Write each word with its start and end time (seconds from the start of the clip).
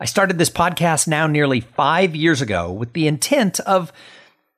I 0.00 0.06
started 0.06 0.38
this 0.38 0.50
podcast 0.50 1.06
now 1.06 1.26
nearly 1.26 1.60
five 1.60 2.16
years 2.16 2.40
ago 2.40 2.72
with 2.72 2.92
the 2.92 3.06
intent 3.06 3.60
of 3.60 3.92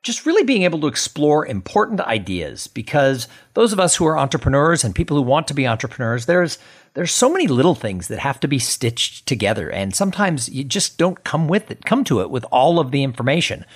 just 0.03 0.25
really 0.25 0.45
being 0.45 0.63
able 0.63 0.81
to 0.81 0.87
explore 0.87 1.45
important 1.45 2.01
ideas 2.01 2.69
because 2.69 3.27
those 3.55 3.73
of 3.73 3.81
us 3.81 3.97
who 3.97 4.07
are 4.07 4.17
entrepreneurs 4.19 4.85
and 4.85 4.95
people 4.95 5.17
who 5.17 5.23
want 5.23 5.49
to 5.49 5.55
be 5.55 5.67
entrepreneurs, 5.67 6.27
there's 6.27 6.59
there's 6.95 7.13
so 7.13 7.31
many 7.31 7.47
little 7.47 7.75
things 7.75 8.09
that 8.09 8.21
have 8.21 8.41
to 8.41 8.49
be 8.49 8.59
stitched 8.59 9.27
together 9.27 9.69
and 9.69 9.95
sometimes 9.95 10.49
you 10.49 10.65
just 10.65 10.97
don't 10.97 11.25
come 11.25 11.49
with 11.49 11.71
it, 11.71 11.85
come 11.85 12.05
to 12.05 12.21
it 12.21 12.31
with 12.31 12.45
all 12.51 12.79
of 12.79 12.91
the 12.91 13.03
information. 13.03 13.67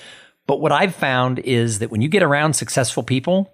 But 0.47 0.61
what 0.61 0.73
I've 0.73 0.95
found 0.95 1.41
is 1.41 1.81
that 1.81 1.91
when 1.91 2.01
you 2.01 2.09
get 2.09 2.23
around 2.23 2.55
successful 2.55 3.03
people, 3.03 3.53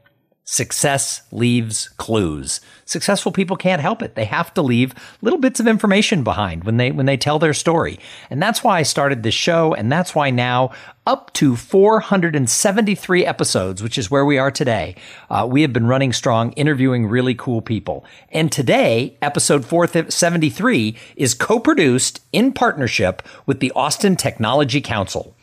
Success 0.48 1.22
leaves 1.32 1.88
clues. 1.96 2.60
Successful 2.84 3.32
people 3.32 3.56
can't 3.56 3.82
help 3.82 4.00
it. 4.00 4.14
They 4.14 4.26
have 4.26 4.54
to 4.54 4.62
leave 4.62 4.94
little 5.20 5.40
bits 5.40 5.58
of 5.58 5.66
information 5.66 6.22
behind 6.22 6.62
when 6.62 6.76
they 6.76 6.92
when 6.92 7.04
they 7.04 7.16
tell 7.16 7.40
their 7.40 7.52
story. 7.52 7.98
And 8.30 8.40
that's 8.40 8.62
why 8.62 8.78
I 8.78 8.84
started 8.84 9.24
this 9.24 9.34
show 9.34 9.74
and 9.74 9.90
that's 9.90 10.14
why 10.14 10.30
now 10.30 10.70
up 11.04 11.32
to 11.32 11.56
473 11.56 13.26
episodes, 13.26 13.82
which 13.82 13.98
is 13.98 14.08
where 14.08 14.24
we 14.24 14.38
are 14.38 14.52
today, 14.52 14.94
uh, 15.30 15.48
we 15.50 15.62
have 15.62 15.72
been 15.72 15.88
running 15.88 16.12
strong 16.12 16.52
interviewing 16.52 17.08
really 17.08 17.34
cool 17.34 17.60
people. 17.60 18.04
And 18.30 18.52
today, 18.52 19.18
episode 19.20 19.64
473 19.64 20.96
is 21.16 21.34
co-produced 21.34 22.20
in 22.32 22.52
partnership 22.52 23.20
with 23.46 23.58
the 23.58 23.72
Austin 23.72 24.14
Technology 24.14 24.80
Council, 24.80 25.34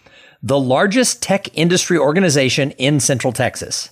the 0.41 0.59
largest 0.59 1.21
tech 1.21 1.49
industry 1.57 1.97
organization 1.97 2.71
in 2.71 3.01
Central 3.01 3.33
Texas. 3.33 3.89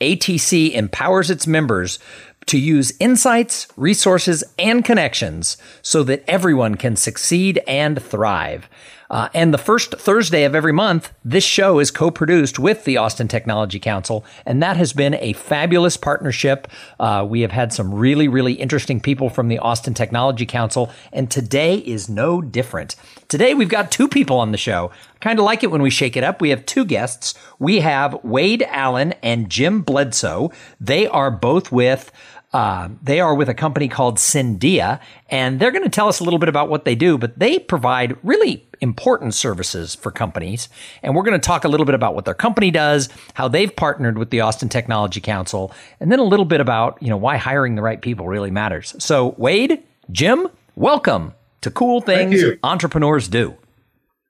ATC 0.00 0.72
empowers 0.72 1.30
its 1.30 1.46
members 1.46 1.98
to 2.46 2.58
use 2.58 2.92
insights, 3.00 3.66
resources, 3.76 4.44
and 4.58 4.84
connections 4.84 5.56
so 5.82 6.02
that 6.04 6.24
everyone 6.28 6.74
can 6.74 6.96
succeed 6.96 7.60
and 7.66 8.02
thrive. 8.02 8.68
Uh, 9.10 9.28
and 9.34 9.52
the 9.52 9.58
first 9.58 9.92
Thursday 9.92 10.44
of 10.44 10.54
every 10.54 10.72
month, 10.72 11.12
this 11.24 11.44
show 11.44 11.78
is 11.78 11.90
co 11.90 12.10
produced 12.10 12.58
with 12.58 12.84
the 12.84 12.96
Austin 12.96 13.28
Technology 13.28 13.78
Council. 13.78 14.24
And 14.44 14.62
that 14.62 14.76
has 14.76 14.92
been 14.92 15.14
a 15.14 15.32
fabulous 15.34 15.96
partnership. 15.96 16.68
Uh, 16.98 17.26
we 17.28 17.40
have 17.42 17.52
had 17.52 17.72
some 17.72 17.94
really, 17.94 18.28
really 18.28 18.54
interesting 18.54 19.00
people 19.00 19.30
from 19.30 19.48
the 19.48 19.58
Austin 19.58 19.94
Technology 19.94 20.46
Council. 20.46 20.90
And 21.12 21.30
today 21.30 21.76
is 21.78 22.08
no 22.08 22.40
different. 22.40 22.96
Today, 23.28 23.54
we've 23.54 23.68
got 23.68 23.90
two 23.90 24.06
people 24.06 24.38
on 24.38 24.52
the 24.52 24.58
show. 24.58 24.92
Kind 25.20 25.38
of 25.38 25.44
like 25.44 25.64
it 25.64 25.70
when 25.70 25.82
we 25.82 25.90
shake 25.90 26.16
it 26.16 26.22
up. 26.22 26.40
We 26.40 26.50
have 26.50 26.64
two 26.66 26.84
guests. 26.84 27.34
We 27.58 27.80
have 27.80 28.22
Wade 28.22 28.62
Allen 28.68 29.14
and 29.22 29.50
Jim 29.50 29.82
Bledsoe. 29.82 30.52
They 30.80 31.08
are 31.08 31.30
both 31.30 31.72
with 31.72 32.12
uh, 32.56 32.88
they 33.02 33.20
are 33.20 33.34
with 33.34 33.50
a 33.50 33.54
company 33.54 33.86
called 33.86 34.16
Cendea, 34.16 34.98
and 35.28 35.60
they're 35.60 35.70
going 35.70 35.84
to 35.84 35.90
tell 35.90 36.08
us 36.08 36.20
a 36.20 36.24
little 36.24 36.38
bit 36.38 36.48
about 36.48 36.70
what 36.70 36.86
they 36.86 36.94
do, 36.94 37.18
but 37.18 37.38
they 37.38 37.58
provide 37.58 38.16
really 38.22 38.66
important 38.80 39.34
services 39.34 39.94
for 39.94 40.10
companies. 40.10 40.70
And 41.02 41.14
we're 41.14 41.22
going 41.22 41.38
to 41.38 41.46
talk 41.46 41.64
a 41.64 41.68
little 41.68 41.84
bit 41.84 41.94
about 41.94 42.14
what 42.14 42.24
their 42.24 42.32
company 42.32 42.70
does, 42.70 43.10
how 43.34 43.46
they've 43.46 43.76
partnered 43.76 44.16
with 44.16 44.30
the 44.30 44.40
Austin 44.40 44.70
Technology 44.70 45.20
Council, 45.20 45.70
and 46.00 46.10
then 46.10 46.18
a 46.18 46.24
little 46.24 46.46
bit 46.46 46.62
about, 46.62 46.96
you 47.02 47.10
know, 47.10 47.18
why 47.18 47.36
hiring 47.36 47.74
the 47.74 47.82
right 47.82 48.00
people 48.00 48.26
really 48.26 48.50
matters. 48.50 48.94
So, 49.00 49.34
Wade, 49.36 49.82
Jim, 50.10 50.48
welcome 50.76 51.34
to 51.60 51.70
Cool 51.70 52.00
Things 52.00 52.42
Entrepreneurs 52.62 53.28
Do. 53.28 53.54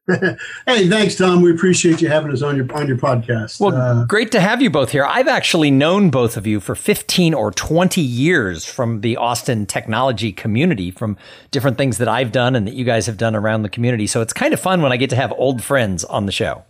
hey, 0.66 0.88
thanks, 0.88 1.16
Tom. 1.16 1.42
We 1.42 1.50
appreciate 1.50 2.00
you 2.00 2.08
having 2.08 2.30
us 2.30 2.40
on 2.40 2.56
your 2.56 2.72
on 2.72 2.86
your 2.86 2.96
podcast. 2.96 3.58
Well, 3.58 3.74
uh, 3.74 4.04
great 4.04 4.30
to 4.32 4.40
have 4.40 4.62
you 4.62 4.70
both 4.70 4.90
here. 4.90 5.04
I've 5.04 5.26
actually 5.26 5.72
known 5.72 6.10
both 6.10 6.36
of 6.36 6.46
you 6.46 6.60
for 6.60 6.76
15 6.76 7.34
or 7.34 7.50
20 7.50 8.00
years 8.00 8.64
from 8.64 9.00
the 9.00 9.16
Austin 9.16 9.66
technology 9.66 10.32
community, 10.32 10.92
from 10.92 11.16
different 11.50 11.76
things 11.76 11.98
that 11.98 12.06
I've 12.06 12.30
done 12.30 12.54
and 12.54 12.68
that 12.68 12.74
you 12.74 12.84
guys 12.84 13.06
have 13.06 13.16
done 13.16 13.34
around 13.34 13.62
the 13.62 13.68
community. 13.68 14.06
So 14.06 14.20
it's 14.20 14.32
kind 14.32 14.54
of 14.54 14.60
fun 14.60 14.80
when 14.80 14.92
I 14.92 14.96
get 14.96 15.10
to 15.10 15.16
have 15.16 15.32
old 15.32 15.64
friends 15.64 16.04
on 16.04 16.26
the 16.26 16.32
show. 16.32 16.64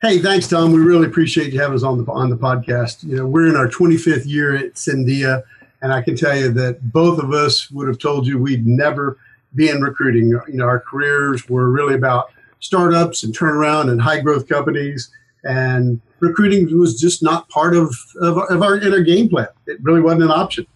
Hey, 0.00 0.20
thanks, 0.20 0.46
Tom. 0.46 0.70
We 0.70 0.78
really 0.78 1.08
appreciate 1.08 1.52
you 1.52 1.60
having 1.60 1.74
us 1.74 1.82
on 1.82 2.04
the 2.04 2.08
on 2.12 2.30
the 2.30 2.36
podcast. 2.36 3.02
You 3.02 3.16
know, 3.16 3.26
we're 3.26 3.48
in 3.48 3.56
our 3.56 3.66
25th 3.66 4.24
year 4.24 4.54
at 4.54 4.74
Cendea, 4.74 5.42
and 5.82 5.92
I 5.92 6.00
can 6.00 6.14
tell 6.14 6.38
you 6.38 6.52
that 6.52 6.92
both 6.92 7.18
of 7.18 7.32
us 7.32 7.72
would 7.72 7.88
have 7.88 7.98
told 7.98 8.24
you 8.24 8.38
we'd 8.38 8.68
never 8.68 9.18
be 9.56 9.68
in 9.68 9.80
recruiting. 9.80 10.28
You 10.28 10.42
know, 10.48 10.66
our 10.66 10.78
careers 10.78 11.48
were 11.48 11.68
really 11.68 11.96
about 11.96 12.30
startups 12.60 13.22
and 13.22 13.36
turnaround 13.36 13.90
and 13.90 14.00
high 14.00 14.20
growth 14.20 14.48
companies. 14.48 15.10
And 15.44 16.00
recruiting 16.20 16.76
was 16.78 17.00
just 17.00 17.22
not 17.22 17.48
part 17.48 17.76
of, 17.76 17.94
of, 18.20 18.38
of 18.50 18.62
our 18.62 18.78
inner 18.78 19.00
game 19.00 19.28
plan. 19.28 19.48
It 19.66 19.78
really 19.82 20.00
wasn't 20.00 20.24
an 20.24 20.30
option. 20.30 20.66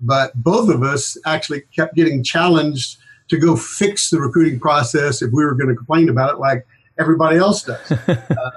But 0.00 0.32
both 0.34 0.68
of 0.68 0.82
us 0.82 1.16
actually 1.26 1.62
kept 1.74 1.94
getting 1.94 2.22
challenged 2.22 2.98
to 3.28 3.38
go 3.38 3.56
fix 3.56 4.10
the 4.10 4.20
recruiting 4.20 4.60
process 4.60 5.22
if 5.22 5.32
we 5.32 5.44
were 5.44 5.54
going 5.54 5.68
to 5.68 5.76
complain 5.76 6.08
about 6.08 6.34
it 6.34 6.38
like 6.38 6.66
everybody 6.98 7.38
else 7.38 7.62
does. 7.62 7.92
uh, 8.08 8.50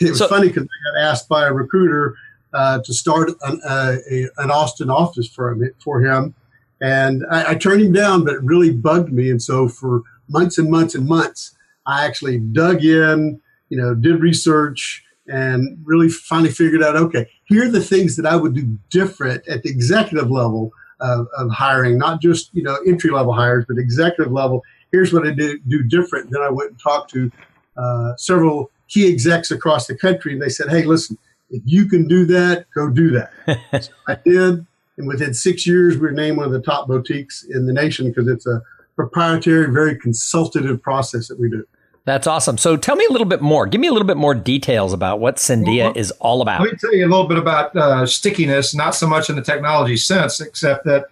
it 0.00 0.10
was 0.10 0.18
so, 0.18 0.28
funny 0.28 0.48
because 0.48 0.64
I 0.64 0.92
got 0.92 1.10
asked 1.10 1.28
by 1.28 1.46
a 1.46 1.52
recruiter 1.52 2.16
uh, 2.52 2.80
to 2.82 2.94
start 2.94 3.30
an, 3.42 3.60
uh, 3.66 3.96
a, 4.10 4.28
an 4.38 4.50
Austin 4.50 4.90
office 4.90 5.28
for 5.28 5.50
him, 5.50 5.70
for 5.82 6.00
him. 6.00 6.34
And 6.80 7.24
I, 7.30 7.52
I, 7.52 7.54
turned 7.54 7.82
him 7.82 7.92
down, 7.92 8.24
but 8.24 8.34
it 8.34 8.42
really 8.42 8.70
bugged 8.70 9.12
me. 9.12 9.30
And 9.30 9.42
so 9.42 9.66
for 9.66 10.02
months 10.28 10.58
and 10.58 10.70
months 10.70 10.94
and 10.94 11.08
months, 11.08 11.55
I 11.86 12.04
actually 12.04 12.38
dug 12.38 12.84
in, 12.84 13.40
you 13.68 13.78
know, 13.78 13.94
did 13.94 14.20
research 14.20 15.04
and 15.28 15.78
really 15.84 16.08
finally 16.08 16.50
figured 16.50 16.82
out, 16.82 16.96
okay, 16.96 17.28
here 17.44 17.66
are 17.66 17.70
the 17.70 17.82
things 17.82 18.16
that 18.16 18.26
I 18.26 18.36
would 18.36 18.54
do 18.54 18.78
different 18.90 19.46
at 19.48 19.62
the 19.62 19.70
executive 19.70 20.30
level 20.30 20.72
of, 21.00 21.26
of 21.36 21.50
hiring, 21.50 21.98
not 21.98 22.20
just, 22.20 22.54
you 22.54 22.62
know, 22.62 22.76
entry 22.86 23.10
level 23.10 23.32
hires, 23.32 23.64
but 23.68 23.78
executive 23.78 24.32
level. 24.32 24.62
Here's 24.92 25.12
what 25.12 25.26
I 25.26 25.32
do, 25.32 25.58
do 25.66 25.82
different. 25.82 26.30
Then 26.30 26.42
I 26.42 26.50
went 26.50 26.70
and 26.70 26.80
talked 26.80 27.10
to 27.12 27.30
uh, 27.76 28.16
several 28.16 28.70
key 28.88 29.08
execs 29.12 29.50
across 29.50 29.86
the 29.86 29.96
country 29.96 30.32
and 30.32 30.40
they 30.40 30.48
said, 30.48 30.68
hey, 30.68 30.84
listen, 30.84 31.18
if 31.50 31.62
you 31.64 31.86
can 31.86 32.08
do 32.08 32.24
that, 32.26 32.66
go 32.74 32.88
do 32.88 33.10
that. 33.10 33.30
so 33.82 33.92
I 34.08 34.16
did. 34.24 34.66
And 34.98 35.06
within 35.06 35.34
six 35.34 35.66
years, 35.66 35.96
we 35.96 36.02
were 36.02 36.12
named 36.12 36.38
one 36.38 36.46
of 36.46 36.52
the 36.52 36.62
top 36.62 36.88
boutiques 36.88 37.44
in 37.44 37.66
the 37.66 37.72
nation 37.72 38.08
because 38.08 38.28
it's 38.28 38.46
a 38.46 38.62
proprietary, 38.94 39.70
very 39.70 39.96
consultative 39.96 40.80
process 40.82 41.28
that 41.28 41.38
we 41.38 41.50
do. 41.50 41.66
That's 42.06 42.28
awesome. 42.28 42.56
So 42.56 42.76
tell 42.76 42.94
me 42.94 43.04
a 43.04 43.10
little 43.10 43.26
bit 43.26 43.42
more. 43.42 43.66
Give 43.66 43.80
me 43.80 43.88
a 43.88 43.92
little 43.92 44.06
bit 44.06 44.16
more 44.16 44.32
details 44.32 44.92
about 44.92 45.18
what 45.18 45.36
Cendea 45.36 45.86
well, 45.86 45.92
is 45.96 46.12
all 46.12 46.40
about. 46.40 46.60
Let 46.60 46.72
me 46.72 46.78
tell 46.78 46.94
you 46.94 47.04
a 47.04 47.10
little 47.10 47.26
bit 47.26 47.36
about 47.36 47.76
uh, 47.76 48.06
stickiness, 48.06 48.76
not 48.76 48.94
so 48.94 49.08
much 49.08 49.28
in 49.28 49.34
the 49.34 49.42
technology 49.42 49.96
sense, 49.96 50.40
except 50.40 50.84
that, 50.84 51.06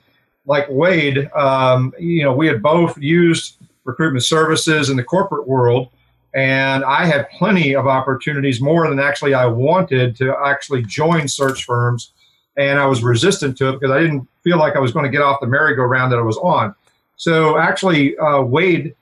like 0.47 0.67
Wade, 0.71 1.29
um, 1.35 1.93
you 1.99 2.23
know, 2.23 2.33
we 2.33 2.47
had 2.47 2.63
both 2.63 2.97
used 2.97 3.57
recruitment 3.83 4.25
services 4.25 4.89
in 4.89 4.97
the 4.97 5.03
corporate 5.03 5.49
world, 5.49 5.89
and 6.33 6.85
I 6.85 7.07
had 7.07 7.29
plenty 7.31 7.75
of 7.75 7.89
opportunities, 7.89 8.61
more 8.61 8.89
than 8.89 9.01
actually 9.01 9.35
I 9.35 9.47
wanted 9.47 10.15
to 10.19 10.37
actually 10.47 10.83
join 10.83 11.27
search 11.27 11.65
firms, 11.65 12.13
and 12.57 12.79
I 12.79 12.87
was 12.87 13.03
resistant 13.03 13.59
to 13.59 13.71
it 13.71 13.81
because 13.81 13.91
I 13.91 14.01
didn't 14.01 14.29
feel 14.45 14.59
like 14.59 14.77
I 14.77 14.79
was 14.79 14.93
going 14.93 15.07
to 15.07 15.11
get 15.11 15.23
off 15.23 15.41
the 15.41 15.49
merry-go-round 15.49 16.13
that 16.13 16.21
I 16.21 16.23
was 16.23 16.37
on. 16.37 16.73
So 17.17 17.59
actually, 17.59 18.17
uh, 18.19 18.43
Wade 18.43 18.95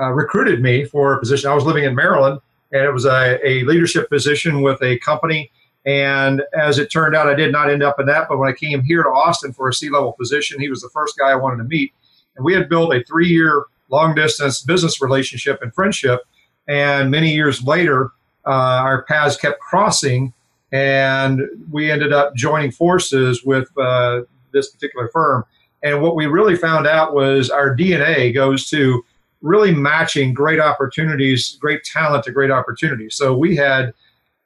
uh, 0.00 0.12
recruited 0.12 0.62
me 0.62 0.84
for 0.84 1.14
a 1.14 1.18
position. 1.18 1.50
I 1.50 1.54
was 1.54 1.64
living 1.64 1.84
in 1.84 1.94
Maryland, 1.94 2.40
and 2.72 2.84
it 2.84 2.92
was 2.92 3.04
a, 3.04 3.38
a 3.46 3.62
leadership 3.64 4.08
position 4.08 4.62
with 4.62 4.82
a 4.82 4.98
company. 4.98 5.50
And 5.84 6.42
as 6.58 6.78
it 6.78 6.90
turned 6.90 7.14
out, 7.14 7.28
I 7.28 7.34
did 7.34 7.52
not 7.52 7.70
end 7.70 7.82
up 7.82 8.00
in 8.00 8.06
that. 8.06 8.28
But 8.28 8.38
when 8.38 8.48
I 8.48 8.52
came 8.52 8.82
here 8.82 9.02
to 9.04 9.08
Austin 9.08 9.52
for 9.52 9.68
a 9.68 9.72
C 9.72 9.88
level 9.88 10.12
position, 10.12 10.60
he 10.60 10.68
was 10.68 10.80
the 10.80 10.90
first 10.90 11.16
guy 11.16 11.30
I 11.30 11.36
wanted 11.36 11.58
to 11.58 11.64
meet. 11.64 11.92
And 12.36 12.44
we 12.44 12.52
had 12.52 12.68
built 12.68 12.94
a 12.94 13.04
three 13.04 13.28
year 13.28 13.64
long 13.88 14.14
distance 14.14 14.60
business 14.60 15.00
relationship 15.00 15.62
and 15.62 15.72
friendship. 15.72 16.22
And 16.68 17.10
many 17.10 17.32
years 17.32 17.62
later, 17.62 18.10
uh, 18.44 18.50
our 18.82 19.02
paths 19.02 19.36
kept 19.36 19.60
crossing, 19.60 20.32
and 20.72 21.42
we 21.70 21.90
ended 21.90 22.12
up 22.12 22.34
joining 22.34 22.72
forces 22.72 23.44
with 23.44 23.68
uh, 23.78 24.22
this 24.52 24.70
particular 24.70 25.08
firm. 25.08 25.44
And 25.82 26.02
what 26.02 26.16
we 26.16 26.26
really 26.26 26.56
found 26.56 26.86
out 26.86 27.14
was 27.14 27.50
our 27.50 27.76
DNA 27.76 28.34
goes 28.34 28.68
to 28.70 29.04
really 29.46 29.72
matching 29.72 30.34
great 30.34 30.58
opportunities, 30.58 31.56
great 31.60 31.84
talent 31.84 32.24
to 32.24 32.32
great 32.32 32.50
opportunities. 32.50 33.14
So 33.14 33.36
we 33.36 33.54
had 33.54 33.94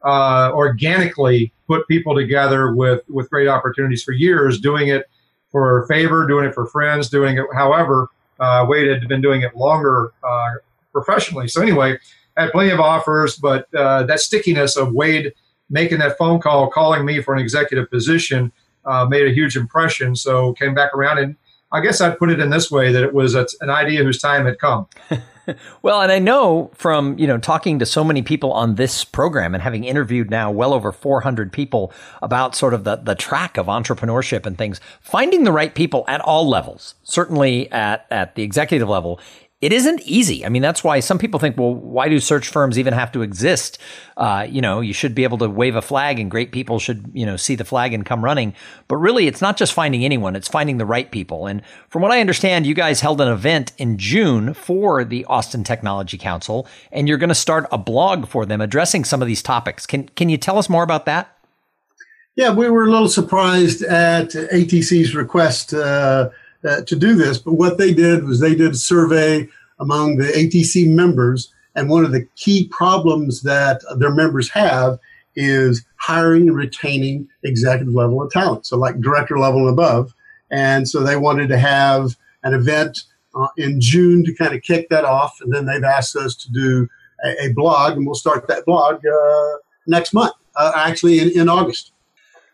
uh, 0.03 0.51
organically 0.53 1.53
put 1.67 1.89
people 1.89 2.15
together 2.15 2.75
with 2.75 3.03
with 3.09 3.29
great 3.31 3.49
opportunities 3.49 4.03
for 4.03 4.13
years, 4.13 4.61
doing 4.61 4.89
it 4.89 5.09
for 5.51 5.87
favor, 5.89 6.27
doing 6.27 6.47
it 6.47 6.55
for 6.55 6.67
friends, 6.67 7.09
doing 7.09 7.39
it 7.39 7.47
however. 7.55 8.09
Uh, 8.39 8.65
Wade 8.69 8.89
had 8.89 9.07
been 9.09 9.21
doing 9.21 9.43
it 9.43 9.55
longer 9.55 10.13
uh, 10.23 10.53
professionally. 10.93 11.49
So 11.49 11.61
anyway, 11.61 11.99
had 12.37 12.53
plenty 12.53 12.71
of 12.71 12.81
offers, 12.81 13.37
but 13.37 13.73
uh, 13.75 14.05
that 14.05 14.21
stickiness 14.21 14.77
of 14.77 14.93
Wade 14.93 15.35
making 15.69 15.99
that 15.99 16.17
phone 16.19 16.41
call, 16.41 16.71
calling 16.71 17.05
me 17.05 17.21
for 17.23 17.35
an 17.35 17.41
executive 17.41 17.91
position, 17.91 18.51
uh, 18.87 19.05
made 19.05 19.27
a 19.27 19.33
huge 19.33 19.57
impression. 19.57 20.17
So 20.17 20.53
came 20.55 20.75
back 20.75 20.95
around, 20.95 21.19
and 21.19 21.37
I 21.73 21.81
guess 21.81 22.01
I'd 22.01 22.19
put 22.19 22.31
it 22.31 22.41
in 22.41 22.51
this 22.51 22.71
way 22.71 22.93
that 22.93 23.03
it 23.03 23.15
was 23.15 23.35
a, 23.35 23.47
an 23.61 23.71
idea 23.71 24.03
whose 24.03 24.21
time 24.21 24.45
had 24.45 24.59
come. 24.59 24.89
well, 25.83 26.01
and 26.01 26.11
I 26.11 26.19
know 26.19 26.71
from 26.75 27.19
you 27.19 27.27
know 27.27 27.39
talking 27.39 27.79
to 27.79 27.87
so 27.87 28.03
many 28.03 28.23
people 28.23 28.53
on 28.53 28.75
this 28.75 29.05
program 29.05 29.55
and 29.55 29.63
having 29.63 29.85
interviewed 29.85 30.31
now 30.31 30.51
well 30.51 30.73
over 30.73 30.93
400 30.93 31.53
people 31.53 31.93
about 32.23 32.55
sort 32.55 32.75
of 32.75 32.85
the 32.85 32.97
the 32.97 33.15
track 33.15 33.57
of 33.57 33.67
entrepreneurship 33.67 34.47
and 34.47 34.59
things, 34.59 34.81
finding 35.01 35.45
the 35.45 35.53
right 35.53 35.75
people 35.75 36.05
at 36.09 36.21
all 36.21 36.49
levels, 36.49 36.95
certainly 37.03 37.71
at 37.71 38.07
at 38.11 38.35
the 38.35 38.43
executive 38.43 38.89
level, 38.89 39.21
it 39.61 39.75
isn't 39.75 40.01
easy. 40.03 40.47
I 40.47 40.49
mean, 40.49 40.63
that's 40.63 40.83
why 40.83 41.01
some 41.01 41.19
people 41.19 41.39
think, 41.39 41.59
well, 41.59 41.75
why 41.75 42.09
do 42.09 42.19
search 42.19 42.49
firms 42.49 42.79
even 42.79 42.95
have 42.95 43.13
to 43.13 43.21
exist? 43.21 43.79
Uh, 44.17 44.47
you 44.49 44.63
know, 44.63 44.81
you 44.81 44.95
should 44.95 45.15
be 45.15 45.23
able 45.23 45.37
to 45.39 45.51
wave 45.51 45.77
a 45.77 45.83
flag 45.83 46.19
and 46.19 46.31
great 46.31 46.51
people 46.51 46.79
should, 46.79 47.11
you 47.13 47.27
know, 47.27 47.37
see 47.37 47.57
the 47.57 47.65
flag 47.65 47.93
and 47.93 48.07
come 48.07 48.25
running. 48.25 48.55
But 48.89 48.97
really, 48.97 49.27
it's 49.27 49.43
not 49.43 49.59
just 49.59 49.75
finding 49.75 50.03
anyone, 50.03 50.35
it's 50.35 50.49
finding 50.49 50.79
the 50.79 50.87
right 50.87 51.11
people. 51.11 51.47
And 51.47 51.61
from 51.91 52.01
what 52.01 52.11
I 52.11 52.21
understand, 52.21 52.67
you 52.67 52.73
guys 52.73 53.03
held 53.03 53.21
an 53.21 53.29
event 53.29 53.73
in 53.77 53.99
June 53.99 54.55
for 54.55 55.05
the 55.05 55.27
Austin 55.27 55.63
Technology 55.63 56.17
Council, 56.17 56.67
and 56.91 57.07
you're 57.07 57.19
going 57.19 57.29
to 57.29 57.35
start 57.35 57.67
a 57.71 57.77
blog 57.77 58.29
for 58.29 58.47
them 58.47 58.63
addressing 58.63 59.05
some 59.05 59.21
of 59.21 59.29
these 59.29 59.43
topics. 59.43 59.87
Can, 59.87 60.09
can 60.09 60.31
you 60.31 60.39
tell 60.39 60.57
us 60.57 60.71
more 60.71 60.83
about 60.83 61.05
that? 61.05 61.37
Yeah, 62.35 62.55
we 62.55 62.71
were 62.71 62.85
a 62.85 62.91
little 62.91 63.09
surprised 63.09 63.83
at 63.83 64.31
ATC's 64.31 65.15
request. 65.15 65.75
Uh, 65.75 66.31
uh, 66.65 66.83
to 66.83 66.97
do 66.97 67.15
this. 67.15 67.39
But 67.39 67.55
what 67.55 67.79
they 67.79 67.93
did 67.93 68.25
was 68.25 68.41
they 68.41 68.55
did 68.55 68.73
a 68.73 68.77
survey 68.77 69.49
among 69.79 70.17
the 70.17 70.27
ATC 70.27 70.89
members, 70.89 71.53
and 71.75 71.89
one 71.89 72.05
of 72.05 72.13
the 72.13 72.27
key 72.37 72.69
problems 72.69 73.43
that 73.43 73.83
their 73.99 74.15
members 74.15 74.51
have 74.51 74.99
is 75.37 75.85
hiring 75.97 76.49
and 76.49 76.57
retaining 76.57 77.29
executive 77.45 77.95
level 77.95 78.23
of 78.23 78.31
talent, 78.31 78.67
so 78.67 78.77
like 78.77 79.01
director 79.01 79.39
level 79.39 79.61
and 79.61 79.71
above. 79.71 80.13
And 80.51 80.89
so 80.89 81.03
they 81.03 81.17
wanted 81.17 81.49
to 81.49 81.59
have 81.59 82.17
an 82.43 82.55
event 82.55 83.05
uh, 83.35 83.49
in 83.57 83.81
June 83.81 84.25
to 84.25 84.35
kind 84.35 84.55
of 84.55 84.63
kick 84.63 84.89
that 84.89 85.05
off, 85.05 85.39
and 85.41 85.53
then 85.53 85.67
they've 85.67 85.85
asked 85.85 86.17
us 86.17 86.35
to 86.37 86.53
do 86.53 86.89
a, 87.25 87.47
a 87.47 87.53
blog, 87.53 87.97
and 87.97 88.05
we'll 88.05 88.15
start 88.15 88.49
that 88.49 88.65
blog 88.65 89.05
uh, 89.07 89.57
next 89.87 90.13
month, 90.13 90.35
uh, 90.57 90.73
actually 90.75 91.21
in, 91.21 91.41
in 91.41 91.49
August. 91.49 91.90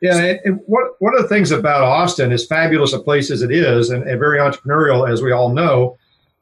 Yeah, 0.03 0.35
and, 0.45 0.61
what, 0.67 1.01
one 1.01 1.17
of 1.17 1.23
the 1.23 1.29
things 1.29 1.51
about 1.51 1.83
Austin, 1.83 2.33
as 2.33 2.47
fabulous 2.47 2.93
a 2.93 2.99
place 2.99 3.31
as 3.31 3.43
it 3.43 3.51
is, 3.51 3.91
and, 3.91 4.03
and 4.03 4.19
very 4.19 4.39
entrepreneurial, 4.39 5.11
as 5.11 5.23
we 5.23 5.33
all 5.33 5.49
know, 5.49 5.97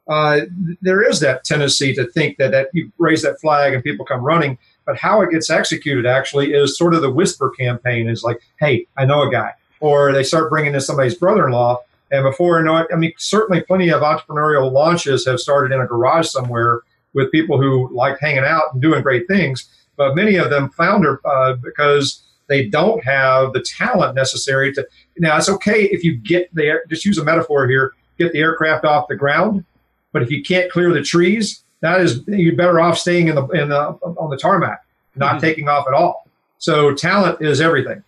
uh, 0.09 0.41
there 0.83 1.03
is 1.09 1.21
that 1.21 1.45
tendency 1.45 1.95
to 1.95 2.07
think 2.11 2.37
that, 2.39 2.51
that 2.51 2.69
you 2.73 2.93
raise 2.99 3.23
that 3.23 3.41
flag 3.41 3.73
and 3.73 3.83
people 3.83 4.05
come 4.05 4.21
running. 4.21 4.59
But 4.87 4.99
how 4.99 5.23
it 5.23 5.31
gets 5.31 5.49
executed 5.49 6.05
actually 6.05 6.53
is 6.53 6.77
sort 6.77 6.95
of 6.95 7.01
the 7.01 7.11
whisper 7.11 7.51
campaign 7.51 8.09
is 8.09 8.23
like, 8.23 8.41
hey, 8.61 8.87
I 8.99 9.07
know 9.07 9.23
a 9.23 9.31
guy. 9.31 9.53
Or 9.81 10.13
they 10.13 10.23
start 10.23 10.51
bringing 10.51 10.75
in 10.75 10.81
somebody's 10.81 11.15
brother 11.15 11.47
in 11.47 11.53
law. 11.53 11.81
And 12.11 12.23
before 12.23 12.59
you 12.59 12.65
know 12.65 12.77
it, 12.79 12.89
I 12.93 12.97
mean, 12.97 13.13
certainly 13.17 13.63
plenty 13.63 13.89
of 13.89 14.03
entrepreneurial 14.03 14.71
launches 14.71 15.27
have 15.27 15.41
started 15.41 15.73
in 15.75 15.81
a 15.81 15.87
garage 15.87 16.29
somewhere 16.29 16.83
with 17.15 17.33
people 17.33 17.61
who 17.61 17.89
like 17.95 18.19
hanging 18.21 18.45
out 18.45 18.73
and 18.73 18.83
doing 18.83 19.03
great 19.03 19.27
things. 19.27 19.69
But 19.97 20.15
many 20.15 20.37
of 20.37 20.51
them 20.51 20.71
founder 20.71 21.21
uh, 21.25 21.55
because 21.55 22.23
they 22.49 22.69
don't 22.69 23.03
have 23.05 23.53
the 23.53 23.61
talent 23.61 24.15
necessary 24.15 24.73
to. 24.75 24.87
Now, 25.19 25.37
it's 25.37 25.49
okay 25.49 25.85
if 25.85 26.05
you 26.05 26.17
get 26.17 26.55
the 26.55 26.81
just 26.89 27.05
use 27.05 27.19
a 27.19 27.25
metaphor 27.25 27.69
here, 27.69 27.93
get 28.19 28.33
the 28.33 28.39
aircraft 28.39 28.85
off 28.85 29.09
the 29.09 29.17
ground, 29.17 29.65
but 30.13 30.23
if 30.23 30.31
you 30.31 30.43
can't 30.43 30.71
clear 30.71 30.93
the 30.93 31.03
trees, 31.03 31.65
that 31.81 32.01
is 32.01 32.23
you're 32.27 32.57
better 32.57 32.81
off 32.81 32.99
staying 32.99 33.29
in 33.29 33.35
the 33.35 33.47
in 33.49 33.69
the 33.69 33.79
on 33.79 34.31
the 34.31 34.37
tarmac, 34.37 34.85
not 35.17 35.33
mm-hmm. 35.33 35.41
taking 35.41 35.69
off 35.69 35.87
at 35.87 35.95
all. 35.95 36.29
So 36.59 36.95
talent 36.95 37.43
is 37.43 37.61
everything. 37.61 38.03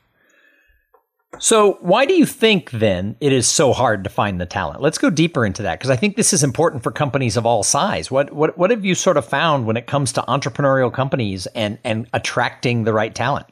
So, 1.39 1.75
why 1.81 2.07
do 2.07 2.15
you 2.15 2.25
think 2.25 2.71
then 2.71 3.17
it 3.21 3.33
is 3.33 3.47
so 3.47 3.73
hard 3.73 4.05
to 4.05 4.11
find 4.11 4.41
the 4.41 4.47
talent? 4.47 4.81
Let's 4.81 4.97
go 4.97 5.11
deeper 5.11 5.45
into 5.45 5.63
that 5.63 5.79
because 5.79 5.91
I 5.91 5.97
think 5.97 6.17
this 6.17 6.33
is 6.33 6.43
important 6.43 6.83
for 6.83 6.91
companies 6.91 7.37
of 7.37 7.45
all 7.45 7.63
size. 7.63 8.11
What 8.11 8.33
what 8.33 8.57
what 8.57 8.71
have 8.71 8.85
you 8.85 8.95
sort 8.95 9.17
of 9.17 9.27
found 9.27 9.67
when 9.67 9.77
it 9.77 9.87
comes 9.87 10.13
to 10.13 10.23
entrepreneurial 10.23 10.93
companies 10.93 11.47
and 11.49 11.79
and 11.85 12.09
attracting 12.15 12.85
the 12.85 12.93
right 12.93 13.15
talent? 13.15 13.47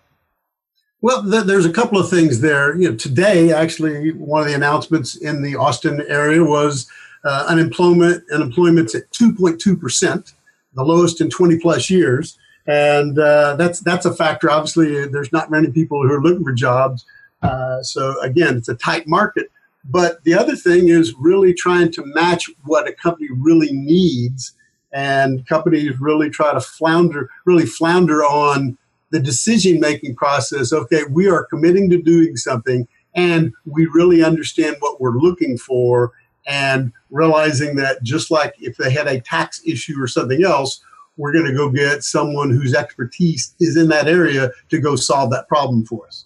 Well, 1.05 1.23
th- 1.23 1.45
there's 1.45 1.67
a 1.67 1.73
couple 1.73 1.99
of 1.99 2.09
things 2.09 2.41
there. 2.41 2.75
You 2.77 2.89
know, 2.89 2.97
today 2.97 3.53
actually 3.53 4.13
one 4.13 4.41
of 4.41 4.49
the 4.49 4.55
announcements 4.55 5.17
in 5.17 5.43
the 5.43 5.55
Austin 5.55 6.03
area 6.09 6.43
was 6.43 6.91
uh, 7.27 7.45
unemployment. 7.47 8.25
Unemployment's 8.33 8.95
at 8.95 9.11
2.2 9.11 9.79
percent, 9.79 10.33
the 10.73 10.83
lowest 10.83 11.21
in 11.21 11.29
20 11.29 11.59
plus 11.59 11.91
years, 11.91 12.39
and 12.67 13.19
uh, 13.19 13.55
that's 13.57 13.81
that's 13.81 14.07
a 14.07 14.15
factor. 14.15 14.51
Obviously, 14.51 15.07
there's 15.09 15.31
not 15.31 15.51
many 15.51 15.71
people 15.71 16.01
who 16.01 16.11
are 16.11 16.23
looking 16.23 16.43
for 16.43 16.55
jobs. 16.55 17.05
Uh, 17.43 17.83
so 17.83 18.19
again, 18.23 18.57
it's 18.57 18.71
a 18.71 18.75
tight 18.75 19.07
market. 19.07 19.51
But 19.85 20.25
the 20.25 20.33
other 20.33 20.57
thing 20.57 20.89
is 20.89 21.13
really 21.21 21.53
trying 21.53 21.93
to 21.93 22.07
match 22.15 22.49
what 22.63 22.89
a 22.89 22.95
company 22.95 23.29
really 23.31 23.75
needs, 23.75 24.55
and 24.95 25.47
companies 25.47 26.01
really 26.01 26.31
try 26.31 26.55
to 26.55 26.63
flounder, 26.63 27.29
really 27.45 27.67
flounder 27.67 28.25
on 28.25 28.79
the 29.15 29.21
decision 29.21 29.79
making 29.79 30.15
process 30.17 30.73
okay 30.73 31.05
we 31.11 31.29
are 31.29 31.45
committing 31.45 31.89
to 31.89 32.03
doing 32.03 32.37
something 32.37 32.87
and 33.15 33.53
we 33.65 33.87
really 33.87 34.25
understand 34.25 34.75
what 34.81 35.01
we're 35.01 35.17
looking 35.17 35.57
for 35.57 36.13
and 36.47 36.93
realizing 37.11 37.77
that 37.77 38.03
just 38.03 38.31
like 38.31 38.53
if 38.59 38.77
they 38.77 38.91
had 38.91 39.07
a 39.07 39.21
tax 39.21 39.63
issue 39.65 39.95
or 40.01 40.09
something 40.09 40.45
else 40.45 40.83
we're 41.17 41.33
going 41.33 41.47
to 41.47 41.55
go 41.55 41.71
get 41.71 42.03
someone 42.03 42.51
whose 42.51 42.75
expertise 42.75 43.55
is 43.61 43.77
in 43.77 43.89
that 43.89 44.09
area 44.09 44.51
to 44.69 44.81
go 44.81 44.97
solve 44.97 45.31
that 45.31 45.47
problem 45.47 45.85
for 45.85 46.07
us. 46.09 46.25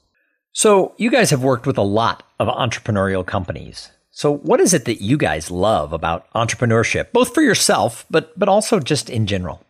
So 0.52 0.94
you 0.96 1.10
guys 1.10 1.28
have 1.28 1.42
worked 1.42 1.66
with 1.66 1.76
a 1.76 1.82
lot 1.82 2.22
of 2.40 2.48
entrepreneurial 2.48 3.24
companies. 3.24 3.90
So 4.10 4.34
what 4.34 4.60
is 4.60 4.72
it 4.72 4.86
that 4.86 5.02
you 5.02 5.18
guys 5.18 5.50
love 5.50 5.92
about 5.92 6.32
entrepreneurship 6.32 7.12
both 7.12 7.32
for 7.34 7.42
yourself 7.42 8.06
but 8.10 8.36
but 8.38 8.48
also 8.48 8.80
just 8.80 9.08
in 9.10 9.26
general 9.26 9.62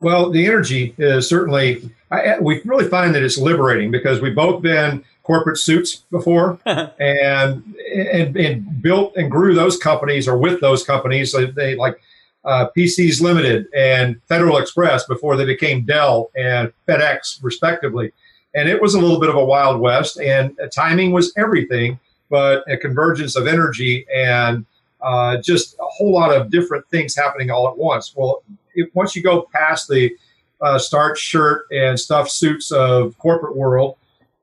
well, 0.00 0.30
the 0.30 0.46
energy 0.46 0.94
is 0.98 1.28
certainly, 1.28 1.90
I, 2.10 2.38
we 2.38 2.60
really 2.64 2.88
find 2.88 3.14
that 3.14 3.22
it's 3.22 3.38
liberating 3.38 3.90
because 3.90 4.20
we've 4.20 4.34
both 4.34 4.62
been 4.62 5.04
corporate 5.24 5.58
suits 5.58 5.96
before 6.10 6.58
and, 6.66 7.62
and, 7.94 8.36
and 8.36 8.82
built 8.82 9.16
and 9.16 9.30
grew 9.30 9.54
those 9.54 9.76
companies 9.76 10.28
or 10.28 10.38
with 10.38 10.60
those 10.60 10.84
companies. 10.84 11.32
They, 11.32 11.46
they 11.46 11.74
like 11.74 12.00
uh, 12.44 12.68
PCs 12.76 13.20
Limited 13.20 13.66
and 13.76 14.20
Federal 14.28 14.58
Express 14.58 15.04
before 15.06 15.36
they 15.36 15.44
became 15.44 15.84
Dell 15.84 16.30
and 16.36 16.72
FedEx, 16.86 17.42
respectively. 17.42 18.12
And 18.54 18.68
it 18.68 18.80
was 18.80 18.94
a 18.94 19.00
little 19.00 19.20
bit 19.20 19.28
of 19.28 19.36
a 19.36 19.44
wild 19.44 19.80
west, 19.80 20.18
and 20.18 20.58
timing 20.74 21.12
was 21.12 21.32
everything, 21.36 22.00
but 22.30 22.64
a 22.70 22.76
convergence 22.76 23.36
of 23.36 23.46
energy 23.46 24.06
and 24.14 24.64
uh, 25.00 25.36
just 25.38 25.74
a 25.74 25.84
whole 25.84 26.12
lot 26.12 26.34
of 26.34 26.50
different 26.50 26.86
things 26.90 27.14
happening 27.14 27.50
all 27.50 27.68
at 27.68 27.76
once. 27.76 28.14
Well, 28.16 28.42
if, 28.74 28.88
once 28.94 29.14
you 29.14 29.22
go 29.22 29.48
past 29.52 29.88
the 29.88 30.14
uh, 30.60 30.78
starch 30.78 31.18
shirt 31.18 31.66
and 31.70 31.98
stuff 31.98 32.28
suits 32.28 32.70
of 32.72 33.16
corporate 33.18 33.56
world, 33.56 33.96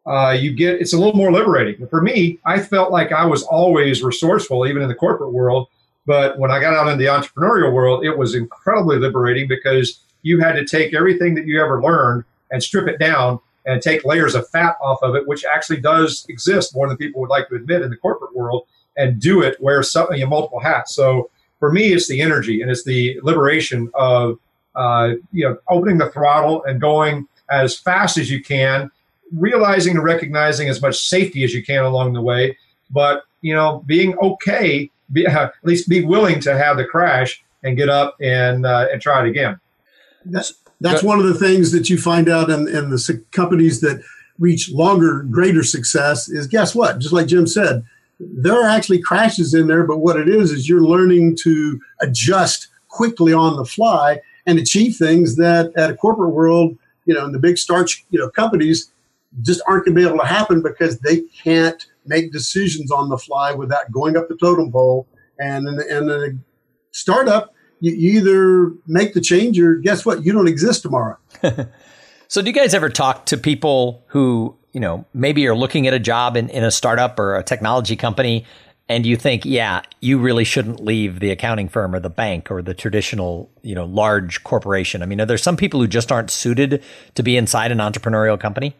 uh, 0.05 0.37
you 0.39 0.53
get 0.53 0.79
it's 0.79 0.93
a 0.93 0.97
little 0.97 1.15
more 1.15 1.31
liberating. 1.31 1.87
For 1.87 2.01
me, 2.01 2.39
I 2.45 2.59
felt 2.59 2.91
like 2.91 3.11
I 3.11 3.25
was 3.25 3.43
always 3.43 4.03
resourceful, 4.03 4.67
even 4.67 4.81
in 4.81 4.87
the 4.87 4.95
corporate 4.95 5.33
world. 5.33 5.67
But 6.05 6.37
when 6.37 6.51
I 6.51 6.59
got 6.59 6.75
out 6.75 6.87
in 6.87 6.99
the 6.99 7.05
entrepreneurial 7.05 7.73
world, 7.73 8.05
it 8.05 8.15
was 8.15 8.35
incredibly 8.35 8.99
liberating 8.99 9.47
because 9.47 10.01
you 10.21 10.39
had 10.39 10.53
to 10.53 10.65
take 10.65 10.93
everything 10.93 11.33
that 11.35 11.47
you 11.47 11.61
ever 11.61 11.81
learned 11.81 12.23
and 12.51 12.61
strip 12.61 12.87
it 12.87 12.99
down 12.99 13.39
and 13.65 13.81
take 13.81 14.05
layers 14.05 14.35
of 14.35 14.47
fat 14.49 14.75
off 14.81 14.99
of 15.01 15.15
it, 15.15 15.27
which 15.27 15.43
actually 15.45 15.81
does 15.81 16.25
exist 16.29 16.75
more 16.75 16.87
than 16.87 16.97
people 16.97 17.21
would 17.21 17.31
like 17.31 17.47
to 17.49 17.55
admit 17.55 17.81
in 17.81 17.89
the 17.89 17.97
corporate 17.97 18.35
world, 18.35 18.67
and 18.97 19.19
do 19.19 19.41
it 19.41 19.59
wear 19.61 19.83
multiple 20.27 20.59
hats. 20.59 20.95
So 20.95 21.29
for 21.59 21.71
me, 21.71 21.93
it's 21.93 22.07
the 22.07 22.21
energy 22.21 22.61
and 22.61 22.69
it's 22.69 22.83
the 22.83 23.19
liberation 23.23 23.89
of 23.93 24.39
uh, 24.75 25.13
you 25.31 25.47
know 25.47 25.57
opening 25.69 25.97
the 25.97 26.11
throttle 26.11 26.63
and 26.65 26.81
going 26.81 27.27
as 27.49 27.77
fast 27.77 28.17
as 28.17 28.29
you 28.29 28.43
can, 28.43 28.89
realizing 29.33 29.95
and 29.95 30.03
recognizing 30.03 30.69
as 30.69 30.81
much 30.81 31.07
safety 31.07 31.43
as 31.43 31.53
you 31.53 31.63
can 31.63 31.83
along 31.83 32.13
the 32.13 32.21
way, 32.21 32.57
but 32.89 33.23
you 33.41 33.53
know 33.53 33.83
being 33.85 34.17
okay, 34.19 34.89
be, 35.13 35.25
at 35.27 35.53
least 35.63 35.89
be 35.89 36.03
willing 36.03 36.39
to 36.41 36.57
have 36.57 36.77
the 36.77 36.85
crash 36.85 37.43
and 37.63 37.77
get 37.77 37.89
up 37.89 38.15
and 38.21 38.65
uh, 38.65 38.87
and 38.91 39.01
try 39.01 39.23
it 39.23 39.29
again. 39.29 39.59
That's 40.25 40.53
that's 40.81 41.03
one 41.03 41.19
of 41.19 41.25
the 41.25 41.33
things 41.33 41.71
that 41.71 41.89
you 41.89 41.97
find 41.97 42.29
out 42.29 42.49
in, 42.49 42.67
in 42.67 42.89
the 42.89 43.23
companies 43.31 43.81
that 43.81 44.03
reach 44.39 44.69
longer, 44.71 45.23
greater 45.23 45.63
success. 45.63 46.29
Is 46.29 46.47
guess 46.47 46.75
what? 46.75 46.99
Just 46.99 47.13
like 47.13 47.27
Jim 47.27 47.47
said, 47.47 47.83
there 48.19 48.53
are 48.53 48.69
actually 48.69 49.01
crashes 49.01 49.53
in 49.53 49.67
there, 49.67 49.83
but 49.83 49.99
what 49.99 50.17
it 50.17 50.29
is 50.29 50.51
is 50.51 50.69
you're 50.69 50.85
learning 50.85 51.37
to 51.41 51.79
adjust 52.01 52.69
quickly 52.87 53.33
on 53.33 53.57
the 53.57 53.65
fly 53.65 54.19
and 54.45 54.59
achieve 54.59 54.95
things 54.95 55.35
that 55.35 55.71
at 55.75 55.89
a 55.89 55.95
corporate 55.95 56.31
world, 56.31 56.77
you 57.05 57.13
know, 57.13 57.25
in 57.25 57.31
the 57.31 57.39
big 57.39 57.57
starch, 57.57 58.05
you 58.09 58.19
know, 58.19 58.29
companies 58.29 58.91
just 59.41 59.61
aren't 59.67 59.85
going 59.85 59.95
to 59.95 60.01
be 60.01 60.07
able 60.07 60.19
to 60.19 60.25
happen 60.25 60.61
because 60.61 60.99
they 60.99 61.21
can't 61.43 61.87
make 62.05 62.31
decisions 62.31 62.91
on 62.91 63.09
the 63.09 63.17
fly 63.17 63.51
without 63.51 63.91
going 63.91 64.15
up 64.15 64.27
the 64.29 64.37
totem 64.37 64.71
pole. 64.71 65.07
And 65.39 65.67
in, 65.67 65.81
in 65.89 66.09
a 66.09 66.27
startup, 66.91 67.53
you 67.81 67.91
either 67.91 68.71
make 68.87 69.13
the 69.13 69.21
change 69.21 69.59
or 69.59 69.75
guess 69.75 70.05
what? 70.05 70.23
You 70.23 70.31
don't 70.31 70.47
exist 70.47 70.83
tomorrow. 70.83 71.17
so, 72.27 72.41
do 72.41 72.47
you 72.47 72.53
guys 72.53 72.73
ever 72.73 72.89
talk 72.89 73.25
to 73.27 73.37
people 73.37 74.05
who, 74.07 74.57
you 74.75 74.81
know, 74.81 75.05
maybe 75.13 75.39
you're 75.39 75.55
looking 75.55 75.87
at 75.87 75.93
a 75.93 75.99
job 75.99 76.35
in, 76.35 76.49
in 76.49 76.61
a 76.61 76.69
startup 76.69 77.17
or 77.17 77.37
a 77.37 77.43
technology 77.43 77.95
company 77.95 78.45
and 78.89 79.05
you 79.05 79.15
think, 79.15 79.45
yeah, 79.45 79.81
you 80.01 80.19
really 80.19 80.43
shouldn't 80.43 80.83
leave 80.83 81.21
the 81.21 81.31
accounting 81.31 81.69
firm 81.69 81.95
or 81.95 82.01
the 82.01 82.09
bank 82.09 82.51
or 82.51 82.61
the 82.61 82.73
traditional, 82.73 83.49
you 83.61 83.73
know, 83.73 83.85
large 83.85 84.43
corporation? 84.43 85.01
I 85.01 85.05
mean, 85.05 85.21
are 85.21 85.25
there 85.25 85.37
some 85.37 85.55
people 85.55 85.79
who 85.79 85.87
just 85.87 86.11
aren't 86.11 86.29
suited 86.29 86.83
to 87.15 87.23
be 87.23 87.37
inside 87.37 87.71
an 87.71 87.77
entrepreneurial 87.77 88.37
company? 88.37 88.75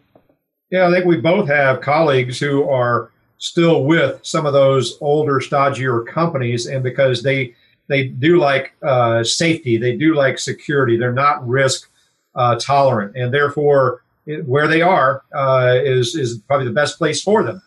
Yeah, 0.69 0.85
I 0.89 0.91
think 0.91 1.05
we 1.05 1.15
both 1.15 1.47
have 1.47 1.79
colleagues 1.79 2.39
who 2.39 2.67
are 2.69 3.09
still 3.37 3.85
with 3.85 4.19
some 4.21 4.45
of 4.45 4.51
those 4.51 4.97
older, 4.99 5.39
stodgier 5.39 6.05
companies, 6.05 6.65
and 6.65 6.83
because 6.83 7.23
they 7.23 7.55
they 7.87 8.07
do 8.07 8.37
like 8.37 8.73
uh, 8.83 9.23
safety, 9.23 9.77
they 9.77 9.95
do 9.95 10.13
like 10.13 10.39
security, 10.39 10.97
they're 10.97 11.13
not 11.13 11.47
risk 11.47 11.89
uh, 12.35 12.57
tolerant, 12.59 13.15
and 13.15 13.33
therefore 13.33 14.01
where 14.45 14.67
they 14.67 14.81
are 14.81 15.23
uh, 15.33 15.75
is 15.83 16.15
is 16.15 16.39
probably 16.39 16.67
the 16.67 16.73
best 16.73 16.97
place 16.97 17.21
for 17.21 17.43
them. 17.43 17.61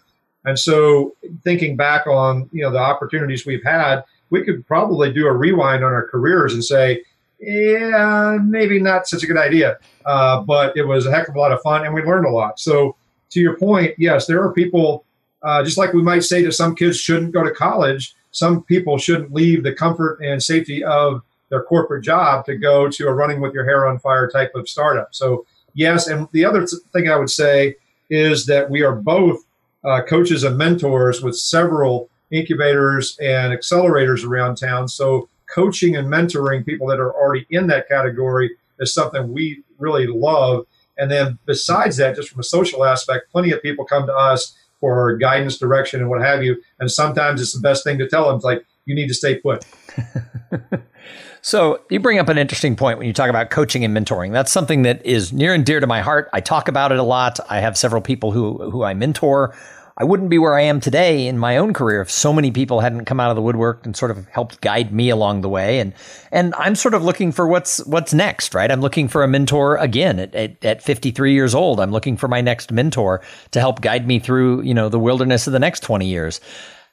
And 0.44 0.58
so, 0.58 1.14
thinking 1.44 1.76
back 1.76 2.06
on 2.06 2.48
you 2.52 2.62
know 2.62 2.70
the 2.70 2.78
opportunities 2.78 3.46
we've 3.46 3.64
had, 3.64 4.02
we 4.30 4.44
could 4.44 4.66
probably 4.66 5.12
do 5.12 5.26
a 5.26 5.32
rewind 5.32 5.84
on 5.84 5.92
our 5.92 6.08
careers 6.08 6.54
and 6.54 6.64
say, 6.64 7.02
yeah, 7.40 8.38
maybe 8.42 8.80
not 8.80 9.06
such 9.06 9.22
a 9.22 9.26
good 9.26 9.36
idea, 9.36 9.78
uh, 10.06 10.40
but 10.40 10.76
it 10.76 10.82
was 10.82 11.06
a 11.06 11.10
heck 11.10 11.28
of 11.28 11.36
a 11.36 11.38
lot 11.38 11.52
of 11.52 11.60
fun, 11.62 11.84
and 11.84 11.94
we 11.94 12.02
learned 12.02 12.26
a 12.26 12.30
lot. 12.30 12.58
So, 12.58 12.96
to 13.30 13.40
your 13.40 13.56
point, 13.56 13.94
yes, 13.98 14.26
there 14.26 14.42
are 14.42 14.52
people. 14.52 15.04
Uh, 15.40 15.62
just 15.62 15.78
like 15.78 15.92
we 15.92 16.02
might 16.02 16.24
say 16.24 16.42
that 16.42 16.50
some 16.50 16.74
kids 16.74 16.98
shouldn't 16.98 17.32
go 17.32 17.44
to 17.44 17.52
college, 17.52 18.16
some 18.32 18.64
people 18.64 18.98
shouldn't 18.98 19.32
leave 19.32 19.62
the 19.62 19.72
comfort 19.72 20.18
and 20.20 20.42
safety 20.42 20.82
of 20.82 21.22
their 21.48 21.62
corporate 21.62 22.02
job 22.02 22.44
to 22.44 22.56
go 22.56 22.88
to 22.88 23.06
a 23.06 23.12
running 23.12 23.40
with 23.40 23.54
your 23.54 23.64
hair 23.64 23.86
on 23.86 24.00
fire 24.00 24.28
type 24.28 24.50
of 24.56 24.68
startup. 24.68 25.14
So, 25.14 25.46
yes. 25.74 26.06
And 26.06 26.28
the 26.32 26.44
other 26.44 26.66
thing 26.66 27.08
I 27.08 27.16
would 27.16 27.30
say 27.30 27.76
is 28.10 28.46
that 28.46 28.70
we 28.70 28.82
are 28.82 28.94
both 28.94 29.44
uh, 29.84 30.02
coaches 30.02 30.44
and 30.44 30.58
mentors 30.58 31.22
with 31.22 31.36
several 31.36 32.10
incubators 32.30 33.16
and 33.20 33.52
accelerators 33.52 34.24
around 34.24 34.56
town. 34.56 34.88
So, 34.88 35.28
coaching 35.48 35.96
and 35.96 36.08
mentoring 36.08 36.66
people 36.66 36.86
that 36.88 37.00
are 37.00 37.14
already 37.14 37.46
in 37.48 37.68
that 37.68 37.88
category 37.88 38.50
is 38.80 38.92
something 38.92 39.32
we 39.32 39.62
really 39.78 40.06
love. 40.06 40.66
And 40.98 41.10
then, 41.10 41.38
besides 41.46 41.96
that, 41.96 42.16
just 42.16 42.28
from 42.28 42.40
a 42.40 42.44
social 42.44 42.84
aspect, 42.84 43.30
plenty 43.32 43.50
of 43.52 43.62
people 43.62 43.84
come 43.84 44.06
to 44.06 44.14
us 44.14 44.56
for 44.80 45.16
guidance, 45.16 45.58
direction, 45.58 46.00
and 46.00 46.10
what 46.10 46.20
have 46.20 46.42
you. 46.42 46.62
And 46.80 46.90
sometimes 46.90 47.40
it's 47.40 47.52
the 47.52 47.60
best 47.60 47.82
thing 47.82 47.98
to 47.98 48.08
tell 48.08 48.26
them. 48.26 48.36
It's 48.36 48.44
like, 48.44 48.64
you 48.84 48.94
need 48.94 49.08
to 49.08 49.14
stay 49.14 49.36
put. 49.36 49.64
so 51.42 51.80
you 51.90 52.00
bring 52.00 52.18
up 52.18 52.28
an 52.28 52.38
interesting 52.38 52.76
point 52.76 52.98
when 52.98 53.06
you 53.06 53.12
talk 53.12 53.30
about 53.30 53.50
coaching 53.50 53.84
and 53.84 53.96
mentoring. 53.96 54.32
That's 54.32 54.52
something 54.52 54.82
that 54.82 55.04
is 55.04 55.32
near 55.32 55.54
and 55.54 55.64
dear 55.64 55.80
to 55.80 55.86
my 55.86 56.00
heart. 56.00 56.28
I 56.32 56.40
talk 56.40 56.68
about 56.68 56.92
it 56.92 56.98
a 56.98 57.02
lot. 57.02 57.40
I 57.48 57.60
have 57.60 57.76
several 57.76 58.02
people 58.02 58.32
who 58.32 58.70
who 58.70 58.82
I 58.82 58.94
mentor. 58.94 59.54
I 60.00 60.04
wouldn't 60.04 60.30
be 60.30 60.38
where 60.38 60.56
I 60.56 60.62
am 60.62 60.78
today 60.78 61.26
in 61.26 61.38
my 61.38 61.56
own 61.56 61.72
career 61.72 62.00
if 62.00 62.08
so 62.08 62.32
many 62.32 62.52
people 62.52 62.78
hadn't 62.78 63.06
come 63.06 63.18
out 63.18 63.30
of 63.30 63.36
the 63.36 63.42
woodwork 63.42 63.84
and 63.84 63.96
sort 63.96 64.12
of 64.12 64.28
helped 64.28 64.60
guide 64.60 64.92
me 64.92 65.10
along 65.10 65.40
the 65.40 65.48
way. 65.48 65.80
And 65.80 65.92
and 66.30 66.54
I'm 66.56 66.76
sort 66.76 66.94
of 66.94 67.02
looking 67.02 67.32
for 67.32 67.48
what's 67.48 67.84
what's 67.84 68.14
next, 68.14 68.54
right? 68.54 68.70
I'm 68.70 68.80
looking 68.80 69.08
for 69.08 69.24
a 69.24 69.28
mentor 69.28 69.76
again 69.76 70.20
at, 70.20 70.34
at, 70.36 70.64
at 70.64 70.82
53 70.82 71.32
years 71.32 71.52
old. 71.52 71.80
I'm 71.80 71.90
looking 71.90 72.16
for 72.16 72.28
my 72.28 72.40
next 72.40 72.70
mentor 72.70 73.22
to 73.50 73.58
help 73.58 73.80
guide 73.80 74.06
me 74.06 74.20
through, 74.20 74.62
you 74.62 74.72
know, 74.72 74.88
the 74.88 75.00
wilderness 75.00 75.48
of 75.48 75.52
the 75.52 75.58
next 75.58 75.80
20 75.80 76.06
years. 76.06 76.40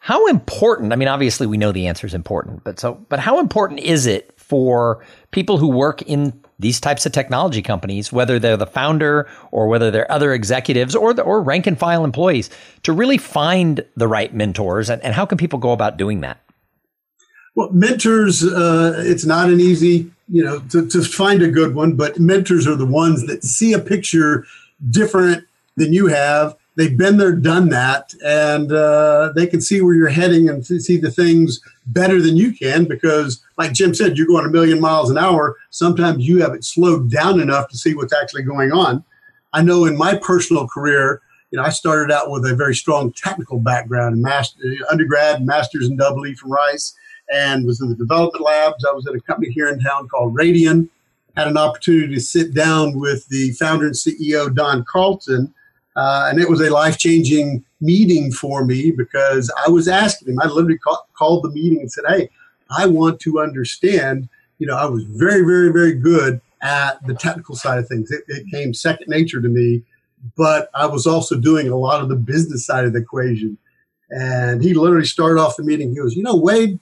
How 0.05 0.27
important, 0.27 0.93
I 0.93 0.97
mean, 0.97 1.07
obviously 1.07 1.47
we 1.47 1.57
know 1.57 1.71
the 1.71 1.87
answer 1.87 2.05
is 2.05 2.13
important, 2.13 2.63
but 2.63 2.79
so 2.79 3.03
but 3.09 3.17
how 3.17 3.39
important 3.39 3.79
is 3.79 4.05
it 4.05 4.31
for 4.37 5.03
people 5.31 5.57
who 5.57 5.67
work 5.67 6.03
in 6.03 6.39
these 6.59 6.79
types 6.79 7.07
of 7.07 7.11
technology 7.11 7.63
companies, 7.63 8.13
whether 8.13 8.37
they're 8.37 8.55
the 8.55 8.67
founder 8.67 9.27
or 9.49 9.67
whether 9.67 9.89
they're 9.89 10.09
other 10.11 10.31
executives 10.31 10.95
or 10.95 11.11
the, 11.11 11.23
or 11.23 11.41
rank 11.41 11.65
and 11.65 11.79
file 11.79 12.05
employees, 12.05 12.51
to 12.83 12.93
really 12.93 13.17
find 13.17 13.83
the 13.95 14.07
right 14.07 14.31
mentors, 14.31 14.91
and, 14.91 15.01
and 15.01 15.15
how 15.15 15.25
can 15.25 15.39
people 15.39 15.57
go 15.57 15.71
about 15.71 15.97
doing 15.97 16.21
that? 16.21 16.39
Well, 17.55 17.71
mentors, 17.71 18.43
uh, 18.43 18.93
it's 18.97 19.25
not 19.25 19.49
an 19.49 19.59
easy, 19.59 20.11
you 20.29 20.43
know, 20.43 20.59
to, 20.69 20.87
to 20.87 21.01
find 21.01 21.41
a 21.41 21.49
good 21.49 21.73
one, 21.73 21.95
but 21.95 22.19
mentors 22.19 22.67
are 22.67 22.75
the 22.75 22.85
ones 22.85 23.25
that 23.25 23.43
see 23.43 23.73
a 23.73 23.79
picture 23.79 24.45
different 24.87 25.47
than 25.77 25.93
you 25.93 26.05
have 26.05 26.55
they've 26.75 26.97
been 26.97 27.17
there, 27.17 27.33
done 27.33 27.69
that, 27.69 28.13
and 28.23 28.71
uh, 28.71 29.31
they 29.35 29.47
can 29.47 29.61
see 29.61 29.81
where 29.81 29.95
you're 29.95 30.09
heading 30.09 30.49
and 30.49 30.65
see 30.65 30.97
the 30.97 31.11
things 31.11 31.61
better 31.87 32.21
than 32.21 32.37
you 32.37 32.53
can 32.53 32.85
because, 32.85 33.43
like 33.57 33.73
Jim 33.73 33.93
said, 33.93 34.17
you're 34.17 34.27
going 34.27 34.45
a 34.45 34.49
million 34.49 34.79
miles 34.79 35.09
an 35.09 35.17
hour. 35.17 35.57
Sometimes 35.69 36.27
you 36.27 36.41
have 36.41 36.53
it 36.53 36.63
slowed 36.63 37.09
down 37.09 37.39
enough 37.39 37.69
to 37.69 37.77
see 37.77 37.95
what's 37.95 38.13
actually 38.13 38.43
going 38.43 38.71
on. 38.71 39.03
I 39.53 39.61
know 39.61 39.85
in 39.85 39.97
my 39.97 40.17
personal 40.17 40.67
career, 40.67 41.21
you 41.51 41.57
know, 41.57 41.63
I 41.63 41.69
started 41.69 42.13
out 42.13 42.29
with 42.29 42.45
a 42.45 42.55
very 42.55 42.75
strong 42.75 43.13
technical 43.13 43.59
background, 43.59 44.21
master, 44.21 44.59
undergrad, 44.91 45.45
master's 45.45 45.87
and 45.87 45.97
double 45.97 46.25
E 46.25 46.35
from 46.35 46.51
Rice, 46.51 46.93
and 47.31 47.65
was 47.65 47.81
in 47.81 47.89
the 47.89 47.95
development 47.95 48.43
labs. 48.43 48.83
I 48.83 48.91
was 48.91 49.07
at 49.07 49.15
a 49.15 49.21
company 49.21 49.51
here 49.51 49.69
in 49.69 49.79
town 49.79 50.07
called 50.09 50.35
Radian. 50.35 50.89
Had 51.37 51.47
an 51.47 51.57
opportunity 51.57 52.13
to 52.13 52.19
sit 52.19 52.53
down 52.53 52.99
with 52.99 53.27
the 53.27 53.51
founder 53.53 53.85
and 53.85 53.95
CEO 53.95 54.53
Don 54.53 54.83
Carlton 54.85 55.53
uh, 55.95 56.27
and 56.29 56.39
it 56.39 56.49
was 56.49 56.61
a 56.61 56.69
life 56.69 56.97
changing 56.97 57.63
meeting 57.79 58.31
for 58.31 58.65
me 58.65 58.91
because 58.91 59.51
I 59.65 59.69
was 59.69 59.87
asking 59.87 60.29
him, 60.29 60.39
I 60.41 60.47
literally 60.47 60.77
call, 60.77 61.07
called 61.13 61.43
the 61.43 61.49
meeting 61.49 61.79
and 61.79 61.91
said, 61.91 62.03
Hey, 62.07 62.29
I 62.77 62.85
want 62.87 63.19
to 63.21 63.39
understand. 63.39 64.27
You 64.59 64.67
know, 64.67 64.75
I 64.75 64.85
was 64.85 65.03
very, 65.03 65.45
very, 65.45 65.71
very 65.71 65.93
good 65.93 66.41
at 66.61 67.05
the 67.05 67.13
technical 67.13 67.55
side 67.55 67.77
of 67.77 67.87
things. 67.87 68.11
It, 68.11 68.23
it 68.27 68.49
came 68.51 68.73
second 68.73 69.07
nature 69.07 69.41
to 69.41 69.47
me, 69.47 69.83
but 70.35 70.69
I 70.73 70.85
was 70.85 71.05
also 71.05 71.39
doing 71.39 71.69
a 71.69 71.77
lot 71.77 72.01
of 72.01 72.09
the 72.09 72.15
business 72.15 72.65
side 72.65 72.85
of 72.85 72.93
the 72.93 72.99
equation. 72.99 73.57
And 74.09 74.63
he 74.63 74.73
literally 74.73 75.05
started 75.05 75.39
off 75.39 75.57
the 75.57 75.63
meeting. 75.63 75.89
He 75.89 75.95
goes, 75.95 76.15
You 76.15 76.23
know, 76.23 76.35
Wade, 76.35 76.79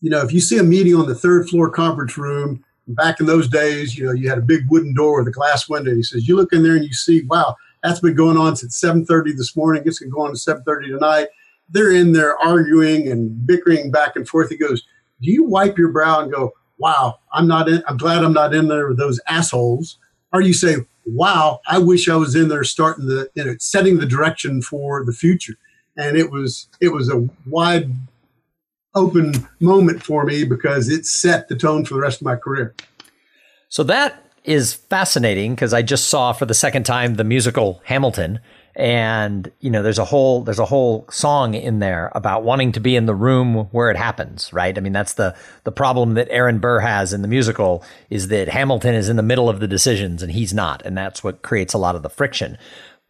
you 0.00 0.10
know, 0.10 0.20
if 0.20 0.32
you 0.32 0.40
see 0.40 0.58
a 0.58 0.62
meeting 0.62 0.94
on 0.94 1.06
the 1.06 1.14
third 1.14 1.48
floor 1.48 1.70
conference 1.70 2.18
room, 2.18 2.64
back 2.88 3.20
in 3.20 3.26
those 3.26 3.48
days, 3.48 3.96
you 3.96 4.04
know, 4.04 4.12
you 4.12 4.28
had 4.28 4.38
a 4.38 4.42
big 4.42 4.68
wooden 4.68 4.94
door 4.94 5.18
with 5.18 5.28
a 5.28 5.32
glass 5.32 5.68
window. 5.68 5.94
He 5.94 6.02
says, 6.02 6.28
You 6.28 6.36
look 6.36 6.52
in 6.52 6.62
there 6.62 6.76
and 6.76 6.84
you 6.84 6.92
see, 6.92 7.22
wow, 7.26 7.56
that's 7.82 8.00
been 8.00 8.14
going 8.14 8.36
on 8.36 8.56
since 8.56 8.80
7:30 8.80 9.36
this 9.36 9.56
morning. 9.56 9.82
It's 9.86 9.98
going 9.98 10.10
to 10.10 10.14
go 10.14 10.22
on 10.22 10.32
to 10.32 10.38
7:30 10.38 10.88
tonight. 10.88 11.28
They're 11.68 11.92
in 11.92 12.12
there 12.12 12.36
arguing 12.38 13.08
and 13.08 13.46
bickering 13.46 13.90
back 13.90 14.16
and 14.16 14.28
forth. 14.28 14.50
He 14.50 14.56
goes, 14.56 14.82
"Do 15.20 15.30
you 15.30 15.44
wipe 15.44 15.78
your 15.78 15.90
brow 15.90 16.20
and 16.20 16.32
go, 16.32 16.52
"Wow, 16.78 17.20
I'm 17.32 17.46
not 17.46 17.68
in. 17.68 17.82
I'm 17.86 17.96
glad 17.96 18.24
I'm 18.24 18.32
not 18.32 18.54
in 18.54 18.68
there 18.68 18.88
with 18.88 18.98
those 18.98 19.20
assholes," 19.28 19.98
or 20.32 20.40
you 20.40 20.52
say, 20.52 20.76
"Wow, 21.06 21.60
I 21.68 21.78
wish 21.78 22.08
I 22.08 22.16
was 22.16 22.34
in 22.34 22.48
there, 22.48 22.64
starting 22.64 23.06
the, 23.06 23.30
you 23.34 23.44
know, 23.44 23.54
setting 23.58 23.98
the 23.98 24.06
direction 24.06 24.62
for 24.62 25.04
the 25.04 25.12
future." 25.12 25.54
And 25.96 26.16
it 26.16 26.30
was 26.30 26.68
it 26.80 26.88
was 26.88 27.08
a 27.10 27.28
wide 27.46 27.90
open 28.94 29.32
moment 29.60 30.02
for 30.02 30.24
me 30.24 30.44
because 30.44 30.88
it 30.88 31.06
set 31.06 31.48
the 31.48 31.56
tone 31.56 31.84
for 31.84 31.94
the 31.94 32.00
rest 32.00 32.20
of 32.20 32.24
my 32.24 32.36
career. 32.36 32.74
So 33.68 33.84
that 33.84 34.29
is 34.44 34.74
fascinating 34.74 35.54
because 35.54 35.74
I 35.74 35.82
just 35.82 36.08
saw 36.08 36.32
for 36.32 36.46
the 36.46 36.54
second 36.54 36.84
time 36.84 37.14
the 37.14 37.24
musical 37.24 37.80
Hamilton. 37.84 38.40
And 38.76 39.50
you 39.58 39.68
know 39.68 39.82
there's 39.82 39.98
a 39.98 40.04
whole 40.04 40.42
there's 40.42 40.60
a 40.60 40.64
whole 40.64 41.04
song 41.10 41.54
in 41.54 41.80
there 41.80 42.10
about 42.14 42.44
wanting 42.44 42.72
to 42.72 42.80
be 42.80 42.94
in 42.94 43.06
the 43.06 43.14
room 43.14 43.66
where 43.72 43.90
it 43.90 43.96
happens 43.96 44.52
right? 44.52 44.78
I 44.78 44.80
mean 44.80 44.92
that's 44.92 45.14
the 45.14 45.36
the 45.64 45.72
problem 45.72 46.14
that 46.14 46.28
aaron 46.30 46.60
burr 46.60 46.78
has 46.78 47.12
in 47.12 47.22
the 47.22 47.28
musical 47.28 47.84
is 48.10 48.28
that 48.28 48.48
hamilton 48.48 48.94
is 48.94 49.08
in 49.08 49.16
the 49.16 49.24
middle 49.24 49.48
of 49.48 49.58
the 49.58 49.66
decisions 49.66 50.22
and 50.22 50.30
he's 50.30 50.54
not. 50.54 50.86
And 50.86 50.96
that's 50.96 51.24
what 51.24 51.42
creates 51.42 51.74
a 51.74 51.78
lot 51.78 51.96
of 51.96 52.02
the 52.02 52.08
friction. 52.08 52.58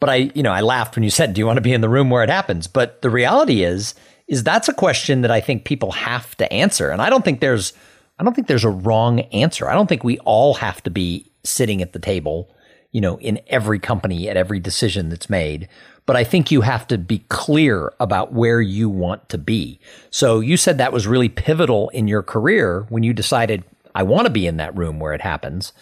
But 0.00 0.08
i 0.08 0.14
you 0.34 0.42
know 0.42 0.50
i 0.50 0.62
laughed 0.62 0.96
when 0.96 1.04
you 1.04 1.10
said 1.18 1.34
do 1.34 1.40
you 1.40 1.46
want 1.46 1.58
to 1.58 1.62
be 1.62 1.74
in 1.74 1.82
the 1.82 1.90
room 1.90 2.08
where 2.08 2.24
it 2.24 2.30
happens? 2.30 2.66
But 2.66 3.02
the 3.02 3.10
reality 3.10 3.62
is 3.62 3.94
is 4.28 4.42
that's 4.42 4.68
a 4.68 4.74
question 4.74 5.20
that 5.20 5.30
i 5.30 5.40
think 5.40 5.66
people 5.66 5.92
have 5.92 6.34
to 6.38 6.50
answer. 6.50 6.88
And 6.88 7.02
i 7.02 7.10
don't 7.10 7.24
think 7.24 7.40
there's 7.40 7.74
I 8.20 8.22
don't 8.22 8.34
think 8.34 8.48
there's 8.48 8.64
a 8.64 8.70
wrong 8.70 9.20
answer. 9.32 9.66
I 9.66 9.72
don't 9.72 9.86
think 9.86 10.04
we 10.04 10.18
all 10.18 10.52
have 10.54 10.82
to 10.82 10.90
be 10.90 11.32
sitting 11.42 11.80
at 11.80 11.94
the 11.94 11.98
table, 11.98 12.54
you 12.92 13.00
know, 13.00 13.18
in 13.18 13.40
every 13.46 13.78
company 13.78 14.28
at 14.28 14.36
every 14.36 14.60
decision 14.60 15.08
that's 15.08 15.30
made. 15.30 15.70
But 16.04 16.16
I 16.16 16.24
think 16.24 16.50
you 16.50 16.60
have 16.60 16.86
to 16.88 16.98
be 16.98 17.20
clear 17.30 17.94
about 17.98 18.34
where 18.34 18.60
you 18.60 18.90
want 18.90 19.30
to 19.30 19.38
be. 19.38 19.80
So 20.10 20.40
you 20.40 20.58
said 20.58 20.76
that 20.76 20.92
was 20.92 21.06
really 21.06 21.30
pivotal 21.30 21.88
in 21.90 22.08
your 22.08 22.22
career 22.22 22.84
when 22.90 23.04
you 23.04 23.14
decided, 23.14 23.64
I 23.94 24.02
want 24.02 24.26
to 24.26 24.30
be 24.30 24.46
in 24.46 24.58
that 24.58 24.76
room 24.76 25.00
where 25.00 25.14
it 25.14 25.22
happens. 25.22 25.72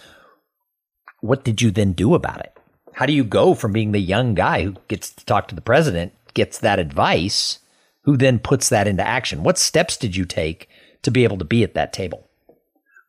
What 1.20 1.42
did 1.42 1.60
you 1.60 1.72
then 1.72 1.92
do 1.92 2.14
about 2.14 2.38
it? 2.38 2.56
How 2.92 3.06
do 3.06 3.12
you 3.12 3.24
go 3.24 3.54
from 3.54 3.72
being 3.72 3.90
the 3.90 3.98
young 3.98 4.34
guy 4.34 4.62
who 4.62 4.76
gets 4.86 5.10
to 5.10 5.24
talk 5.26 5.48
to 5.48 5.56
the 5.56 5.60
president, 5.60 6.12
gets 6.34 6.58
that 6.58 6.78
advice, 6.78 7.58
who 8.02 8.16
then 8.16 8.38
puts 8.38 8.68
that 8.68 8.86
into 8.86 9.04
action? 9.04 9.42
What 9.42 9.58
steps 9.58 9.96
did 9.96 10.14
you 10.14 10.24
take 10.24 10.68
to 11.02 11.10
be 11.10 11.24
able 11.24 11.38
to 11.38 11.44
be 11.44 11.64
at 11.64 11.74
that 11.74 11.92
table? 11.92 12.27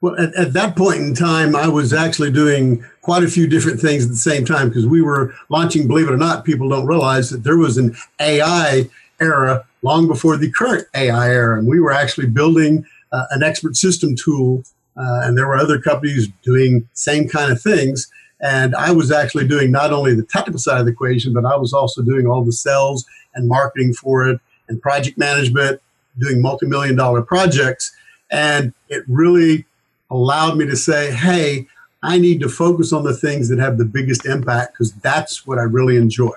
Well, 0.01 0.15
at, 0.18 0.34
at, 0.36 0.53
that 0.53 0.77
point 0.77 1.01
in 1.01 1.13
time, 1.13 1.56
I 1.56 1.68
was 1.68 1.91
actually 1.91 2.32
doing 2.32 2.86
quite 3.01 3.24
a 3.24 3.27
few 3.27 3.48
different 3.48 3.82
things 3.82 4.06
at 4.06 4.10
the 4.10 4.15
same 4.15 4.46
time 4.46 4.70
because 4.70 4.88
we 4.88 5.01
were 5.01 5.34
launching, 5.50 5.88
believe 5.88 6.08
it 6.08 6.13
or 6.13 6.18
not, 6.18 6.46
people 6.46 6.70
don't 6.70 6.86
realize 6.86 7.29
that 7.32 7.44
there 7.44 7.58
was 7.58 7.77
an 7.77 7.96
AI 8.20 8.89
era 9.20 9.65
long 9.82 10.08
before 10.08 10.38
the 10.38 10.51
current 10.51 10.88
AI 10.96 11.29
era. 11.29 11.60
And 11.60 11.68
we 11.68 11.82
were 11.82 11.91
actually 11.91 12.27
building 12.27 12.86
uh, 13.12 13.25
an 13.32 13.44
expert 13.44 13.75
system 13.75 14.15
tool, 14.15 14.63
uh, 14.96 15.22
and 15.24 15.38
there 15.38 15.48
were 15.48 15.58
other 15.58 15.82
companies 15.82 16.29
doing 16.44 16.88
same 16.94 17.27
kind 17.27 17.51
of 17.51 17.62
things. 17.62 18.10
And 18.41 18.75
I 18.75 18.91
was 18.91 19.12
actually 19.12 19.50
doing 19.50 19.70
not 19.70 19.91
only 19.91 20.15
the 20.15 20.24
technical 20.24 20.60
side 20.60 20.79
of 20.79 20.86
the 20.86 20.94
equation, 20.94 21.34
but 21.34 21.46
I 21.46 21.58
was 21.58 21.74
also 21.74 22.01
doing 22.01 22.25
all 22.25 22.46
the 22.46 22.53
sales 22.53 23.06
and 23.36 23.50
marketing 23.50 23.94
for 23.94 24.29
it 24.29 24.39
and 24.70 24.82
project 24.82 25.18
management, 25.18 25.82
doing 26.18 26.41
multi 26.41 26.68
million 26.68 26.96
dollar 26.96 27.22
projects. 27.22 27.94
And 28.32 28.74
it 28.88 29.03
really 29.08 29.65
allowed 30.10 30.58
me 30.58 30.66
to 30.66 30.75
say, 30.75 31.12
hey, 31.12 31.68
I 32.01 32.18
need 32.18 32.39
to 32.42 32.50
focus 32.50 32.94
on 32.94 33.04
the 33.04 33.16
things 33.16 33.50
that 33.50 33.60
have 33.60 33.78
the 33.78 33.86
biggest 33.86 34.25
impact 34.25 34.74
because 34.74 34.94
that's 34.94 35.46
what 35.46 35.58
I 35.58 35.63
really 35.63 35.98
enjoy. 35.98 36.36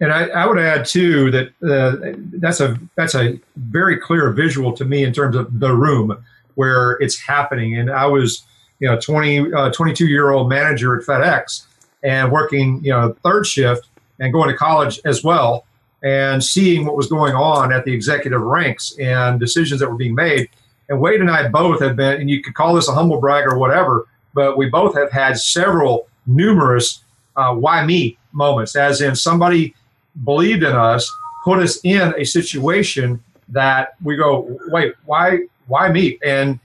And 0.00 0.12
I, 0.12 0.28
I 0.28 0.46
would 0.46 0.58
add 0.58 0.84
too 0.84 1.30
that 1.30 1.48
uh, 1.62 2.16
that's 2.40 2.60
a 2.60 2.78
that's 2.96 3.14
a 3.14 3.38
very 3.56 3.96
clear 3.96 4.30
visual 4.30 4.72
to 4.72 4.84
me 4.84 5.04
in 5.04 5.12
terms 5.12 5.36
of 5.36 5.60
the 5.60 5.72
room 5.72 6.24
where 6.54 6.92
it's 6.94 7.18
happening. 7.20 7.78
And 7.78 7.90
I 7.90 8.06
was, 8.06 8.42
you 8.80 8.88
know, 8.88 8.98
20, 8.98 9.52
uh, 9.52 9.70
22 9.70 10.06
year 10.06 10.30
old 10.30 10.48
manager 10.48 10.98
at 10.98 11.06
FedEx 11.06 11.66
and 12.02 12.32
working, 12.32 12.80
you 12.82 12.90
know, 12.90 13.14
third 13.22 13.46
shift 13.46 13.88
and 14.18 14.32
going 14.32 14.48
to 14.48 14.56
college 14.56 15.00
as 15.04 15.22
well 15.22 15.66
and 16.02 16.42
seeing 16.42 16.84
what 16.84 16.96
was 16.96 17.06
going 17.06 17.34
on 17.34 17.72
at 17.72 17.84
the 17.84 17.92
executive 17.92 18.40
ranks 18.40 18.96
and 18.98 19.38
decisions 19.38 19.80
that 19.80 19.88
were 19.88 19.96
being 19.96 20.14
made. 20.14 20.48
And 20.92 21.00
Wade 21.00 21.22
and 21.22 21.30
I 21.30 21.48
both 21.48 21.80
have 21.80 21.96
been, 21.96 22.20
and 22.20 22.28
you 22.28 22.42
could 22.42 22.52
call 22.52 22.74
this 22.74 22.86
a 22.86 22.92
humble 22.92 23.18
brag 23.18 23.46
or 23.46 23.56
whatever, 23.56 24.06
but 24.34 24.58
we 24.58 24.68
both 24.68 24.94
have 24.94 25.10
had 25.10 25.38
several 25.38 26.06
numerous 26.26 27.02
uh, 27.34 27.54
why 27.54 27.82
me 27.86 28.18
moments, 28.32 28.76
as 28.76 29.00
in 29.00 29.16
somebody 29.16 29.74
believed 30.22 30.62
in 30.62 30.76
us, 30.76 31.10
put 31.44 31.60
us 31.60 31.80
in 31.82 32.12
a 32.18 32.24
situation 32.24 33.22
that 33.48 33.94
we 34.02 34.16
go, 34.16 34.58
wait, 34.68 34.92
why, 35.06 35.38
why 35.66 35.90
me? 35.90 36.18
And 36.22 36.60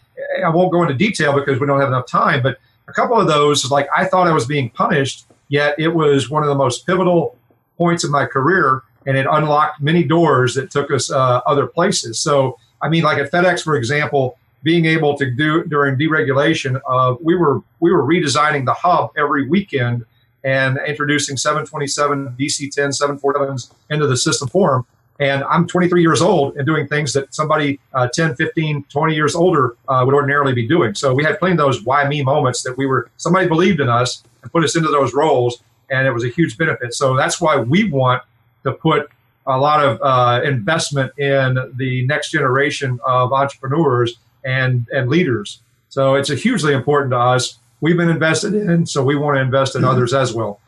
I 0.45 0.49
won't 0.49 0.73
go 0.73 0.81
into 0.81 0.93
detail 0.93 1.31
because 1.33 1.61
we 1.61 1.65
don't 1.65 1.79
have 1.79 1.87
enough 1.87 2.07
time, 2.07 2.43
but 2.43 2.57
a 2.89 2.93
couple 2.93 3.17
of 3.17 3.27
those, 3.27 3.71
like 3.71 3.87
I 3.95 4.03
thought 4.03 4.27
I 4.27 4.33
was 4.33 4.45
being 4.45 4.69
punished, 4.71 5.25
yet 5.47 5.73
it 5.79 5.87
was 5.87 6.29
one 6.29 6.43
of 6.43 6.49
the 6.49 6.55
most 6.55 6.85
pivotal 6.85 7.37
points 7.77 8.03
of 8.03 8.11
my 8.11 8.25
career, 8.25 8.83
and 9.05 9.15
it 9.15 9.25
unlocked 9.29 9.81
many 9.81 10.03
doors 10.03 10.53
that 10.55 10.69
took 10.69 10.91
us 10.91 11.09
uh, 11.09 11.39
other 11.45 11.65
places. 11.65 12.19
So, 12.19 12.59
I 12.81 12.89
mean, 12.89 13.03
like 13.03 13.17
at 13.17 13.31
FedEx, 13.31 13.63
for 13.63 13.75
example, 13.75 14.37
being 14.63 14.85
able 14.85 15.17
to 15.17 15.29
do 15.31 15.63
during 15.65 15.97
deregulation, 15.97 16.79
uh, 16.87 17.15
we 17.21 17.35
were 17.35 17.61
we 17.79 17.91
were 17.91 18.03
redesigning 18.03 18.65
the 18.65 18.73
hub 18.73 19.11
every 19.17 19.47
weekend 19.47 20.05
and 20.43 20.79
introducing 20.85 21.37
727 21.37 22.35
DC-10 22.39 23.19
747s 23.19 23.71
into 23.89 24.07
the 24.07 24.17
system 24.17 24.47
form. 24.47 24.85
And 25.19 25.43
I'm 25.45 25.67
23 25.67 26.01
years 26.01 26.21
old 26.21 26.57
and 26.57 26.65
doing 26.65 26.87
things 26.87 27.11
that 27.13 27.33
somebody 27.33 27.79
uh, 27.93 28.07
10, 28.13 28.35
15, 28.35 28.83
20 28.83 29.15
years 29.15 29.35
older 29.35 29.75
uh, 29.87 30.03
would 30.05 30.13
ordinarily 30.13 30.53
be 30.53 30.67
doing. 30.67 30.93
So 30.93 31.13
we 31.13 31.23
had 31.23 31.39
plenty 31.39 31.53
of 31.53 31.57
those 31.57 31.83
why 31.83 32.07
me 32.07 32.23
moments 32.23 32.61
that 32.63 32.77
we 32.77 32.85
were 32.85 33.09
somebody 33.17 33.47
believed 33.47 33.79
in 33.79 33.89
us 33.89 34.23
and 34.43 34.51
put 34.51 34.63
us 34.63 34.75
into 34.75 34.89
those 34.89 35.13
roles, 35.13 35.63
and 35.89 36.05
it 36.05 36.11
was 36.11 36.23
a 36.23 36.29
huge 36.29 36.57
benefit. 36.57 36.93
So 36.93 37.15
that's 37.15 37.41
why 37.41 37.57
we 37.57 37.89
want 37.89 38.21
to 38.63 38.73
put 38.73 39.09
a 39.47 39.57
lot 39.57 39.83
of 39.83 39.99
uh, 40.01 40.41
investment 40.43 41.17
in 41.17 41.57
the 41.75 42.05
next 42.07 42.31
generation 42.31 42.99
of 43.05 43.33
entrepreneurs 43.33 44.17
and 44.43 44.87
and 44.93 45.09
leaders. 45.09 45.61
So 45.89 46.15
it's 46.15 46.29
a 46.29 46.35
hugely 46.35 46.73
important 46.73 47.11
to 47.11 47.17
us. 47.17 47.57
We've 47.79 47.97
been 47.97 48.09
invested 48.09 48.53
in, 48.53 48.85
so 48.85 49.03
we 49.03 49.15
want 49.15 49.37
to 49.37 49.41
invest 49.41 49.75
in 49.75 49.83
others 49.83 50.13
as 50.13 50.33
well. 50.33 50.59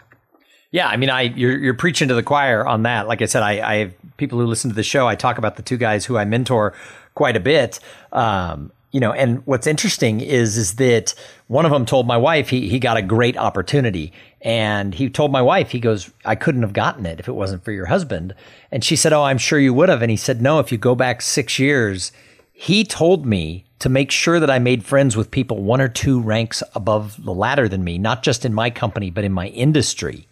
Yeah, 0.72 0.88
I 0.88 0.98
mean, 0.98 1.10
I 1.10 1.24
you're, 1.24 1.58
you're 1.58 1.74
preaching 1.74 2.08
to 2.10 2.14
the 2.14 2.24
choir 2.24 2.66
on 2.66 2.84
that. 2.84 3.08
Like 3.08 3.22
I 3.22 3.26
said, 3.26 3.42
I, 3.42 3.60
I 3.68 3.76
have 3.78 3.94
people 4.18 4.40
who 4.40 4.46
listen 4.46 4.70
to 4.70 4.76
the 4.76 4.84
show. 4.84 5.08
I 5.08 5.16
talk 5.16 5.38
about 5.38 5.56
the 5.56 5.64
two 5.64 5.78
guys 5.78 6.06
who 6.06 6.18
I 6.18 6.26
mentor 6.26 6.74
quite 7.16 7.36
a 7.36 7.40
bit. 7.40 7.80
Um, 8.12 8.72
you 8.92 9.00
know, 9.00 9.14
and 9.14 9.46
what's 9.46 9.68
interesting 9.68 10.20
is 10.20 10.58
is 10.58 10.76
that 10.76 11.14
one 11.48 11.66
of 11.66 11.72
them 11.72 11.86
told 11.86 12.08
my 12.08 12.18
wife 12.18 12.50
he 12.50 12.70
he 12.70 12.80
got 12.80 12.98
a 12.98 13.02
great 13.02 13.38
opportunity, 13.38 14.12
and 14.42 14.96
he 14.96 15.10
told 15.10 15.32
my 15.32 15.42
wife 15.42 15.70
he 15.70 15.80
goes, 15.80 16.10
I 16.26 16.36
couldn't 16.36 16.64
have 16.64 16.74
gotten 16.74 17.06
it 17.06 17.20
if 17.20 17.28
it 17.28 17.34
wasn't 17.34 17.64
for 17.64 17.72
your 17.72 17.86
husband, 17.86 18.34
and 18.72 18.84
she 18.84 18.96
said, 18.96 19.14
Oh, 19.14 19.24
I'm 19.24 19.38
sure 19.38 19.60
you 19.60 19.74
would 19.74 19.90
have, 19.90 20.02
and 20.02 20.10
he 20.10 20.18
said, 20.18 20.42
No, 20.42 20.60
if 20.60 20.72
you 20.72 20.78
go 20.78 20.96
back 20.96 21.22
six 21.22 21.60
years, 21.60 22.12
he 22.52 22.84
told 22.84 23.26
me 23.26 23.66
to 23.80 23.90
make 23.90 24.12
sure 24.12 24.40
that 24.40 24.50
I 24.50 24.60
made 24.60 24.84
friends 24.84 25.16
with 25.16 25.32
people 25.32 25.64
one 25.64 25.80
or 25.80 25.88
two 25.88 26.20
ranks 26.20 26.62
above 26.76 27.24
the 27.24 27.34
ladder 27.34 27.70
than 27.70 27.84
me, 27.84 27.98
not 27.98 28.24
just 28.24 28.44
in 28.44 28.54
my 28.54 28.70
company, 28.70 29.10
but 29.10 29.24
in 29.24 29.32
my 29.32 29.48
industry. 29.48 30.28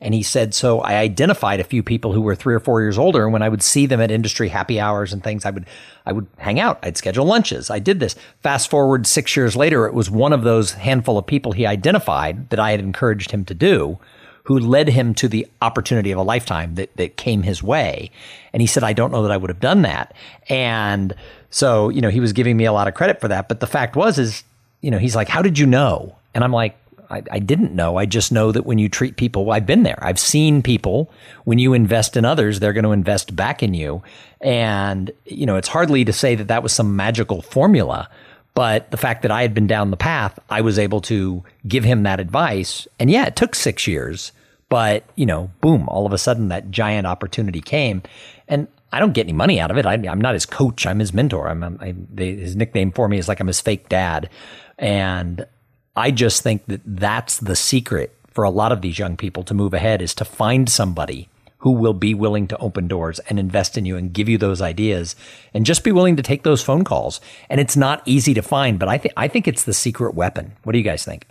And 0.00 0.14
he 0.14 0.22
said, 0.22 0.54
so 0.54 0.80
I 0.80 0.94
identified 0.94 1.60
a 1.60 1.64
few 1.64 1.82
people 1.82 2.12
who 2.12 2.22
were 2.22 2.34
three 2.34 2.54
or 2.54 2.60
four 2.60 2.80
years 2.80 2.96
older. 2.96 3.24
And 3.24 3.32
when 3.32 3.42
I 3.42 3.48
would 3.48 3.62
see 3.62 3.84
them 3.84 4.00
at 4.00 4.10
industry 4.10 4.48
happy 4.48 4.80
hours 4.80 5.12
and 5.12 5.22
things, 5.22 5.44
I 5.44 5.50
would, 5.50 5.66
I 6.06 6.12
would 6.12 6.26
hang 6.38 6.58
out. 6.58 6.78
I'd 6.82 6.96
schedule 6.96 7.26
lunches. 7.26 7.68
I 7.68 7.80
did 7.80 8.00
this. 8.00 8.16
Fast 8.42 8.70
forward 8.70 9.06
six 9.06 9.36
years 9.36 9.56
later, 9.56 9.86
it 9.86 9.92
was 9.92 10.10
one 10.10 10.32
of 10.32 10.42
those 10.42 10.72
handful 10.72 11.18
of 11.18 11.26
people 11.26 11.52
he 11.52 11.66
identified 11.66 12.48
that 12.48 12.58
I 12.58 12.70
had 12.70 12.80
encouraged 12.80 13.30
him 13.30 13.44
to 13.44 13.54
do 13.54 13.98
who 14.44 14.58
led 14.58 14.88
him 14.88 15.14
to 15.14 15.28
the 15.28 15.46
opportunity 15.62 16.10
of 16.10 16.18
a 16.18 16.22
lifetime 16.22 16.74
that, 16.74 16.96
that 16.96 17.16
came 17.16 17.42
his 17.42 17.62
way. 17.62 18.10
And 18.52 18.60
he 18.60 18.66
said, 18.66 18.82
I 18.82 18.92
don't 18.92 19.12
know 19.12 19.22
that 19.22 19.30
I 19.30 19.36
would 19.36 19.50
have 19.50 19.60
done 19.60 19.82
that. 19.82 20.14
And 20.48 21.14
so, 21.50 21.88
you 21.88 22.00
know, 22.00 22.08
he 22.08 22.20
was 22.20 22.32
giving 22.32 22.56
me 22.56 22.64
a 22.64 22.72
lot 22.72 22.88
of 22.88 22.94
credit 22.94 23.20
for 23.20 23.28
that. 23.28 23.48
But 23.48 23.60
the 23.60 23.66
fact 23.66 23.96
was, 23.96 24.18
is, 24.18 24.42
you 24.80 24.90
know, 24.90 24.98
he's 24.98 25.14
like, 25.14 25.28
how 25.28 25.42
did 25.42 25.58
you 25.58 25.66
know? 25.66 26.16
And 26.34 26.42
I'm 26.42 26.52
like, 26.52 26.76
I, 27.10 27.22
I, 27.30 27.38
didn't 27.38 27.74
know. 27.74 27.96
I 27.96 28.06
just 28.06 28.30
know 28.30 28.52
that 28.52 28.66
when 28.66 28.78
you 28.78 28.88
treat 28.88 29.16
people, 29.16 29.50
I've 29.50 29.66
been 29.66 29.82
there. 29.82 29.98
I've 30.00 30.18
seen 30.18 30.62
people, 30.62 31.10
when 31.44 31.58
you 31.58 31.72
invest 31.72 32.16
in 32.16 32.24
others, 32.24 32.60
they're 32.60 32.72
going 32.72 32.84
to 32.84 32.92
invest 32.92 33.34
back 33.34 33.62
in 33.62 33.74
you. 33.74 34.02
And, 34.40 35.10
you 35.24 35.46
know, 35.46 35.56
it's 35.56 35.68
hardly 35.68 36.04
to 36.04 36.12
say 36.12 36.34
that 36.34 36.48
that 36.48 36.62
was 36.62 36.72
some 36.72 36.96
magical 36.96 37.42
formula. 37.42 38.08
But 38.54 38.90
the 38.90 38.96
fact 38.96 39.22
that 39.22 39.30
I 39.30 39.42
had 39.42 39.54
been 39.54 39.66
down 39.66 39.90
the 39.90 39.96
path, 39.96 40.38
I 40.48 40.60
was 40.60 40.78
able 40.78 41.00
to 41.02 41.42
give 41.66 41.84
him 41.84 42.02
that 42.02 42.20
advice. 42.20 42.86
And 42.98 43.10
yeah, 43.10 43.26
it 43.26 43.36
took 43.36 43.54
six 43.54 43.86
years, 43.86 44.32
but 44.68 45.04
you 45.14 45.26
know, 45.26 45.50
boom, 45.60 45.88
all 45.88 46.06
of 46.06 46.12
a 46.12 46.18
sudden 46.18 46.48
that 46.48 46.70
giant 46.70 47.06
opportunity 47.06 47.60
came. 47.60 48.02
And 48.48 48.66
I 48.92 48.98
don't 48.98 49.12
get 49.14 49.26
any 49.26 49.32
money 49.32 49.60
out 49.60 49.70
of 49.70 49.78
it. 49.78 49.86
I, 49.86 49.94
am 49.94 50.20
not 50.20 50.34
his 50.34 50.46
coach. 50.46 50.86
I'm 50.86 50.98
his 50.98 51.14
mentor. 51.14 51.48
I'm, 51.48 51.62
I'm 51.62 51.78
I, 51.80 51.94
they, 52.12 52.34
his 52.34 52.56
nickname 52.56 52.90
for 52.90 53.08
me 53.08 53.18
is 53.18 53.28
like 53.28 53.40
I'm 53.40 53.46
his 53.46 53.60
fake 53.60 53.88
dad. 53.88 54.28
And 54.78 55.46
I 55.96 56.10
just 56.10 56.42
think 56.42 56.66
that 56.66 56.82
that's 56.84 57.38
the 57.38 57.56
secret 57.56 58.16
for 58.28 58.44
a 58.44 58.50
lot 58.50 58.72
of 58.72 58.80
these 58.80 58.98
young 58.98 59.16
people 59.16 59.42
to 59.44 59.54
move 59.54 59.74
ahead 59.74 60.00
is 60.00 60.14
to 60.14 60.24
find 60.24 60.68
somebody 60.68 61.28
who 61.58 61.72
will 61.72 61.94
be 61.94 62.14
willing 62.14 62.46
to 62.48 62.56
open 62.58 62.88
doors 62.88 63.18
and 63.28 63.38
invest 63.38 63.76
in 63.76 63.84
you 63.84 63.96
and 63.96 64.12
give 64.12 64.28
you 64.28 64.38
those 64.38 64.62
ideas 64.62 65.14
and 65.52 65.66
just 65.66 65.84
be 65.84 65.92
willing 65.92 66.16
to 66.16 66.22
take 66.22 66.42
those 66.42 66.62
phone 66.62 66.84
calls. 66.84 67.20
And 67.50 67.60
it's 67.60 67.76
not 67.76 68.02
easy 68.06 68.32
to 68.34 68.42
find, 68.42 68.78
but 68.78 68.88
I 68.88 68.98
think 68.98 69.14
I 69.16 69.28
think 69.28 69.46
it's 69.46 69.64
the 69.64 69.74
secret 69.74 70.14
weapon. 70.14 70.52
What 70.62 70.72
do 70.72 70.78
you 70.78 70.84
guys 70.84 71.04
think? 71.04 71.26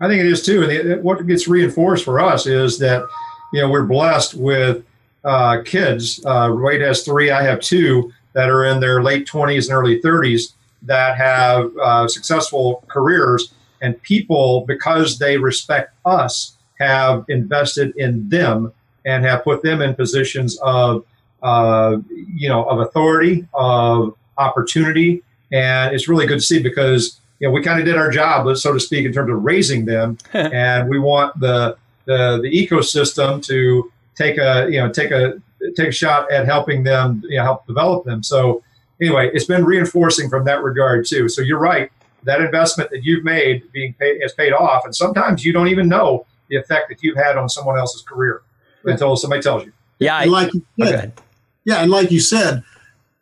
I 0.00 0.08
think 0.08 0.20
it 0.20 0.26
is 0.26 0.44
too. 0.44 0.62
And 0.62 1.02
what 1.02 1.26
gets 1.26 1.48
reinforced 1.48 2.04
for 2.04 2.20
us 2.20 2.46
is 2.46 2.78
that 2.78 3.04
you 3.52 3.60
know 3.60 3.70
we're 3.70 3.86
blessed 3.86 4.34
with 4.34 4.84
uh, 5.24 5.62
kids. 5.64 6.24
Uh, 6.24 6.52
Wade 6.54 6.82
has 6.82 7.02
three. 7.02 7.30
I 7.30 7.42
have 7.42 7.60
two 7.60 8.12
that 8.34 8.50
are 8.50 8.64
in 8.64 8.80
their 8.80 9.02
late 9.02 9.26
twenties 9.26 9.68
and 9.68 9.76
early 9.76 10.00
thirties 10.00 10.54
that 10.84 11.16
have 11.16 11.76
uh, 11.78 12.08
successful 12.08 12.84
careers, 12.88 13.52
and 13.80 14.00
people 14.02 14.64
because 14.66 15.18
they 15.18 15.36
respect 15.36 15.94
us 16.04 16.56
have 16.80 17.24
invested 17.28 17.94
in 17.96 18.28
them 18.28 18.72
and 19.04 19.24
have 19.24 19.44
put 19.44 19.62
them 19.62 19.82
in 19.82 19.94
positions 19.94 20.58
of, 20.62 21.04
uh, 21.42 21.98
you 22.08 22.48
know, 22.48 22.64
of 22.64 22.80
authority, 22.80 23.46
of 23.54 24.16
opportunity. 24.38 25.22
And 25.52 25.94
it's 25.94 26.08
really 26.08 26.26
good 26.26 26.40
to 26.40 26.44
see 26.44 26.62
because, 26.62 27.20
you 27.38 27.46
know, 27.46 27.52
we 27.52 27.62
kind 27.62 27.78
of 27.78 27.84
did 27.84 27.96
our 27.96 28.10
job, 28.10 28.56
so 28.56 28.72
to 28.72 28.80
speak, 28.80 29.04
in 29.04 29.12
terms 29.12 29.30
of 29.30 29.42
raising 29.44 29.84
them. 29.84 30.18
and 30.32 30.88
we 30.88 30.98
want 30.98 31.38
the, 31.38 31.76
the, 32.06 32.40
the 32.42 32.50
ecosystem 32.50 33.44
to 33.46 33.92
take 34.16 34.38
a, 34.38 34.66
you 34.70 34.78
know, 34.78 34.90
take 34.90 35.10
a, 35.10 35.40
take 35.76 35.88
a 35.88 35.92
shot 35.92 36.30
at 36.32 36.46
helping 36.46 36.82
them, 36.82 37.22
you 37.28 37.36
know, 37.36 37.44
help 37.44 37.66
develop 37.66 38.04
them. 38.04 38.22
So 38.22 38.63
anyway, 39.00 39.30
it's 39.32 39.44
been 39.44 39.64
reinforcing 39.64 40.28
from 40.28 40.44
that 40.44 40.62
regard 40.62 41.06
too. 41.06 41.28
So 41.28 41.42
you're 41.42 41.58
right. 41.58 41.90
That 42.24 42.40
investment 42.40 42.90
that 42.90 43.04
you've 43.04 43.24
made 43.24 43.70
being 43.72 43.94
paid 43.94 44.20
has 44.22 44.32
paid 44.32 44.52
off. 44.52 44.84
And 44.84 44.94
sometimes 44.94 45.44
you 45.44 45.52
don't 45.52 45.68
even 45.68 45.88
know 45.88 46.26
the 46.48 46.56
effect 46.56 46.88
that 46.88 47.02
you've 47.02 47.16
had 47.16 47.36
on 47.36 47.48
someone 47.48 47.78
else's 47.78 48.02
career 48.02 48.42
until 48.84 49.16
somebody 49.16 49.42
tells 49.42 49.64
you. 49.64 49.72
Yeah, 49.98 50.16
I, 50.16 50.24
like 50.24 50.52
you 50.52 50.62
oh, 50.82 50.86
said, 50.86 51.12
yeah, 51.64 51.82
and 51.82 51.90
like 51.90 52.10
you 52.10 52.20
said, 52.20 52.62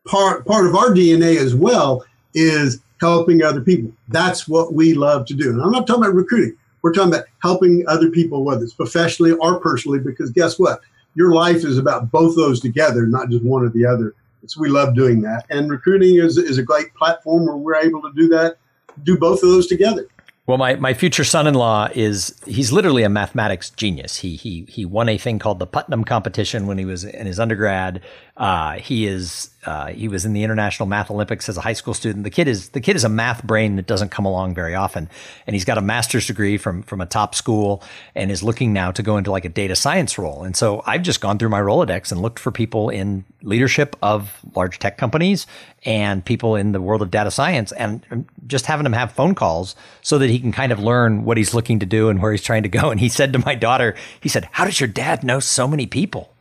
part 0.07 0.47
part 0.47 0.67
of 0.67 0.75
our 0.75 0.91
DNA 0.91 1.37
as 1.37 1.55
well 1.55 2.05
is 2.35 2.81
helping 3.01 3.43
other 3.43 3.61
people. 3.61 3.93
That's 4.09 4.49
what 4.49 4.73
we 4.75 4.95
love 4.95 5.27
to 5.27 5.35
do. 5.35 5.51
And 5.51 5.61
I'm 5.61 5.71
not 5.71 5.87
talking 5.87 6.05
about 6.05 6.15
recruiting. 6.15 6.57
We're 6.83 6.93
talking 6.93 7.13
about 7.13 7.27
helping 7.41 7.85
other 7.89 8.11
people, 8.11 8.45
whether 8.45 8.63
it's 8.63 8.75
professionally 8.75 9.33
or 9.33 9.61
personally, 9.61 10.01
because 10.01 10.31
guess 10.31 10.59
what? 10.59 10.81
Your 11.15 11.33
life 11.33 11.65
is 11.65 11.79
about 11.79 12.11
both 12.11 12.35
those 12.37 12.61
together, 12.61 13.07
not 13.07 13.29
just 13.29 13.45
one 13.45 13.65
or 13.65 13.69
the 13.69 13.87
other. 13.87 14.15
So 14.47 14.61
we 14.61 14.69
love 14.69 14.95
doing 14.95 15.23
that. 15.23 15.47
And 15.51 15.71
recruiting 15.71 16.17
is, 16.17 16.37
is 16.37 16.59
a 16.59 16.63
great 16.63 16.93
platform 16.95 17.47
where 17.47 17.57
we're 17.57 17.77
able 17.77 18.03
to 18.03 18.13
do 18.15 18.29
that, 18.29 18.57
do 19.05 19.17
both 19.17 19.43
of 19.43 19.51
those 19.51 19.67
together. 19.67 20.07
Well, 20.47 20.59
my, 20.59 20.75
my 20.75 20.93
future 20.93 21.23
son-in-law 21.23 21.91
is 21.95 22.37
he's 22.47 22.73
literally 22.73 23.05
a 23.05 23.09
mathematics 23.09 23.71
genius. 23.71 24.19
He 24.19 24.35
he 24.35 24.67
he 24.69 24.85
won 24.85 25.09
a 25.09 25.17
thing 25.17 25.39
called 25.39 25.61
the 25.61 25.69
Putnam 25.69 26.03
competition 26.03 26.67
when 26.67 26.79
he 26.79 26.85
was 26.85 27.05
in 27.05 27.27
his 27.27 27.39
undergrad. 27.39 28.03
Uh, 28.37 28.73
he 28.73 29.07
is 29.07 29.51
uh, 29.65 29.89
he 29.89 30.09
was 30.09 30.25
in 30.25 30.33
the 30.33 30.43
International 30.43 30.89
Math 30.89 31.11
Olympics 31.11 31.49
as 31.49 31.57
a 31.57 31.61
high 31.61 31.73
school 31.73 31.95
student. 31.95 32.25
The 32.25 32.31
kid 32.31 32.49
is 32.49 32.71
the 32.71 32.81
kid 32.81 32.97
is 32.97 33.05
a 33.05 33.09
math 33.09 33.45
brain 33.45 33.77
that 33.77 33.87
doesn't 33.87 34.09
come 34.09 34.25
along 34.25 34.55
very 34.55 34.75
often, 34.75 35.09
and 35.47 35.55
he's 35.55 35.65
got 35.65 35.79
a 35.79 35.81
master's 35.81 36.27
degree 36.27 36.59
from 36.59 36.83
from 36.83 37.01
a 37.01 37.07
top 37.07 37.35
school 37.35 37.83
and 38.15 38.31
is 38.31 38.43
looking 38.43 38.73
now 38.73 38.91
to 38.91 39.03
go 39.03 39.17
into 39.17 39.31
like 39.31 39.45
a 39.45 39.49
data 39.49 39.77
science 39.77 40.19
role. 40.19 40.43
And 40.43 40.57
so 40.57 40.83
I've 40.85 41.03
just 41.03 41.21
gone 41.21 41.39
through 41.39 41.51
my 41.51 41.61
Rolodex 41.61 42.11
and 42.11 42.21
looked 42.21 42.41
for 42.41 42.51
people 42.51 42.89
in 42.89 43.25
leadership 43.43 43.95
of 44.03 44.41
large 44.57 44.81
tech 44.81 44.99
companies 44.99 45.47
and 45.85 46.25
people 46.25 46.57
in 46.57 46.73
the 46.73 46.81
world 46.81 47.03
of 47.03 47.11
data 47.11 47.31
science, 47.31 47.71
and 47.73 48.27
just 48.49 48.67
having 48.67 48.85
him 48.85 48.93
have 48.93 49.13
phone 49.13 49.35
calls 49.35 49.77
so 50.01 50.19
that 50.19 50.29
he 50.29 50.41
can 50.41 50.51
kind 50.51 50.73
of 50.73 50.81
learn 50.81 51.25
what 51.25 51.37
he's 51.37 51.55
looking 51.55 51.79
to 51.79 51.87
do 51.87 52.09
and 52.09 52.21
where 52.21 52.33
he's 52.33 52.43
trying 52.43 52.65
to 52.65 52.69
go. 52.69 52.91
And 52.91 52.99
he 52.99 53.09
said 53.09 53.33
to 53.33 53.39
my 53.39 53.55
daughter, 53.55 53.95
he 54.21 54.29
said, 54.29 54.49
"How 54.51 54.65
does 54.65 54.81
your 54.81 54.89
dad 54.89 55.23
know 55.23 55.39
so 55.39 55.69
many 55.69 55.87
people?" 55.87 56.35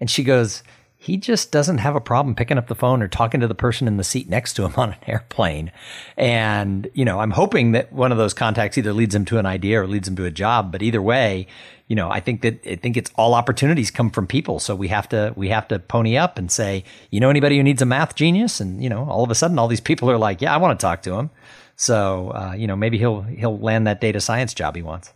And 0.00 0.08
she 0.08 0.24
goes, 0.24 0.62
he 1.02 1.16
just 1.16 1.50
doesn't 1.50 1.78
have 1.78 1.96
a 1.96 2.00
problem 2.00 2.34
picking 2.34 2.58
up 2.58 2.66
the 2.66 2.74
phone 2.74 3.00
or 3.00 3.08
talking 3.08 3.40
to 3.40 3.48
the 3.48 3.54
person 3.54 3.88
in 3.88 3.96
the 3.96 4.04
seat 4.04 4.28
next 4.28 4.52
to 4.52 4.66
him 4.66 4.74
on 4.76 4.90
an 4.90 4.98
airplane. 5.06 5.72
And, 6.18 6.90
you 6.92 7.06
know, 7.06 7.20
I'm 7.20 7.30
hoping 7.30 7.72
that 7.72 7.90
one 7.90 8.12
of 8.12 8.18
those 8.18 8.34
contacts 8.34 8.76
either 8.76 8.92
leads 8.92 9.14
him 9.14 9.24
to 9.24 9.38
an 9.38 9.46
idea 9.46 9.80
or 9.80 9.86
leads 9.86 10.06
him 10.06 10.16
to 10.16 10.26
a 10.26 10.30
job. 10.30 10.70
But 10.70 10.82
either 10.82 11.00
way, 11.00 11.46
you 11.88 11.96
know, 11.96 12.10
I 12.10 12.20
think 12.20 12.42
that 12.42 12.60
I 12.66 12.74
think 12.74 12.98
it's 12.98 13.10
all 13.16 13.32
opportunities 13.32 13.90
come 13.90 14.10
from 14.10 14.26
people. 14.26 14.60
So 14.60 14.76
we 14.76 14.88
have 14.88 15.08
to 15.08 15.32
we 15.36 15.48
have 15.48 15.66
to 15.68 15.78
pony 15.78 16.18
up 16.18 16.36
and 16.36 16.52
say, 16.52 16.84
you 17.08 17.18
know, 17.18 17.30
anybody 17.30 17.56
who 17.56 17.62
needs 17.62 17.80
a 17.80 17.86
math 17.86 18.14
genius, 18.14 18.60
and 18.60 18.82
you 18.82 18.90
know, 18.90 19.08
all 19.08 19.24
of 19.24 19.30
a 19.30 19.34
sudden, 19.34 19.58
all 19.58 19.68
these 19.68 19.80
people 19.80 20.10
are 20.10 20.18
like, 20.18 20.42
yeah, 20.42 20.54
I 20.54 20.58
want 20.58 20.78
to 20.78 20.84
talk 20.84 21.00
to 21.02 21.14
him. 21.14 21.30
So 21.76 22.30
uh, 22.30 22.52
you 22.52 22.66
know, 22.66 22.76
maybe 22.76 22.98
he'll 22.98 23.22
he'll 23.22 23.58
land 23.58 23.86
that 23.86 24.02
data 24.02 24.20
science 24.20 24.52
job 24.52 24.76
he 24.76 24.82
wants. 24.82 25.14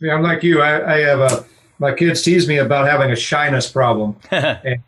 Yeah, 0.00 0.14
I'm 0.14 0.22
like 0.22 0.44
you. 0.44 0.62
I, 0.62 0.94
I 0.94 0.98
have 1.00 1.20
a 1.20 1.44
my 1.78 1.92
kids 1.92 2.22
tease 2.22 2.48
me 2.48 2.58
about 2.58 2.86
having 2.86 3.10
a 3.10 3.16
shyness 3.16 3.70
problem. 3.70 4.16
and 4.30 4.82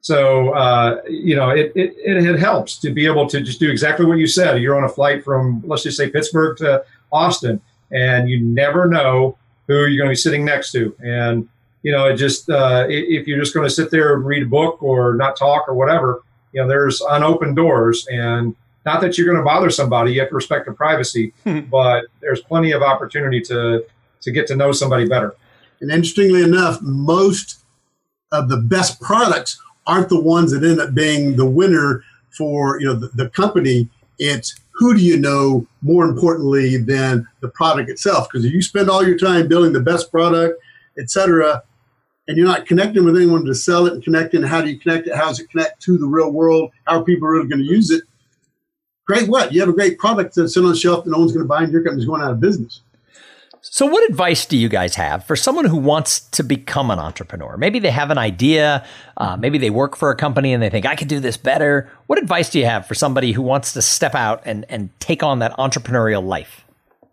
so, 0.00 0.50
uh, 0.50 1.00
you 1.08 1.34
know, 1.34 1.50
it, 1.50 1.72
it, 1.74 1.94
it, 1.96 2.38
helps 2.38 2.76
to 2.80 2.90
be 2.90 3.06
able 3.06 3.26
to 3.28 3.40
just 3.40 3.58
do 3.58 3.70
exactly 3.70 4.04
what 4.04 4.18
you 4.18 4.26
said. 4.26 4.60
You're 4.60 4.76
on 4.76 4.84
a 4.84 4.88
flight 4.88 5.24
from, 5.24 5.62
let's 5.64 5.82
just 5.82 5.96
say, 5.96 6.10
Pittsburgh 6.10 6.58
to 6.58 6.84
Austin, 7.10 7.60
and 7.90 8.28
you 8.28 8.40
never 8.40 8.86
know 8.86 9.38
who 9.66 9.86
you're 9.86 9.96
going 9.96 10.08
to 10.08 10.12
be 10.12 10.16
sitting 10.16 10.44
next 10.44 10.72
to. 10.72 10.94
And, 11.02 11.48
you 11.82 11.92
know, 11.92 12.06
it 12.06 12.16
just, 12.16 12.50
uh, 12.50 12.86
if 12.88 13.26
you're 13.26 13.38
just 13.38 13.54
going 13.54 13.66
to 13.66 13.72
sit 13.72 13.90
there 13.90 14.14
and 14.14 14.26
read 14.26 14.42
a 14.42 14.46
book 14.46 14.82
or 14.82 15.14
not 15.14 15.36
talk 15.36 15.68
or 15.68 15.74
whatever, 15.74 16.22
you 16.52 16.60
know, 16.60 16.68
there's 16.68 17.00
unopened 17.00 17.56
doors. 17.56 18.06
And 18.08 18.54
not 18.84 19.00
that 19.00 19.16
you're 19.16 19.26
going 19.26 19.38
to 19.38 19.44
bother 19.44 19.70
somebody, 19.70 20.12
you 20.12 20.20
have 20.20 20.28
to 20.28 20.34
respect 20.34 20.66
their 20.66 20.74
privacy, 20.74 21.32
hmm. 21.44 21.60
but 21.60 22.04
there's 22.20 22.42
plenty 22.42 22.72
of 22.72 22.82
opportunity 22.82 23.40
to, 23.42 23.86
to 24.20 24.30
get 24.30 24.46
to 24.48 24.56
know 24.56 24.72
somebody 24.72 25.08
better. 25.08 25.34
And 25.84 25.92
interestingly 25.92 26.42
enough, 26.42 26.80
most 26.80 27.58
of 28.32 28.48
the 28.48 28.56
best 28.56 29.02
products 29.02 29.60
aren't 29.86 30.08
the 30.08 30.18
ones 30.18 30.50
that 30.50 30.64
end 30.64 30.80
up 30.80 30.94
being 30.94 31.36
the 31.36 31.44
winner 31.44 32.02
for 32.30 32.80
you 32.80 32.86
know 32.86 32.94
the, 32.94 33.08
the 33.08 33.28
company. 33.28 33.90
It's 34.18 34.58
who 34.72 34.94
do 34.94 35.00
you 35.00 35.18
know 35.18 35.66
more 35.82 36.06
importantly 36.06 36.78
than 36.78 37.28
the 37.42 37.48
product 37.48 37.90
itself? 37.90 38.28
Because 38.30 38.46
if 38.46 38.52
you 38.54 38.62
spend 38.62 38.88
all 38.88 39.06
your 39.06 39.18
time 39.18 39.46
building 39.46 39.74
the 39.74 39.80
best 39.80 40.10
product, 40.10 40.58
et 40.98 41.10
cetera, 41.10 41.62
and 42.28 42.38
you're 42.38 42.46
not 42.46 42.64
connecting 42.64 43.04
with 43.04 43.14
anyone 43.14 43.44
to 43.44 43.54
sell 43.54 43.84
it 43.84 43.92
and 43.92 44.02
connecting, 44.02 44.42
how 44.42 44.62
do 44.62 44.70
you 44.70 44.80
connect 44.80 45.06
it? 45.06 45.14
How 45.14 45.26
does 45.26 45.38
it 45.38 45.50
connect 45.50 45.82
to 45.82 45.98
the 45.98 46.06
real 46.06 46.32
world? 46.32 46.70
How 46.86 47.00
are 47.00 47.04
people 47.04 47.28
really 47.28 47.46
going 47.46 47.62
to 47.62 47.70
use 47.70 47.90
it? 47.90 48.04
Great, 49.06 49.28
what? 49.28 49.52
You 49.52 49.60
have 49.60 49.68
a 49.68 49.74
great 49.74 49.98
product 49.98 50.34
that's 50.34 50.54
sitting 50.54 50.66
on 50.66 50.72
the 50.72 50.78
shelf 50.78 51.04
that 51.04 51.10
no 51.10 51.18
one's 51.18 51.32
going 51.32 51.44
to 51.44 51.48
buy, 51.48 51.62
and 51.62 51.70
your 51.70 51.82
company's 51.82 52.06
going 52.06 52.22
out 52.22 52.32
of 52.32 52.40
business. 52.40 52.80
So, 53.70 53.86
what 53.86 54.08
advice 54.10 54.44
do 54.44 54.58
you 54.58 54.68
guys 54.68 54.94
have 54.96 55.24
for 55.24 55.36
someone 55.36 55.64
who 55.64 55.78
wants 55.78 56.20
to 56.20 56.42
become 56.42 56.90
an 56.90 56.98
entrepreneur? 56.98 57.56
Maybe 57.56 57.78
they 57.78 57.90
have 57.90 58.10
an 58.10 58.18
idea, 58.18 58.84
uh, 59.16 59.38
maybe 59.38 59.56
they 59.56 59.70
work 59.70 59.96
for 59.96 60.10
a 60.10 60.16
company 60.16 60.52
and 60.52 60.62
they 60.62 60.68
think, 60.68 60.84
I 60.84 60.94
could 60.94 61.08
do 61.08 61.18
this 61.18 61.38
better. 61.38 61.90
What 62.06 62.18
advice 62.18 62.50
do 62.50 62.58
you 62.58 62.66
have 62.66 62.86
for 62.86 62.94
somebody 62.94 63.32
who 63.32 63.40
wants 63.40 63.72
to 63.72 63.80
step 63.80 64.14
out 64.14 64.42
and, 64.44 64.66
and 64.68 64.90
take 65.00 65.22
on 65.22 65.38
that 65.38 65.56
entrepreneurial 65.56 66.22
life? 66.22 66.62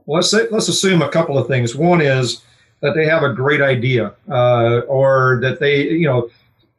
Well, 0.06 0.18
let's, 0.18 0.30
say, 0.30 0.50
let's 0.52 0.68
assume 0.68 1.02
a 1.02 1.08
couple 1.08 1.38
of 1.38 1.48
things. 1.48 1.74
One 1.74 2.02
is 2.02 2.42
that 2.82 2.96
they 2.96 3.06
have 3.06 3.24
a 3.24 3.34
great 3.34 3.62
idea 3.62 4.14
uh, 4.30 4.82
or 4.90 5.40
that 5.42 5.62
they, 5.62 5.84
you 5.84 6.06
know, 6.06 6.30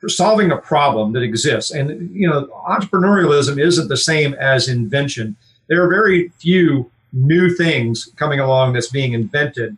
solving 0.06 0.50
a 0.50 0.58
problem 0.58 1.14
that 1.14 1.22
exists. 1.22 1.70
And, 1.70 2.14
you 2.14 2.28
know, 2.28 2.46
entrepreneurialism 2.68 3.58
isn't 3.58 3.88
the 3.88 3.96
same 3.96 4.34
as 4.34 4.68
invention. 4.68 5.34
There 5.68 5.82
are 5.82 5.88
very 5.88 6.28
few 6.40 6.90
new 7.12 7.54
things 7.54 8.10
coming 8.16 8.40
along 8.40 8.72
that's 8.72 8.88
being 8.88 9.12
invented. 9.12 9.76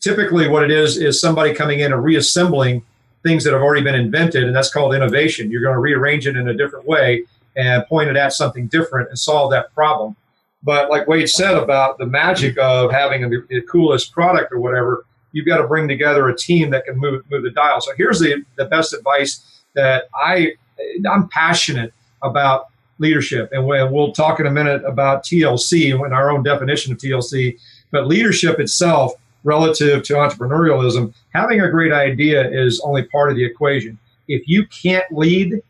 Typically, 0.00 0.48
what 0.48 0.62
it 0.62 0.70
is 0.70 0.96
is 0.96 1.20
somebody 1.20 1.54
coming 1.54 1.80
in 1.80 1.92
and 1.92 2.02
reassembling 2.02 2.82
things 3.22 3.44
that 3.44 3.52
have 3.52 3.62
already 3.62 3.82
been 3.82 3.94
invented, 3.94 4.44
and 4.44 4.56
that's 4.56 4.72
called 4.72 4.94
innovation. 4.94 5.50
You're 5.50 5.62
going 5.62 5.74
to 5.74 5.80
rearrange 5.80 6.26
it 6.26 6.36
in 6.36 6.48
a 6.48 6.54
different 6.54 6.86
way 6.86 7.24
and 7.56 7.84
point 7.86 8.08
it 8.08 8.16
at 8.16 8.32
something 8.32 8.66
different 8.68 9.08
and 9.10 9.18
solve 9.18 9.50
that 9.50 9.74
problem. 9.74 10.16
But 10.62 10.90
like 10.90 11.06
Wade 11.06 11.28
said 11.28 11.56
about 11.56 11.98
the 11.98 12.06
magic 12.06 12.58
of 12.58 12.90
having 12.90 13.28
the, 13.28 13.62
coolest 13.70 14.12
product 14.12 14.52
or 14.52 14.60
whatever, 14.60 15.04
you've 15.32 15.46
got 15.46 15.58
to 15.58 15.66
bring 15.66 15.88
together 15.88 16.28
a 16.28 16.36
team 16.36 16.70
that 16.70 16.84
can 16.84 16.98
move 16.98 17.22
move 17.30 17.42
the 17.42 17.50
dial. 17.50 17.80
So 17.80 17.92
here's 17.96 18.20
the, 18.20 18.44
the 18.56 18.66
best 18.66 18.92
advice 18.92 19.62
that 19.74 20.08
I 20.14 20.52
I'm 21.10 21.28
passionate 21.28 21.92
about 22.22 22.66
leadership. 23.00 23.48
And 23.52 23.66
we'll 23.66 24.12
talk 24.12 24.38
in 24.38 24.46
a 24.46 24.50
minute 24.50 24.84
about 24.84 25.24
TLC 25.24 25.92
and 25.92 26.14
our 26.14 26.30
own 26.30 26.44
definition 26.44 26.92
of 26.92 26.98
TLC. 26.98 27.58
But 27.90 28.06
leadership 28.06 28.60
itself, 28.60 29.14
relative 29.42 30.02
to 30.04 30.12
entrepreneurialism, 30.12 31.12
having 31.30 31.62
a 31.62 31.70
great 31.70 31.92
idea 31.92 32.48
is 32.48 32.80
only 32.80 33.04
part 33.04 33.30
of 33.30 33.36
the 33.36 33.44
equation. 33.44 33.98
If 34.28 34.46
you 34.46 34.66
can't 34.66 35.10
lead, 35.10 35.62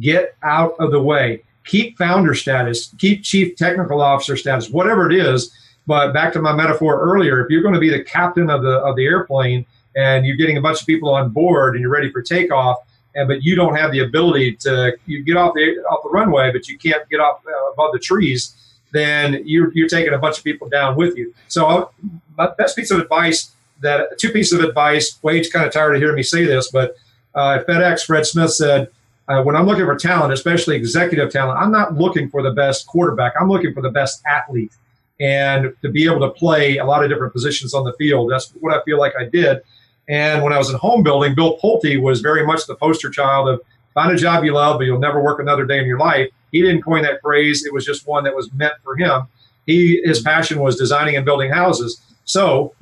get 0.00 0.34
out 0.42 0.74
of 0.80 0.90
the 0.90 1.00
way. 1.00 1.42
Keep 1.64 1.98
founder 1.98 2.34
status, 2.34 2.92
keep 2.98 3.22
chief 3.22 3.54
technical 3.54 4.00
officer 4.00 4.36
status, 4.36 4.70
whatever 4.70 5.08
it 5.08 5.14
is. 5.14 5.56
But 5.86 6.12
back 6.12 6.32
to 6.32 6.40
my 6.40 6.52
metaphor 6.52 7.00
earlier, 7.00 7.44
if 7.44 7.50
you're 7.50 7.62
going 7.62 7.74
to 7.74 7.80
be 7.80 7.90
the 7.90 8.02
captain 8.02 8.50
of 8.50 8.62
the 8.62 8.78
of 8.78 8.96
the 8.96 9.04
airplane 9.04 9.66
and 9.94 10.24
you're 10.24 10.36
getting 10.36 10.56
a 10.56 10.60
bunch 10.60 10.80
of 10.80 10.86
people 10.86 11.14
on 11.14 11.30
board 11.30 11.74
and 11.74 11.82
you're 11.82 11.90
ready 11.90 12.10
for 12.10 12.22
takeoff, 12.22 12.78
and 13.14 13.28
but 13.28 13.42
you 13.42 13.54
don't 13.54 13.76
have 13.76 13.92
the 13.92 14.00
ability 14.00 14.56
to 14.56 14.96
you 15.06 15.22
get 15.22 15.36
off 15.36 15.54
the 15.54 15.76
off 15.90 16.02
the 16.02 16.10
runway, 16.10 16.50
but 16.52 16.68
you 16.68 16.78
can't 16.78 17.08
get 17.08 17.20
off 17.20 17.42
uh, 17.46 17.72
above 17.72 17.92
the 17.92 17.98
trees, 17.98 18.54
then 18.92 19.42
you're 19.44 19.72
you're 19.74 19.88
taking 19.88 20.12
a 20.14 20.18
bunch 20.18 20.38
of 20.38 20.44
people 20.44 20.68
down 20.68 20.96
with 20.96 21.16
you. 21.16 21.34
So 21.48 21.66
uh, 21.66 21.88
my 22.36 22.48
best 22.56 22.76
piece 22.76 22.90
of 22.90 23.00
advice 23.00 23.52
that 23.80 24.18
two 24.18 24.30
pieces 24.30 24.58
of 24.58 24.64
advice. 24.64 25.18
Wade's 25.22 25.50
kind 25.50 25.66
of 25.66 25.72
tired 25.72 25.94
of 25.94 26.00
hearing 26.00 26.16
me 26.16 26.22
say 26.22 26.44
this, 26.44 26.70
but 26.70 26.96
uh, 27.34 27.62
FedEx, 27.68 28.04
Fred 28.06 28.26
Smith 28.26 28.52
said. 28.52 28.88
Uh, 29.28 29.40
when 29.40 29.54
I'm 29.54 29.66
looking 29.66 29.84
for 29.84 29.94
talent, 29.94 30.32
especially 30.32 30.74
executive 30.74 31.30
talent, 31.30 31.56
I'm 31.56 31.70
not 31.70 31.94
looking 31.94 32.28
for 32.28 32.42
the 32.42 32.50
best 32.50 32.88
quarterback. 32.88 33.32
I'm 33.40 33.48
looking 33.48 33.72
for 33.72 33.80
the 33.80 33.88
best 33.88 34.20
athlete. 34.26 34.72
And 35.20 35.72
to 35.82 35.90
be 35.90 36.04
able 36.06 36.18
to 36.20 36.30
play 36.30 36.78
a 36.78 36.84
lot 36.84 37.04
of 37.04 37.08
different 37.08 37.32
positions 37.32 37.72
on 37.72 37.84
the 37.84 37.92
field, 37.92 38.32
that's 38.32 38.50
what 38.58 38.74
I 38.74 38.82
feel 38.82 38.98
like 38.98 39.12
I 39.18 39.26
did. 39.26 39.62
And 40.08 40.42
when 40.42 40.52
I 40.52 40.58
was 40.58 40.70
in 40.70 40.76
home 40.76 41.02
building, 41.02 41.34
Bill 41.34 41.58
Pulte 41.58 42.00
was 42.00 42.20
very 42.20 42.44
much 42.44 42.66
the 42.66 42.74
poster 42.74 43.10
child 43.10 43.48
of 43.48 43.60
find 43.94 44.12
a 44.12 44.16
job 44.16 44.44
you 44.44 44.52
love, 44.52 44.78
but 44.78 44.84
you'll 44.84 44.98
never 44.98 45.22
work 45.22 45.38
another 45.38 45.64
day 45.64 45.78
in 45.78 45.86
your 45.86 45.98
life. 45.98 46.28
He 46.50 46.60
didn't 46.60 46.82
coin 46.82 47.02
that 47.02 47.20
phrase. 47.22 47.64
It 47.64 47.72
was 47.72 47.84
just 47.84 48.06
one 48.06 48.24
that 48.24 48.34
was 48.34 48.52
meant 48.52 48.74
for 48.82 48.96
him. 48.96 49.22
He 49.66 50.00
his 50.04 50.20
passion 50.20 50.60
was 50.60 50.76
designing 50.76 51.16
and 51.16 51.24
building 51.24 51.50
houses. 51.50 52.00
So 52.24 52.74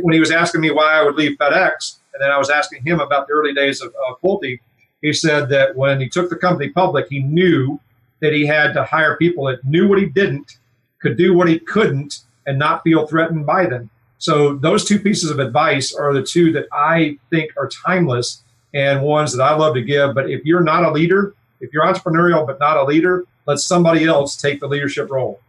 when 0.00 0.12
he 0.12 0.20
was 0.20 0.30
asking 0.30 0.60
me 0.60 0.70
why 0.70 0.92
I 0.92 1.02
would 1.02 1.14
leave 1.14 1.38
FedEx, 1.38 1.98
and 2.12 2.22
then 2.22 2.30
I 2.30 2.38
was 2.38 2.50
asking 2.50 2.84
him 2.84 3.00
about 3.00 3.26
the 3.26 3.32
early 3.32 3.54
days 3.54 3.80
of, 3.80 3.94
of 4.08 4.20
Pulte, 4.20 4.58
he 5.02 5.12
said 5.12 5.48
that 5.50 5.76
when 5.76 6.00
he 6.00 6.08
took 6.08 6.30
the 6.30 6.36
company 6.36 6.70
public, 6.70 7.06
he 7.08 7.20
knew 7.20 7.80
that 8.20 8.32
he 8.32 8.46
had 8.46 8.72
to 8.74 8.84
hire 8.84 9.16
people 9.16 9.44
that 9.46 9.64
knew 9.64 9.86
what 9.88 9.98
he 9.98 10.06
didn't, 10.06 10.58
could 11.00 11.16
do 11.16 11.34
what 11.34 11.48
he 11.48 11.58
couldn't, 11.58 12.20
and 12.46 12.58
not 12.58 12.82
feel 12.82 13.06
threatened 13.06 13.44
by 13.44 13.66
them. 13.66 13.90
So 14.18 14.54
those 14.56 14.84
two 14.84 14.98
pieces 14.98 15.30
of 15.30 15.38
advice 15.38 15.94
are 15.94 16.12
the 16.12 16.22
two 16.22 16.52
that 16.52 16.66
I 16.72 17.18
think 17.30 17.52
are 17.56 17.68
timeless 17.68 18.42
and 18.74 19.02
ones 19.02 19.36
that 19.36 19.42
I 19.42 19.54
love 19.54 19.74
to 19.74 19.82
give. 19.82 20.14
But 20.14 20.30
if 20.30 20.44
you're 20.44 20.62
not 20.62 20.84
a 20.84 20.90
leader, 20.90 21.34
if 21.60 21.72
you're 21.72 21.84
entrepreneurial 21.84 22.46
but 22.46 22.58
not 22.58 22.76
a 22.76 22.84
leader, 22.84 23.24
let 23.46 23.58
somebody 23.58 24.04
else 24.04 24.36
take 24.36 24.60
the 24.60 24.68
leadership 24.68 25.10
role. 25.10 25.40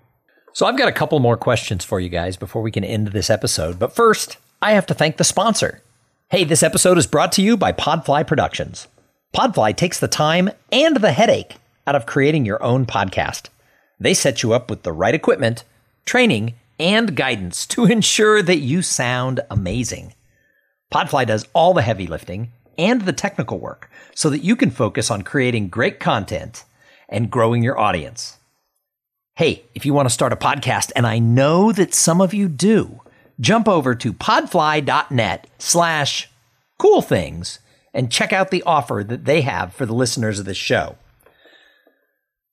So 0.53 0.65
I've 0.65 0.77
got 0.77 0.87
a 0.87 0.93
couple 0.93 1.19
more 1.19 1.37
questions 1.37 1.85
for 1.85 1.99
you 1.99 2.09
guys 2.09 2.35
before 2.35 2.61
we 2.61 2.71
can 2.71 2.83
end 2.83 3.07
this 3.07 3.29
episode. 3.29 3.77
But 3.79 3.93
first, 3.93 4.37
I 4.61 4.71
have 4.71 4.87
to 4.87 4.93
thank 4.93 5.17
the 5.17 5.23
sponsor. 5.23 5.81
Hey, 6.29 6.43
this 6.43 6.63
episode 6.63 6.97
is 6.97 7.07
brought 7.07 7.31
to 7.33 7.41
you 7.41 7.55
by 7.55 7.71
Podfly 7.71 8.25
Productions. 8.25 8.87
Podfly 9.35 9.75
takes 9.75 9.99
the 9.99 10.07
time 10.07 10.49
and 10.71 10.97
the 10.97 11.11
headache 11.11 11.57
out 11.85 11.95
of 11.95 12.05
creating 12.05 12.45
your 12.45 12.61
own 12.63 12.85
podcast. 12.85 13.49
They 13.99 14.13
set 14.13 14.43
you 14.43 14.53
up 14.53 14.69
with 14.69 14.83
the 14.83 14.91
right 14.91 15.13
equipment, 15.13 15.63
training, 16.05 16.55
and 16.79 17.15
guidance 17.15 17.65
to 17.67 17.85
ensure 17.85 18.41
that 18.41 18.59
you 18.59 18.81
sound 18.81 19.39
amazing. 19.49 20.13
Podfly 20.91 21.25
does 21.25 21.47
all 21.53 21.73
the 21.73 21.81
heavy 21.81 22.07
lifting 22.07 22.51
and 22.77 23.01
the 23.01 23.13
technical 23.13 23.59
work 23.59 23.89
so 24.13 24.29
that 24.29 24.43
you 24.43 24.55
can 24.55 24.71
focus 24.71 25.11
on 25.11 25.21
creating 25.23 25.69
great 25.69 25.99
content 25.99 26.63
and 27.09 27.31
growing 27.31 27.63
your 27.63 27.77
audience. 27.77 28.37
Hey, 29.35 29.63
if 29.75 29.85
you 29.85 29.93
want 29.93 30.07
to 30.07 30.13
start 30.13 30.33
a 30.33 30.37
podcast, 30.37 30.91
and 30.95 31.05
I 31.05 31.19
know 31.19 31.71
that 31.71 31.93
some 31.93 32.21
of 32.21 32.33
you 32.33 32.47
do, 32.49 33.01
jump 33.39 33.67
over 33.67 33.93
to 33.95 34.13
podfly.net 34.13 35.47
slash 35.59 36.29
cool 36.79 37.01
things 37.01 37.59
and 37.93 38.11
check 38.11 38.33
out 38.33 38.51
the 38.51 38.63
offer 38.63 39.03
that 39.07 39.25
they 39.25 39.41
have 39.41 39.73
for 39.73 39.85
the 39.85 39.93
listeners 39.93 40.39
of 40.39 40.45
this 40.45 40.57
show. 40.57 40.95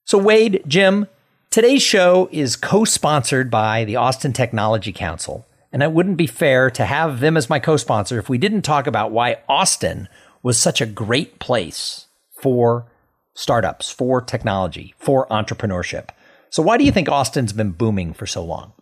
So, 0.05 0.17
Wade, 0.17 0.63
Jim, 0.67 1.07
today's 1.55 1.81
show 1.81 2.27
is 2.33 2.57
co 2.57 2.83
sponsored 2.83 3.49
by 3.49 3.85
the 3.85 3.95
Austin 3.95 4.33
Technology 4.33 4.91
Council. 4.91 5.45
And 5.71 5.81
it 5.81 5.93
wouldn't 5.93 6.17
be 6.17 6.27
fair 6.27 6.69
to 6.71 6.83
have 6.83 7.21
them 7.21 7.37
as 7.37 7.49
my 7.49 7.59
co 7.59 7.77
sponsor 7.77 8.19
if 8.19 8.27
we 8.27 8.37
didn't 8.37 8.63
talk 8.63 8.87
about 8.87 9.11
why 9.11 9.37
Austin 9.47 10.09
was 10.43 10.59
such 10.59 10.81
a 10.81 10.85
great 10.85 11.39
place 11.39 12.07
for 12.41 12.91
startups, 13.35 13.89
for 13.89 14.21
technology, 14.21 14.95
for 14.97 15.27
entrepreneurship. 15.27 16.09
So, 16.49 16.61
why 16.61 16.77
do 16.77 16.83
you 16.83 16.91
think 16.91 17.07
Austin's 17.07 17.53
been 17.53 17.71
booming 17.71 18.13
for 18.13 18.25
so 18.25 18.43
long? 18.43 18.73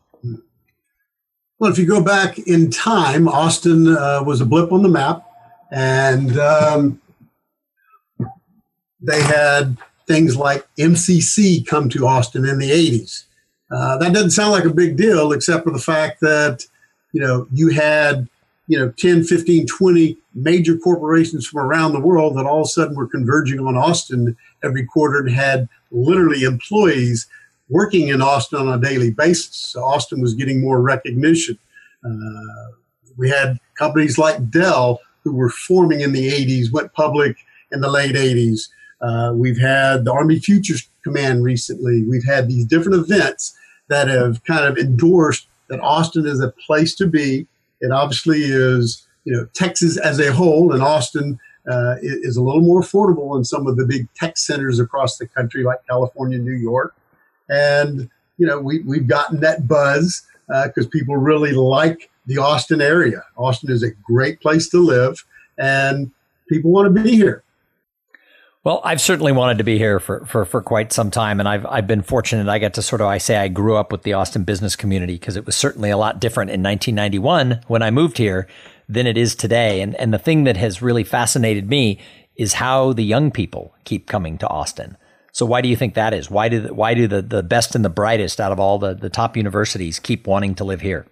Well, 1.60 1.72
if 1.72 1.78
you 1.78 1.86
go 1.86 2.04
back 2.04 2.40
in 2.40 2.72
time, 2.72 3.28
Austin 3.28 3.88
uh, 3.88 4.24
was 4.26 4.42
a 4.42 4.48
blip 4.48 4.72
on 4.72 4.82
the 4.82 4.90
map, 4.90 5.24
and 5.72 6.40
um, 6.40 7.00
they 9.00 9.22
had 9.22 9.78
things 10.08 10.36
like 10.36 10.68
MCC 10.78 11.66
come 11.66 11.90
to 11.90 12.08
Austin 12.08 12.46
in 12.46 12.60
the 12.60 12.70
80s. 12.70 13.26
Uh, 13.72 13.98
that 13.98 14.14
doesn't 14.14 14.32
sound 14.32 14.52
like 14.52 14.66
a 14.66 14.74
big 14.74 14.98
deal, 14.98 15.32
except 15.32 15.64
for 15.64 15.72
the 15.72 15.80
fact 15.80 16.20
that, 16.22 16.66
you 17.12 17.22
know, 17.22 17.48
you 17.52 17.70
had, 17.70 18.28
you 18.68 18.78
know, 18.78 18.94
10, 18.98 19.24
15, 19.24 19.66
20 19.66 20.18
major 20.36 20.78
corporations 20.78 21.48
from 21.48 21.62
around 21.62 21.94
the 21.94 22.00
world 22.00 22.38
that 22.38 22.46
all 22.46 22.62
of 22.62 22.66
a 22.66 22.70
sudden 22.70 22.96
were 22.96 23.08
converging 23.08 23.60
on 23.60 23.76
Austin 23.76 24.36
every 24.64 24.86
quarter 24.86 25.20
and 25.20 25.32
had 25.32 25.68
literally 25.92 26.44
employees 26.44 27.28
working 27.70 28.10
in 28.10 28.22
Austin 28.22 28.60
on 28.60 28.78
a 28.78 28.82
daily 28.82 29.12
basis. 29.12 29.56
So 29.56 29.84
Austin 29.84 30.22
was 30.22 30.34
getting 30.34 30.62
more 30.62 30.82
recognition. 30.82 31.58
Uh, 32.06 32.74
we 33.18 33.30
had 33.30 33.58
companies 33.76 34.18
like 34.18 34.50
Dell 34.50 35.00
who 35.24 35.34
were 35.34 35.50
forming 35.50 36.02
in 36.02 36.12
the 36.12 36.30
80s, 36.30 36.72
went 36.72 36.94
public 36.94 37.38
in 37.72 37.82
the 37.82 37.90
late 37.90 38.16
80s. 38.16 38.68
Uh, 39.02 39.34
we've 39.36 39.60
had 39.60 40.06
the 40.06 40.12
Army 40.12 40.40
Futures 40.40 40.88
Command 41.04 41.44
recently. 41.44 42.04
We've 42.04 42.26
had 42.26 42.48
these 42.48 42.66
different 42.66 42.98
events 42.98 43.56
that 43.90 44.08
have 44.08 44.44
kind 44.46 44.66
of 44.66 44.78
endorsed 44.78 45.48
that 45.70 45.80
Austin 45.82 46.26
is 46.26 46.40
a 46.40 46.54
place 46.66 46.96
to 46.96 47.08
be. 47.08 47.48
It 47.82 47.92
obviously 47.92 48.44
is, 48.44 49.06
you 49.26 49.34
know, 49.34 49.48
Texas 49.54 49.98
as 49.98 50.20
a 50.20 50.32
whole, 50.32 50.74
and 50.74 50.82
Austin 50.82 51.40
uh, 51.70 51.96
is 52.02 52.38
a 52.38 52.44
little 52.44 52.62
more 52.62 52.82
affordable 52.82 53.34
than 53.36 53.44
some 53.44 53.68
of 53.68 53.78
the 53.78 53.86
big 53.86 54.08
tech 54.16 54.38
centers 54.38 54.80
across 54.80 55.18
the 55.18 55.28
country, 55.28 55.64
like 55.64 55.86
California, 55.88 56.38
New 56.38 56.52
York. 56.52 56.96
And 57.50 58.10
you 58.38 58.48
know, 58.48 58.60
we 58.60 58.80
we've 58.80 59.08
gotten 59.08 59.40
that 59.42 59.68
buzz 59.68 60.26
because 60.48 60.86
uh, 60.86 60.90
people 60.92 61.18
really 61.18 61.54
like 61.54 62.10
the 62.26 62.38
Austin 62.38 62.82
area. 62.82 63.24
Austin 63.38 63.72
is 63.72 63.84
a 63.84 63.92
great 63.92 64.42
place 64.42 64.70
to 64.70 64.78
live, 64.78 65.24
and 65.58 66.12
people 66.50 66.72
want 66.72 66.94
to 66.94 67.04
be 67.04 67.16
here. 67.16 67.44
Well, 68.64 68.80
I've 68.86 69.02
certainly 69.02 69.34
wanted 69.34 69.58
to 69.58 69.66
be 69.66 69.78
here 69.78 70.00
for, 70.00 70.26
for, 70.26 70.46
for 70.46 70.62
quite 70.62 70.94
some 70.94 71.12
time, 71.12 71.42
and 71.42 71.50
I've 71.50 71.66
I've 71.66 71.86
been 71.86 72.02
fortunate. 72.02 72.48
I 72.48 72.60
get 72.60 72.74
to 72.76 72.82
sort 72.82 73.02
of 73.02 73.08
I 73.08 73.18
say 73.18 73.36
I 73.36 73.50
grew 73.50 73.76
up 73.76 73.92
with 73.92 74.04
the 74.04 74.14
Austin 74.14 74.46
business 74.46 74.78
community 74.78 75.16
because 75.16 75.36
it 75.36 75.46
was 75.46 75.56
certainly 75.56 75.90
a 75.90 75.98
lot 75.98 76.22
different 76.22 76.50
in 76.50 76.64
1991 76.64 77.62
when 77.68 77.82
I 77.82 77.92
moved 77.92 78.18
here 78.18 78.48
than 78.88 79.06
it 79.06 79.18
is 79.18 79.36
today. 79.36 79.82
And 79.82 79.96
and 79.96 80.14
the 80.14 80.18
thing 80.18 80.46
that 80.46 80.56
has 80.56 80.82
really 80.82 81.04
fascinated 81.04 81.70
me 81.70 82.00
is 82.38 82.54
how 82.54 82.94
the 82.94 83.04
young 83.04 83.32
people 83.32 83.76
keep 83.84 84.08
coming 84.08 84.38
to 84.38 84.48
Austin. 84.48 84.96
So 85.34 85.46
why 85.46 85.60
do 85.60 85.68
you 85.68 85.76
think 85.76 85.96
that 85.96 86.14
is? 86.14 86.32
Why 86.32 86.48
do 86.48 86.62
the, 86.62 86.74
why 86.74 86.94
do 86.94 87.08
the, 87.08 87.22
the 87.22 87.44
best 87.44 87.76
and 87.76 87.84
the 87.84 87.90
brightest 87.90 88.40
out 88.40 88.52
of 88.52 88.60
all 88.60 88.78
the, 88.80 88.94
the 88.94 89.10
top 89.10 89.36
universities 89.36 90.00
keep 90.00 90.26
wanting 90.26 90.56
to 90.56 90.64
live 90.64 90.82
here? 90.82 91.06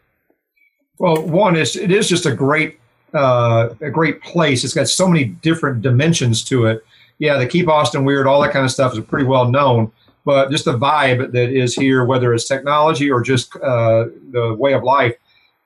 Well, 1.00 1.22
one 1.22 1.58
is 1.58 1.76
it 1.76 1.92
is 1.92 2.08
just 2.08 2.26
a 2.26 2.34
great 2.34 2.80
uh, 3.14 3.76
a 3.82 3.90
great 3.90 4.22
place. 4.22 4.64
It's 4.64 4.74
got 4.74 4.88
so 4.88 5.06
many 5.06 5.26
different 5.26 5.82
dimensions 5.82 6.46
to 6.46 6.68
it 6.68 6.86
yeah, 7.21 7.38
the 7.38 7.45
Keep 7.45 7.67
Austin 7.67 8.03
Weird, 8.03 8.25
all 8.25 8.41
that 8.41 8.51
kind 8.51 8.65
of 8.65 8.71
stuff 8.71 8.93
is 8.93 8.99
pretty 9.05 9.27
well 9.27 9.47
known. 9.47 9.91
But 10.25 10.49
just 10.49 10.65
the 10.65 10.77
vibe 10.77 11.31
that 11.34 11.51
is 11.51 11.75
here, 11.75 12.03
whether 12.03 12.34
it's 12.34 12.47
technology 12.47 13.12
or 13.12 13.21
just 13.21 13.55
uh, 13.57 14.05
the 14.31 14.55
way 14.57 14.73
of 14.73 14.81
life. 14.81 15.15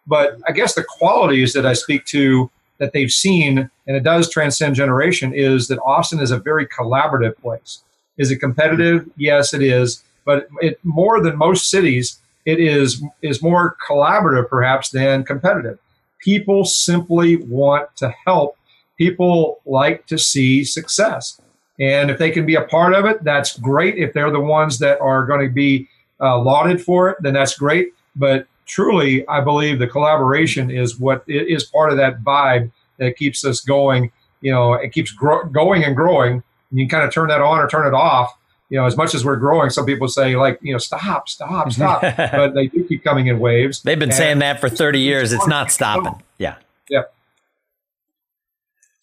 But 0.06 0.38
I 0.50 0.52
guess 0.52 0.76
the 0.76 0.84
qualities 0.84 1.54
that 1.54 1.66
I 1.66 1.72
speak 1.72 2.04
to 2.08 2.52
that 2.80 2.92
they've 2.92 3.10
seen, 3.10 3.70
and 3.88 3.96
it 3.96 4.04
does 4.04 4.30
transcend 4.30 4.76
generation, 4.76 5.34
is 5.34 5.70
that 5.70 5.80
Austin 5.80 6.20
is 6.20 6.30
a 6.30 6.38
very 6.38 6.68
collaborative 6.68 7.38
place. 7.38 7.82
Is 8.18 8.32
it 8.32 8.40
competitive? 8.40 9.10
Yes, 9.16 9.54
it 9.54 9.62
is. 9.62 10.04
But 10.26 10.50
it 10.60 10.78
more 10.84 11.22
than 11.22 11.38
most 11.38 11.70
cities, 11.70 12.20
it 12.46 12.60
is 12.60 13.02
is 13.22 13.42
more 13.42 13.78
collaborative 13.88 14.50
perhaps 14.50 14.90
than 14.90 15.24
competitive. 15.24 15.80
People 16.20 16.66
simply 16.66 17.38
want 17.38 17.96
to 17.96 18.14
help. 18.26 18.58
People 18.98 19.62
like 19.66 20.06
to 20.08 20.18
see 20.18 20.66
success. 20.66 21.40
And 21.80 22.10
if 22.10 22.18
they 22.18 22.32
can 22.32 22.46
be 22.46 22.56
a 22.56 22.62
part 22.62 22.94
of 22.94 23.06
it, 23.06 23.24
that's 23.24 23.58
great. 23.60 23.98
If 23.98 24.14
they're 24.14 24.32
the 24.32 24.40
ones 24.40 24.80
that 24.80 25.00
are 25.02 25.26
going 25.26 25.46
to 25.46 25.54
be 25.54 25.88
uh, 26.22 26.40
lauded 26.40 26.82
for 26.82 27.10
it, 27.10 27.18
then 27.22 27.34
that's 27.34 27.58
great. 27.58 27.94
But 28.16 28.48
truly, 28.66 29.28
I 29.28 29.42
believe 29.42 29.80
the 29.80 29.88
collaboration 29.88 30.72
is 30.72 31.00
what 31.00 31.24
is 31.28 31.66
part 31.66 31.92
of 31.92 31.98
that 31.98 32.22
vibe 32.22 32.72
that 32.98 33.18
keeps 33.18 33.44
us 33.44 33.60
going. 33.60 34.12
You 34.42 34.52
know, 34.52 34.74
it 34.74 34.94
keeps 34.94 35.12
gro- 35.12 35.46
going 35.46 35.84
and 35.84 35.96
growing. 35.96 36.34
And 36.34 36.80
you 36.80 36.88
can 36.88 37.00
kind 37.00 37.08
of 37.08 37.14
turn 37.14 37.28
that 37.30 37.42
on 37.42 37.60
or 37.60 37.68
turn 37.68 37.88
it 37.88 37.94
off. 37.94 38.38
You 38.70 38.80
know, 38.80 38.86
as 38.86 38.98
much 38.98 39.14
as 39.14 39.24
we're 39.24 39.36
growing, 39.36 39.70
some 39.70 39.86
people 39.86 40.08
say 40.08 40.36
like, 40.36 40.60
you 40.62 40.72
know, 40.72 40.80
stop, 40.80 41.30
stop, 41.30 41.72
stop. 41.72 42.02
but 42.18 42.54
they 42.54 42.68
do 42.68 42.84
keep 42.86 43.04
coming 43.04 43.28
in 43.28 43.40
waves. 43.40 43.82
They've 43.82 44.00
been 44.00 44.10
and 44.10 44.18
saying 44.18 44.40
that 44.40 44.60
for 44.60 44.70
30 44.70 45.00
years. 45.00 45.34
It's 45.34 45.48
not 45.48 45.72
stopping. 45.72 46.22
Yeah. 46.40 46.56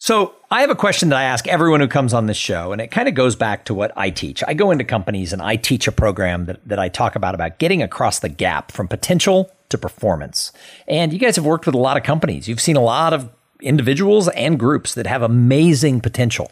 So, 0.04 0.34
I 0.50 0.62
have 0.62 0.70
a 0.70 0.74
question 0.74 1.10
that 1.10 1.20
I 1.20 1.22
ask 1.22 1.46
everyone 1.46 1.78
who 1.78 1.86
comes 1.86 2.12
on 2.12 2.26
this 2.26 2.36
show, 2.36 2.72
and 2.72 2.80
it 2.80 2.90
kind 2.90 3.06
of 3.06 3.14
goes 3.14 3.36
back 3.36 3.64
to 3.66 3.72
what 3.72 3.92
I 3.96 4.10
teach. 4.10 4.42
I 4.48 4.52
go 4.52 4.72
into 4.72 4.82
companies 4.82 5.32
and 5.32 5.40
I 5.40 5.54
teach 5.54 5.86
a 5.86 5.92
program 5.92 6.46
that, 6.46 6.58
that 6.66 6.80
I 6.80 6.88
talk 6.88 7.14
about 7.14 7.36
about 7.36 7.60
getting 7.60 7.84
across 7.84 8.18
the 8.18 8.28
gap 8.28 8.72
from 8.72 8.88
potential 8.88 9.48
to 9.68 9.78
performance. 9.78 10.50
And 10.88 11.12
you 11.12 11.20
guys 11.20 11.36
have 11.36 11.44
worked 11.44 11.66
with 11.66 11.76
a 11.76 11.78
lot 11.78 11.96
of 11.96 12.02
companies. 12.02 12.48
You've 12.48 12.60
seen 12.60 12.74
a 12.74 12.82
lot 12.82 13.12
of 13.12 13.30
individuals 13.60 14.26
and 14.30 14.58
groups 14.58 14.92
that 14.94 15.06
have 15.06 15.22
amazing 15.22 16.00
potential, 16.00 16.50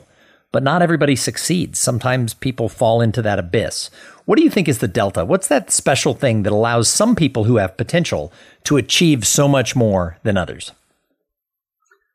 but 0.52 0.62
not 0.62 0.80
everybody 0.80 1.16
succeeds. 1.16 1.80
Sometimes 1.80 2.34
people 2.34 2.68
fall 2.68 3.00
into 3.00 3.20
that 3.20 3.40
abyss. 3.40 3.90
What 4.26 4.36
do 4.36 4.44
you 4.44 4.50
think 4.50 4.68
is 4.68 4.78
the 4.78 4.86
delta? 4.86 5.24
What's 5.24 5.48
that 5.48 5.72
special 5.72 6.14
thing 6.14 6.44
that 6.44 6.52
allows 6.52 6.88
some 6.88 7.16
people 7.16 7.42
who 7.42 7.56
have 7.56 7.76
potential 7.76 8.32
to 8.62 8.76
achieve 8.76 9.26
so 9.26 9.48
much 9.48 9.74
more 9.74 10.18
than 10.22 10.36
others? 10.36 10.70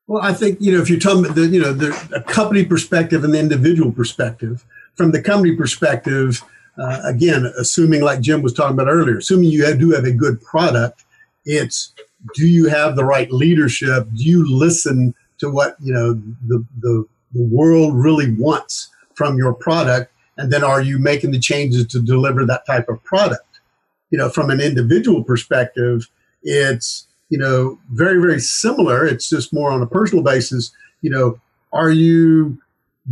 Well, 0.07 0.23
I 0.23 0.33
think 0.33 0.61
you 0.61 0.71
know 0.71 0.81
if 0.81 0.89
you're 0.89 0.99
talking 0.99 1.25
about 1.25 1.35
the 1.35 1.47
you 1.47 1.61
know 1.61 1.73
the 1.73 2.23
company 2.27 2.63
perspective 2.63 3.23
and 3.23 3.33
the 3.33 3.39
individual 3.39 3.91
perspective. 3.91 4.63
From 4.95 5.11
the 5.11 5.21
company 5.21 5.55
perspective, 5.55 6.41
uh, 6.77 7.01
again, 7.03 7.51
assuming 7.57 8.01
like 8.01 8.21
Jim 8.21 8.41
was 8.41 8.53
talking 8.53 8.75
about 8.75 8.87
earlier, 8.87 9.17
assuming 9.17 9.49
you 9.49 9.65
have, 9.65 9.79
do 9.79 9.91
have 9.91 10.05
a 10.05 10.11
good 10.11 10.41
product, 10.41 11.03
it's 11.43 11.93
do 12.35 12.47
you 12.47 12.67
have 12.69 12.95
the 12.95 13.03
right 13.03 13.31
leadership? 13.31 14.07
Do 14.15 14.23
you 14.23 14.47
listen 14.47 15.13
to 15.39 15.49
what 15.49 15.75
you 15.81 15.93
know 15.93 16.13
the 16.47 16.63
the, 16.81 17.05
the 17.33 17.43
world 17.43 17.95
really 17.95 18.31
wants 18.33 18.89
from 19.15 19.37
your 19.37 19.53
product, 19.53 20.11
and 20.37 20.53
then 20.53 20.63
are 20.63 20.81
you 20.81 20.99
making 20.99 21.31
the 21.31 21.39
changes 21.39 21.87
to 21.87 21.99
deliver 21.99 22.45
that 22.45 22.65
type 22.67 22.89
of 22.89 23.03
product? 23.03 23.59
You 24.11 24.19
know, 24.19 24.29
from 24.29 24.51
an 24.51 24.61
individual 24.61 25.23
perspective, 25.23 26.07
it's 26.43 27.07
you 27.29 27.37
know, 27.37 27.79
very, 27.91 28.19
very 28.19 28.39
similar. 28.39 29.05
It's 29.05 29.29
just 29.29 29.53
more 29.53 29.71
on 29.71 29.81
a 29.81 29.87
personal 29.87 30.23
basis. 30.23 30.71
You 31.01 31.09
know, 31.09 31.39
are 31.73 31.91
you 31.91 32.57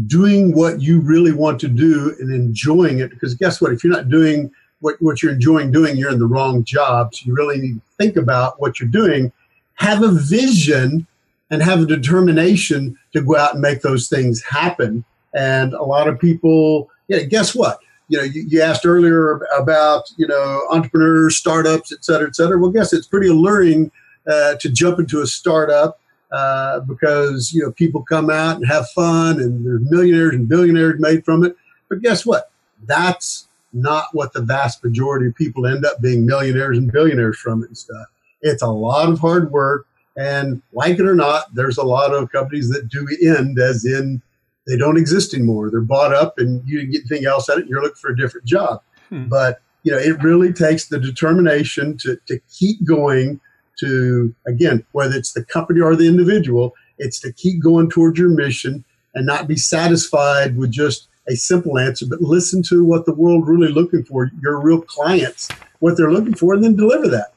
doing 0.07 0.55
what 0.55 0.81
you 0.81 0.99
really 0.99 1.31
want 1.31 1.59
to 1.61 1.67
do 1.67 2.15
and 2.19 2.33
enjoying 2.33 2.99
it? 2.99 3.09
Because 3.09 3.35
guess 3.35 3.61
what? 3.61 3.73
If 3.73 3.83
you're 3.83 3.93
not 3.93 4.09
doing 4.09 4.51
what, 4.79 4.95
what 5.01 5.21
you're 5.21 5.33
enjoying 5.33 5.71
doing, 5.71 5.97
you're 5.97 6.11
in 6.11 6.19
the 6.19 6.25
wrong 6.25 6.63
job. 6.63 7.15
So 7.15 7.25
you 7.25 7.33
really 7.33 7.59
need 7.59 7.75
to 7.75 7.81
think 7.97 8.17
about 8.17 8.59
what 8.59 8.79
you're 8.79 8.89
doing, 8.89 9.31
have 9.75 10.03
a 10.03 10.11
vision, 10.11 11.07
and 11.49 11.61
have 11.61 11.81
a 11.81 11.85
determination 11.85 12.97
to 13.13 13.21
go 13.21 13.37
out 13.37 13.53
and 13.53 13.61
make 13.61 13.81
those 13.81 14.09
things 14.09 14.41
happen. 14.41 15.05
And 15.35 15.73
a 15.73 15.83
lot 15.83 16.07
of 16.07 16.19
people, 16.19 16.89
yeah, 17.07 17.23
guess 17.23 17.53
what? 17.53 17.79
you 18.09 18.17
know, 18.17 18.23
you, 18.23 18.45
you, 18.47 18.61
asked 18.61 18.85
earlier 18.85 19.41
about, 19.57 20.03
you 20.17 20.27
know, 20.27 20.67
entrepreneurs, 20.69 21.37
startups, 21.37 21.91
et 21.91 22.03
cetera, 22.03 22.27
et 22.27 22.35
cetera. 22.35 22.59
Well, 22.59 22.71
guess 22.71 22.93
it's 22.93 23.07
pretty 23.07 23.27
alluring 23.27 23.91
uh, 24.27 24.55
to 24.55 24.69
jump 24.69 24.99
into 24.99 25.21
a 25.21 25.27
startup 25.27 25.99
uh, 26.31 26.79
because 26.81 27.53
you 27.53 27.61
know 27.61 27.71
people 27.71 28.03
come 28.03 28.29
out 28.29 28.55
and 28.55 28.65
have 28.65 28.89
fun 28.89 29.39
and 29.39 29.65
there's 29.65 29.81
millionaires 29.89 30.33
and 30.33 30.47
billionaires 30.47 30.99
made 30.99 31.23
from 31.23 31.43
it. 31.43 31.55
But 31.89 32.01
guess 32.01 32.25
what? 32.25 32.51
That's 32.85 33.47
not 33.71 34.05
what 34.13 34.33
the 34.33 34.41
vast 34.41 34.83
majority 34.83 35.27
of 35.27 35.35
people 35.35 35.67
end 35.67 35.85
up 35.85 36.01
being 36.01 36.25
millionaires 36.25 36.77
and 36.77 36.91
billionaires 36.91 37.37
from 37.37 37.63
it 37.63 37.67
and 37.67 37.77
stuff. 37.77 38.07
It's 38.41 38.61
a 38.61 38.67
lot 38.67 39.09
of 39.09 39.19
hard 39.19 39.51
work, 39.51 39.85
and 40.17 40.61
like 40.73 40.99
it 40.99 41.05
or 41.05 41.15
not, 41.15 41.53
there's 41.53 41.77
a 41.77 41.83
lot 41.83 42.13
of 42.13 42.31
companies 42.31 42.69
that 42.69 42.89
do 42.89 43.07
end 43.21 43.59
as 43.59 43.85
in 43.85 44.21
they 44.67 44.77
don't 44.77 44.97
exist 44.97 45.33
anymore. 45.33 45.69
They're 45.69 45.81
bought 45.81 46.13
up, 46.13 46.39
and 46.39 46.67
you 46.67 46.79
didn't 46.79 46.91
get 46.93 47.01
anything 47.11 47.27
else 47.27 47.49
at 47.49 47.59
it. 47.59 47.67
You're 47.67 47.81
looking 47.81 47.95
for 47.95 48.11
a 48.11 48.17
different 48.17 48.47
job. 48.47 48.81
Hmm. 49.09 49.27
But 49.27 49.61
you 49.83 49.91
know, 49.91 49.97
it 49.97 50.23
really 50.23 50.51
takes 50.51 50.87
the 50.87 50.99
determination 50.99 51.97
to 51.99 52.17
to 52.27 52.39
keep 52.51 52.83
going 52.85 53.39
to, 53.79 54.33
again, 54.47 54.85
whether 54.91 55.15
it's 55.15 55.33
the 55.33 55.45
company 55.45 55.81
or 55.81 55.95
the 55.95 56.07
individual, 56.07 56.73
it's 56.97 57.19
to 57.21 57.31
keep 57.33 57.61
going 57.61 57.89
towards 57.89 58.19
your 58.19 58.29
mission 58.29 58.83
and 59.15 59.25
not 59.25 59.47
be 59.47 59.55
satisfied 59.55 60.57
with 60.57 60.71
just 60.71 61.07
a 61.27 61.35
simple 61.35 61.77
answer, 61.77 62.05
but 62.07 62.21
listen 62.21 62.61
to 62.63 62.83
what 62.83 63.05
the 63.05 63.13
world 63.13 63.47
really 63.47 63.71
looking 63.71 64.03
for, 64.03 64.31
your 64.41 64.59
real 64.59 64.81
clients, 64.81 65.49
what 65.79 65.97
they're 65.97 66.11
looking 66.11 66.35
for, 66.35 66.53
and 66.53 66.63
then 66.63 66.75
deliver 66.75 67.07
that. 67.07 67.33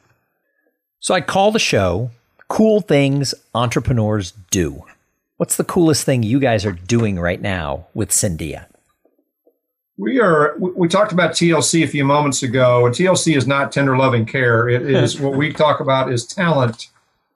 So 0.98 1.14
I 1.14 1.20
call 1.20 1.52
the 1.52 1.58
show 1.58 2.10
Cool 2.48 2.80
Things 2.80 3.34
Entrepreneurs 3.54 4.32
Do. 4.50 4.84
What's 5.36 5.56
the 5.56 5.64
coolest 5.64 6.04
thing 6.04 6.22
you 6.22 6.40
guys 6.40 6.64
are 6.64 6.72
doing 6.72 7.18
right 7.18 7.40
now 7.40 7.86
with 7.94 8.10
Cendea? 8.10 8.66
We 9.98 10.20
are. 10.20 10.56
We 10.58 10.88
talked 10.88 11.12
about 11.12 11.32
TLC 11.32 11.82
a 11.82 11.86
few 11.86 12.04
moments 12.04 12.42
ago, 12.42 12.84
and 12.84 12.94
TLC 12.94 13.34
is 13.34 13.46
not 13.46 13.72
tender 13.72 13.96
loving 13.96 14.26
care. 14.26 14.68
It 14.68 14.82
is 14.90 15.18
what 15.18 15.36
we 15.36 15.52
talk 15.52 15.80
about 15.80 16.12
is 16.12 16.26
talent, 16.26 16.88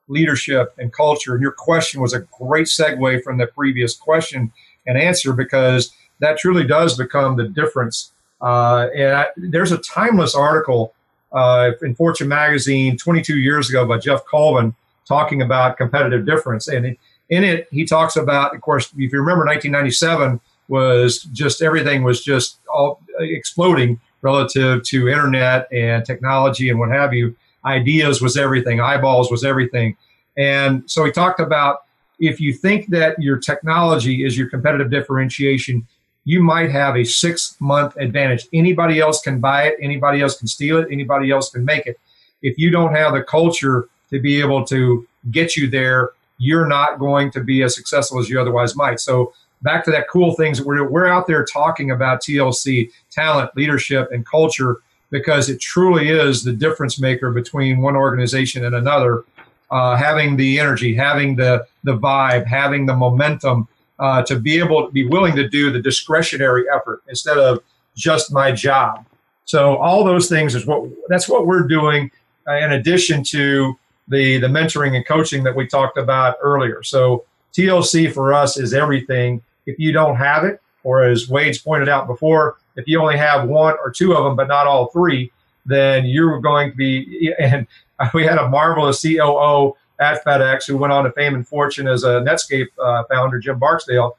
leadership, 0.09 0.75
and 0.79 0.92
culture. 0.92 1.33
And 1.33 1.42
your 1.42 1.53
question 1.53 2.03
was 2.03 2.12
a 2.12 2.20
great 2.38 2.66
segue 2.66 3.23
from 3.23 3.38
the 3.38 3.46
previous 3.46 3.96
question 3.96 4.53
and 4.87 4.99
answer 4.99 5.33
because 5.33 5.90
that 6.20 6.38
truly 6.38 6.66
does 6.66 6.99
become 6.99 7.37
the 7.37 7.49
difference. 7.49 8.12
Uh, 8.42 8.88
and 8.94 9.16
I, 9.16 9.27
there's 9.37 9.73
a 9.73 9.79
timeless 9.79 10.35
article 10.35 10.94
uh, 11.33 11.73
in 11.83 11.94
Fortune 11.94 12.29
magazine 12.29 12.96
22 12.96 13.38
years 13.38 13.70
ago 13.70 13.87
by 13.87 13.99
Geoff 13.99 14.25
Colvin 14.27 14.75
talking 15.07 15.40
about 15.40 15.79
competitive 15.79 16.27
difference. 16.27 16.68
And 16.68 16.96
in 17.31 17.44
it, 17.44 17.68
he 17.70 17.87
talks 17.87 18.16
about, 18.16 18.55
of 18.55 18.61
course, 18.61 18.87
if 18.87 19.12
you 19.12 19.18
remember 19.18 19.46
1997 19.46 20.40
was 20.70 21.24
just 21.33 21.61
everything 21.62 22.04
was 22.04 22.22
just 22.22 22.61
all 22.72 23.00
exploding 23.18 24.00
relative 24.22 24.83
to 24.85 25.09
internet 25.09 25.70
and 25.72 26.04
technology 26.04 26.70
and 26.70 26.78
what 26.78 26.90
have 26.90 27.12
you. 27.12 27.37
Ideas 27.64 28.22
was 28.22 28.37
everything, 28.37 28.80
eyeballs 28.80 29.30
was 29.30 29.44
everything. 29.44 29.96
And 30.38 30.88
so 30.90 31.04
he 31.04 31.11
talked 31.11 31.40
about 31.40 31.83
if 32.20 32.40
you 32.40 32.52
think 32.52 32.88
that 32.88 33.20
your 33.20 33.37
technology 33.38 34.24
is 34.24 34.38
your 34.38 34.48
competitive 34.48 34.90
differentiation, 34.90 35.87
you 36.24 36.42
might 36.42 36.70
have 36.70 36.96
a 36.96 37.04
six 37.04 37.56
month 37.61 37.96
advantage. 37.96 38.46
Anybody 38.52 39.00
else 39.00 39.20
can 39.20 39.40
buy 39.40 39.64
it, 39.64 39.76
anybody 39.83 40.20
else 40.20 40.38
can 40.38 40.46
steal 40.46 40.78
it, 40.78 40.88
anybody 40.90 41.30
else 41.30 41.50
can 41.50 41.64
make 41.64 41.87
it. 41.87 41.98
If 42.42 42.59
you 42.59 42.70
don't 42.70 42.94
have 42.94 43.14
the 43.14 43.22
culture 43.22 43.88
to 44.11 44.20
be 44.20 44.40
able 44.40 44.64
to 44.66 45.06
get 45.30 45.56
you 45.56 45.68
there, 45.68 46.11
you're 46.38 46.66
not 46.66 46.98
going 46.98 47.30
to 47.33 47.40
be 47.40 47.62
as 47.62 47.74
successful 47.74 48.18
as 48.20 48.28
you 48.28 48.40
otherwise 48.40 48.76
might. 48.76 49.00
So 49.00 49.33
back 49.62 49.85
to 49.85 49.90
that 49.90 50.09
cool 50.09 50.35
things 50.35 50.62
we're 50.62 50.88
we're 50.88 51.07
out 51.07 51.27
there 51.27 51.44
talking 51.44 51.90
about 51.90 52.23
TLC, 52.23 52.90
talent, 53.11 53.51
leadership, 53.57 54.11
and 54.12 54.27
culture 54.27 54.79
because 55.11 55.49
it 55.49 55.61
truly 55.61 56.09
is 56.09 56.44
the 56.44 56.53
difference 56.53 57.01
maker 57.01 57.31
between 57.31 57.81
one 57.81 57.96
organization 57.96 58.64
and 58.64 58.75
another. 58.75 59.25
Uh, 59.70 59.96
having 59.96 60.37
the 60.37 60.59
energy, 60.59 60.94
having 60.94 61.37
the 61.37 61.64
the 61.85 61.96
vibe, 61.96 62.44
having 62.44 62.87
the 62.87 62.94
momentum 62.94 63.68
uh, 64.01 64.20
to 64.23 64.38
be 64.38 64.59
able 64.59 64.87
to 64.87 64.92
be 64.92 65.07
willing 65.07 65.37
to 65.37 65.49
do 65.49 65.70
the 65.70 65.81
discretionary 65.81 66.64
effort 66.75 67.03
instead 67.09 67.38
of 67.38 67.61
just 67.94 68.33
my 68.33 68.51
job. 68.51 69.07
So 69.44 69.77
all 69.77 70.03
those 70.05 70.29
things 70.29 70.55
is 70.55 70.66
what 70.66 70.88
that's 71.09 71.29
what 71.29 71.46
we're 71.46 71.68
doing 71.68 72.11
uh, 72.49 72.55
in 72.55 72.73
addition 72.73 73.23
to 73.25 73.79
the 74.09 74.38
the 74.38 74.49
mentoring 74.49 74.96
and 74.96 75.07
coaching 75.07 75.44
that 75.44 75.55
we 75.55 75.66
talked 75.66 75.99
about 75.99 76.37
earlier. 76.42 76.83
So 76.83 77.25
TLC 77.53 78.12
for 78.12 78.33
us 78.33 78.57
is 78.59 78.75
everything. 78.75 79.42
If 79.70 79.78
you 79.78 79.92
don't 79.92 80.16
have 80.16 80.44
it, 80.44 80.61
or 80.83 81.02
as 81.02 81.28
Wade's 81.28 81.59
pointed 81.59 81.88
out 81.88 82.06
before, 82.06 82.56
if 82.76 82.87
you 82.87 83.00
only 83.00 83.16
have 83.16 83.48
one 83.48 83.74
or 83.83 83.90
two 83.90 84.14
of 84.14 84.24
them, 84.24 84.37
but 84.37 84.48
not 84.48 84.66
all 84.66 84.88
three, 84.88 85.30
then 85.66 86.06
you're 86.06 86.40
going 86.40 86.70
to 86.70 86.76
be. 86.76 87.35
And 87.40 87.66
we 88.14 88.24
had 88.24 88.38
a 88.38 88.48
marvelous 88.48 89.02
COO 89.02 89.76
at 90.00 90.24
FedEx 90.24 90.66
who 90.66 90.78
went 90.78 90.92
on 90.92 91.04
to 91.04 91.12
fame 91.12 91.35
and 91.35 91.46
fortune 91.46 91.87
as 91.87 92.02
a 92.02 92.22
Netscape 92.22 92.68
uh, 92.83 93.04
founder, 93.11 93.38
Jim 93.38 93.59
Barksdale. 93.59 94.16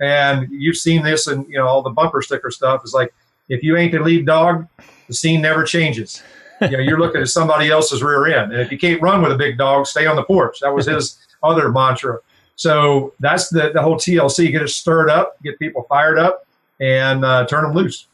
And 0.00 0.48
you've 0.50 0.76
seen 0.76 1.02
this 1.02 1.26
and 1.26 1.48
you 1.48 1.56
know 1.56 1.66
all 1.66 1.82
the 1.82 1.90
bumper 1.90 2.20
sticker 2.22 2.50
stuff 2.50 2.82
is 2.84 2.92
like 2.92 3.14
if 3.48 3.62
you 3.62 3.76
ain't 3.76 3.92
the 3.92 4.00
lead 4.00 4.26
dog, 4.26 4.66
the 5.08 5.14
scene 5.14 5.40
never 5.40 5.64
changes. 5.64 6.22
You 6.60 6.76
know, 6.76 6.78
you're 6.78 7.00
looking 7.00 7.20
at 7.20 7.28
somebody 7.28 7.70
else's 7.70 8.04
rear 8.04 8.26
end. 8.26 8.52
And 8.52 8.60
if 8.60 8.70
you 8.70 8.78
can't 8.78 9.02
run 9.02 9.20
with 9.20 9.32
a 9.32 9.36
big 9.36 9.58
dog, 9.58 9.84
stay 9.84 10.06
on 10.06 10.14
the 10.14 10.22
porch. 10.22 10.60
That 10.60 10.72
was 10.72 10.86
his 10.86 11.18
other 11.42 11.72
mantra. 11.72 12.18
So 12.56 13.14
that's 13.20 13.48
the, 13.48 13.70
the 13.72 13.82
whole 13.82 13.96
TLC. 13.96 14.50
Get 14.52 14.62
it 14.62 14.68
stirred 14.68 15.10
up, 15.10 15.42
get 15.42 15.58
people 15.58 15.84
fired 15.88 16.18
up, 16.18 16.46
and 16.80 17.24
uh, 17.24 17.46
turn 17.46 17.64
them 17.64 17.74
loose. 17.74 18.06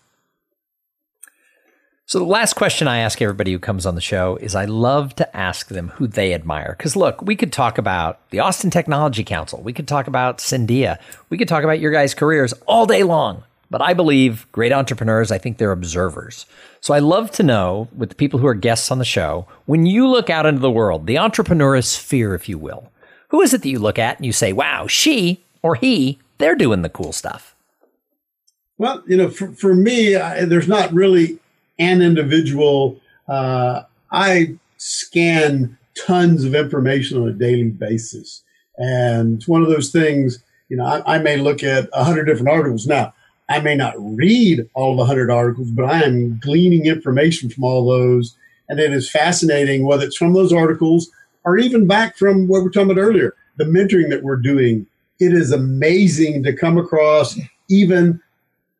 So, 2.09 2.18
the 2.18 2.24
last 2.24 2.55
question 2.55 2.88
I 2.88 3.01
ask 3.01 3.20
everybody 3.20 3.53
who 3.53 3.59
comes 3.59 3.85
on 3.85 3.94
the 3.94 4.01
show 4.01 4.37
is 4.37 4.55
I 4.55 4.64
love 4.64 5.14
to 5.16 5.37
ask 5.37 5.68
them 5.68 5.88
who 5.88 6.07
they 6.07 6.33
admire. 6.33 6.74
Because, 6.74 6.96
look, 6.96 7.20
we 7.20 7.37
could 7.37 7.53
talk 7.53 7.77
about 7.77 8.31
the 8.31 8.38
Austin 8.38 8.70
Technology 8.70 9.22
Council, 9.24 9.61
we 9.61 9.74
could 9.74 9.87
talk 9.87 10.07
about 10.07 10.38
Cendea, 10.38 10.98
we 11.29 11.37
could 11.37 11.48
talk 11.48 11.64
about 11.64 11.81
your 11.81 11.92
guys' 11.92 12.14
careers 12.14 12.55
all 12.66 12.87
day 12.87 13.03
long. 13.03 13.44
But 13.70 13.83
I 13.83 13.92
believe 13.92 14.51
great 14.53 14.72
entrepreneurs, 14.72 15.31
I 15.31 15.37
think 15.37 15.59
they're 15.59 15.70
observers. 15.70 16.46
So, 16.81 16.94
I 16.94 17.01
love 17.01 17.31
to 17.33 17.42
know 17.42 17.88
with 17.94 18.09
the 18.09 18.14
people 18.14 18.40
who 18.40 18.46
are 18.46 18.55
guests 18.55 18.90
on 18.90 18.98
the 18.98 19.05
show, 19.05 19.46
when 19.66 19.85
you 19.85 20.09
look 20.09 20.31
out 20.31 20.46
into 20.46 20.62
the 20.62 20.70
world, 20.70 21.07
the 21.07 21.16
entrepreneurial 21.16 21.85
sphere, 21.85 22.35
if 22.35 22.48
you 22.48 22.57
will, 22.57 22.90
who 23.29 23.41
is 23.43 23.55
it 23.55 23.62
that 23.62 23.69
you 23.69 23.79
look 23.79 23.99
at 23.99 24.17
and 24.17 24.27
you 24.27 24.33
say, 24.33 24.53
wow, 24.53 24.87
she 24.87 25.45
or 25.62 25.75
he, 25.75 26.19
they're 26.38 26.55
doing 26.55 26.83
the 26.83 26.88
cool 26.88 27.12
stuff? 27.12 27.55
Well, 28.79 29.03
you 29.07 29.17
know, 29.17 29.29
for, 29.29 29.53
for 29.53 29.75
me, 29.75 30.17
I, 30.17 30.45
there's 30.45 30.69
not 30.69 30.93
really 30.93 31.38
an 31.79 32.01
individual. 32.01 33.01
Uh, 33.27 33.83
I 34.12 34.57
scan 34.77 35.77
tons 36.07 36.45
of 36.45 36.55
information 36.55 37.21
on 37.21 37.29
a 37.29 37.33
daily 37.33 37.71
basis. 37.71 38.43
And 38.77 39.38
it's 39.38 39.49
one 39.49 39.62
of 39.62 39.69
those 39.69 39.91
things, 39.91 40.43
you 40.69 40.77
know, 40.77 40.85
I, 40.85 41.17
I 41.17 41.19
may 41.19 41.37
look 41.37 41.64
at 41.64 41.91
100 41.91 42.25
different 42.25 42.49
articles. 42.49 42.87
Now, 42.87 43.12
I 43.49 43.61
may 43.61 43.75
not 43.75 43.95
read 43.99 44.69
all 44.75 44.93
of 44.93 44.99
100 44.99 45.31
articles, 45.31 45.71
but 45.71 45.87
I 45.87 46.03
am 46.03 46.38
gleaning 46.38 46.87
information 46.87 47.51
from 47.51 47.64
all 47.64 47.88
those. 47.88 48.37
And 48.69 48.79
it 48.79 48.93
is 48.93 49.11
fascinating 49.11 49.85
whether 49.85 50.05
it's 50.05 50.17
from 50.17 50.35
those 50.35 50.53
articles 50.53 51.11
or 51.49 51.57
even 51.57 51.87
back 51.87 52.17
from 52.17 52.47
what 52.47 52.63
we 52.63 52.69
are 52.69 52.71
talking 52.71 52.91
about 52.91 53.01
earlier, 53.01 53.35
the 53.57 53.65
mentoring 53.65 54.11
that 54.11 54.23
we're 54.23 54.37
doing. 54.37 54.87
It 55.19 55.33
is 55.33 55.51
amazing 55.51 56.43
to 56.43 56.53
come 56.53 56.77
across 56.77 57.39
even 57.71 58.21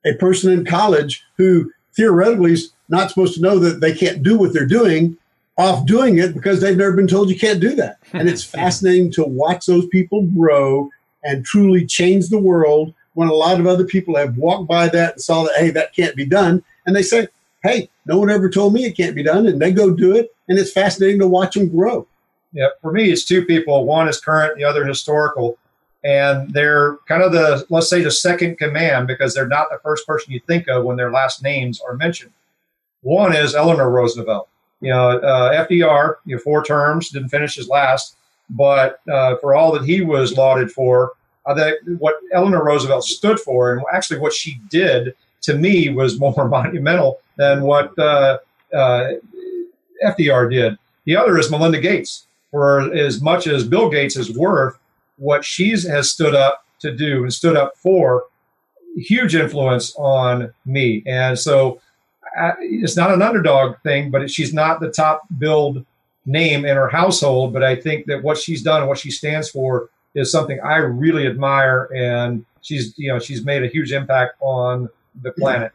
a 0.05 0.13
person 0.15 0.53
in 0.53 0.67
college 0.67 1.25
who 1.39 1.73
theoretically 1.97 2.53
is 2.53 2.73
not 2.91 3.09
supposed 3.09 3.35
to 3.35 3.41
know 3.41 3.59
that 3.59 3.81
they 3.81 3.95
can't 3.95 4.23
do 4.23 4.39
what 4.39 4.53
they're 4.53 4.67
doing 4.67 5.17
off 5.57 5.87
doing 5.87 6.19
it 6.19 6.35
because 6.35 6.61
they've 6.61 6.77
never 6.77 6.93
been 6.93 7.09
told 7.09 7.31
you 7.31 7.39
can't 7.39 7.59
do 7.59 7.75
that. 7.75 7.99
And 8.13 8.29
it's 8.29 8.45
fascinating 8.59 9.11
to 9.13 9.25
watch 9.25 9.65
those 9.65 9.87
people 9.87 10.23
grow 10.27 10.91
and 11.25 11.45
truly 11.45 11.87
change 11.87 12.29
the 12.29 12.39
world 12.39 12.95
when 13.15 13.29
a 13.29 13.35
lot 13.35 13.59
of 13.59 13.67
other 13.67 13.85
people 13.85 14.15
have 14.17 14.37
walked 14.37 14.69
by 14.69 14.89
that 14.89 15.15
and 15.15 15.23
saw 15.23 15.45
that, 15.45 15.57
hey, 15.57 15.71
that 15.71 15.95
can't 15.95 16.15
be 16.15 16.27
done. 16.27 16.63
And 16.87 16.95
they 16.95 17.03
say, 17.03 17.29
hey, 17.63 17.89
no 18.05 18.19
one 18.19 18.31
ever 18.31 18.49
told 18.49 18.75
me 18.75 18.85
it 18.85 18.97
can't 18.97 19.17
be 19.17 19.25
done. 19.25 19.47
And 19.47 19.61
they 19.61 19.73
go 19.73 19.91
do 19.91 20.15
it. 20.15 20.35
And 20.49 20.59
it's 20.59 20.73
fascinating 20.73 21.19
to 21.21 21.27
watch 21.27 21.55
them 21.55 21.69
grow. 21.69 22.07
Yeah, 22.53 22.69
for 22.81 22.93
me, 22.93 23.11
it's 23.11 23.25
two 23.25 23.45
people. 23.45 23.85
One 23.85 24.09
is 24.09 24.21
current, 24.21 24.57
the 24.57 24.65
other 24.65 24.87
historical. 24.87 25.59
And 26.05 26.53
they're 26.53 26.97
kind 27.09 27.23
of 27.23 27.33
the, 27.33 27.67
let's 27.71 27.91
say, 27.91 28.03
the 28.03 28.11
second 28.11 28.57
command 28.59 29.07
because 29.07 29.35
they're 29.35 29.49
not 29.49 29.69
the 29.71 29.81
first 29.83 30.07
person 30.07 30.33
you 30.33 30.41
think 30.47 30.69
of 30.69 30.85
when 30.85 30.97
their 30.97 31.11
last 31.11 31.43
names 31.43 31.81
are 31.81 31.95
mentioned. 31.95 32.33
One 33.03 33.35
is 33.35 33.55
Eleanor 33.55 33.91
Roosevelt. 33.91 34.49
You 34.81 34.93
know, 34.93 35.19
uh, 35.19 35.67
FDR, 35.67 36.17
you 36.25 36.37
know, 36.37 36.43
four 36.43 36.65
terms, 36.65 37.11
didn't 37.11 37.31
finish 37.31 37.57
his 37.57 37.69
last, 37.69 38.17
but 38.51 39.01
uh, 39.11 39.37
for 39.37 39.55
all 39.55 39.73
that 39.73 39.85
he 39.85 40.03
was 40.03 40.37
lauded 40.37 40.71
for, 40.71 41.13
uh, 41.47 41.55
that 41.55 41.79
what 41.99 42.15
Eleanor 42.33 42.65
Roosevelt 42.65 43.05
stood 43.05 43.41
for, 43.41 43.73
and 43.73 43.83
actually 43.93 44.21
what 44.21 44.33
she 44.33 44.61
did 44.71 45.15
to 45.43 45.55
me 45.55 45.89
was 45.89 46.21
more 46.21 46.49
monumental 46.49 47.21
than 47.37 47.63
what 47.63 47.99
uh, 47.99 48.39
uh, 48.73 49.13
FDR 50.05 50.51
did. 50.51 50.79
The 51.07 51.17
other 51.17 51.39
is 51.39 51.51
Melinda 51.51 51.81
Gates 51.81 52.28
for 52.51 52.93
as 52.95 53.21
much 53.21 53.47
as 53.47 53.67
Bill 53.67 53.91
Gates 53.91 54.17
is 54.17 54.37
worth, 54.37 54.79
what 55.17 55.45
she 55.45 55.71
has 55.71 56.11
stood 56.11 56.35
up 56.35 56.65
to 56.81 56.95
do 56.95 57.23
and 57.23 57.33
stood 57.33 57.57
up 57.57 57.77
for, 57.77 58.25
huge 58.97 59.35
influence 59.35 59.95
on 59.97 60.53
me. 60.65 61.03
And 61.07 61.39
so 61.39 61.81
I, 62.39 62.53
it's 62.61 62.97
not 62.97 63.13
an 63.13 63.23
underdog 63.23 63.77
thing, 63.83 64.11
but 64.11 64.31
she's 64.31 64.53
not 64.53 64.81
the 64.81 64.91
top 64.91 65.23
build 65.39 65.85
name 66.27 66.65
in 66.65 66.77
her 66.77 66.89
household. 66.89 67.53
But 67.53 67.63
I 67.63 67.77
think 67.77 68.07
that 68.07 68.23
what 68.23 68.39
she's 68.39 68.63
done 68.63 68.81
and 68.81 68.89
what 68.89 68.99
she 68.99 69.11
stands 69.11 69.51
for 69.51 69.91
is 70.15 70.33
something 70.33 70.61
I 70.61 70.77
really 70.77 71.27
admire. 71.27 71.89
And 71.95 72.45
she's, 72.61 72.95
you 72.99 73.13
know, 73.13 73.19
she's 73.19 73.45
made 73.45 73.63
a 73.63 73.69
huge 73.69 73.93
impact 73.93 74.37
on 74.41 74.89
the 75.23 75.33
planet. 75.33 75.73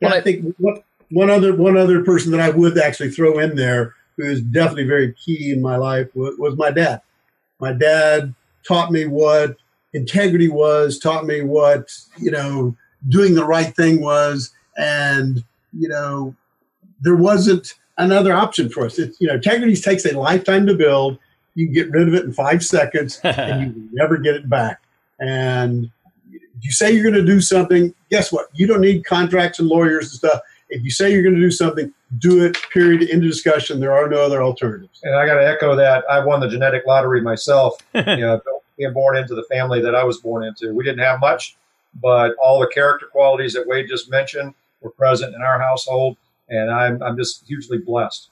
Yeah, 0.00 0.10
I 0.10 0.20
think 0.20 0.54
what, 0.58 0.84
one 1.10 1.30
other 1.30 1.54
one 1.54 1.76
other 1.76 2.04
person 2.04 2.32
that 2.32 2.40
I 2.40 2.50
would 2.50 2.78
actually 2.78 3.10
throw 3.10 3.38
in 3.38 3.56
there 3.56 3.94
who 4.18 4.24
is 4.24 4.42
definitely 4.42 4.84
very 4.84 5.14
key 5.14 5.52
in 5.52 5.62
my 5.62 5.76
life 5.76 6.08
was, 6.14 6.36
was 6.38 6.56
my 6.56 6.70
dad. 6.70 7.00
My 7.60 7.72
dad 7.72 8.34
taught 8.66 8.92
me 8.92 9.06
what 9.06 9.56
integrity 9.94 10.48
was, 10.48 10.98
taught 10.98 11.24
me 11.24 11.42
what, 11.42 11.90
you 12.18 12.30
know, 12.30 12.76
doing 13.08 13.34
the 13.34 13.44
right 13.44 13.74
thing 13.74 14.02
was. 14.02 14.52
And, 14.76 15.42
you 15.72 15.88
know, 15.88 16.34
there 17.00 17.16
wasn't 17.16 17.74
another 17.96 18.32
option 18.32 18.68
for 18.68 18.84
us. 18.84 18.98
It's, 18.98 19.20
you 19.20 19.28
know, 19.28 19.34
integrity 19.34 19.76
takes 19.76 20.04
a 20.04 20.18
lifetime 20.18 20.66
to 20.66 20.74
build. 20.74 21.18
You 21.54 21.66
can 21.66 21.74
get 21.74 21.90
rid 21.90 22.08
of 22.08 22.14
it 22.14 22.24
in 22.24 22.32
five 22.32 22.64
seconds 22.64 23.20
and 23.24 23.74
you 23.74 23.88
never 23.92 24.16
get 24.18 24.34
it 24.34 24.48
back. 24.48 24.82
And 25.20 25.90
you 26.60 26.72
say 26.72 26.90
you're 26.90 27.04
going 27.08 27.14
to 27.14 27.24
do 27.24 27.40
something, 27.40 27.94
guess 28.10 28.32
what? 28.32 28.48
You 28.54 28.66
don't 28.66 28.80
need 28.80 29.04
contracts 29.04 29.60
and 29.60 29.68
lawyers 29.68 30.06
and 30.06 30.18
stuff. 30.18 30.40
If 30.70 30.82
you 30.82 30.90
say 30.90 31.12
you're 31.12 31.22
going 31.22 31.34
to 31.34 31.40
do 31.40 31.50
something, 31.50 31.92
do 32.18 32.44
it. 32.44 32.56
Period. 32.72 33.08
End 33.10 33.24
of 33.24 33.30
discussion. 33.30 33.80
There 33.80 33.94
are 33.94 34.08
no 34.08 34.20
other 34.22 34.42
alternatives. 34.42 35.00
And 35.02 35.16
I 35.16 35.26
got 35.26 35.34
to 35.34 35.46
echo 35.46 35.74
that. 35.76 36.04
I 36.10 36.24
won 36.24 36.40
the 36.40 36.48
genetic 36.48 36.86
lottery 36.86 37.20
myself. 37.20 37.78
you 37.94 38.16
know, 38.16 38.40
being 38.78 38.92
born 38.92 39.16
into 39.16 39.34
the 39.34 39.42
family 39.44 39.80
that 39.82 39.94
I 39.94 40.04
was 40.04 40.18
born 40.18 40.44
into. 40.44 40.72
We 40.72 40.84
didn't 40.84 41.04
have 41.04 41.20
much, 41.20 41.56
but 42.00 42.34
all 42.42 42.60
the 42.60 42.68
character 42.68 43.06
qualities 43.06 43.52
that 43.54 43.66
Wade 43.66 43.86
just 43.88 44.10
mentioned 44.10 44.54
were 44.80 44.90
present 44.90 45.34
in 45.34 45.42
our 45.42 45.60
household, 45.60 46.16
and 46.48 46.70
I'm 46.70 47.02
I'm 47.02 47.16
just 47.16 47.46
hugely 47.46 47.78
blessed. 47.78 48.30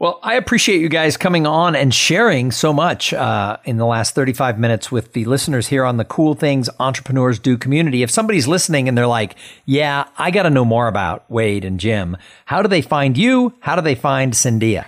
Well, 0.00 0.20
I 0.22 0.34
appreciate 0.34 0.80
you 0.80 0.88
guys 0.88 1.16
coming 1.16 1.44
on 1.44 1.74
and 1.74 1.92
sharing 1.92 2.52
so 2.52 2.72
much 2.72 3.12
uh, 3.12 3.56
in 3.64 3.78
the 3.78 3.84
last 3.84 4.14
35 4.14 4.56
minutes 4.56 4.92
with 4.92 5.12
the 5.12 5.24
listeners 5.24 5.66
here 5.66 5.84
on 5.84 5.96
the 5.96 6.04
Cool 6.04 6.34
Things 6.34 6.70
Entrepreneurs 6.78 7.40
Do 7.40 7.58
community. 7.58 8.04
If 8.04 8.10
somebody's 8.10 8.46
listening 8.46 8.88
and 8.88 8.96
they're 8.96 9.08
like, 9.08 9.34
yeah, 9.64 10.04
I 10.16 10.30
got 10.30 10.44
to 10.44 10.50
know 10.50 10.64
more 10.64 10.86
about 10.86 11.28
Wade 11.28 11.64
and 11.64 11.80
Jim, 11.80 12.16
how 12.44 12.62
do 12.62 12.68
they 12.68 12.80
find 12.80 13.18
you? 13.18 13.54
How 13.58 13.74
do 13.74 13.82
they 13.82 13.96
find 13.96 14.34
Cendea? 14.34 14.86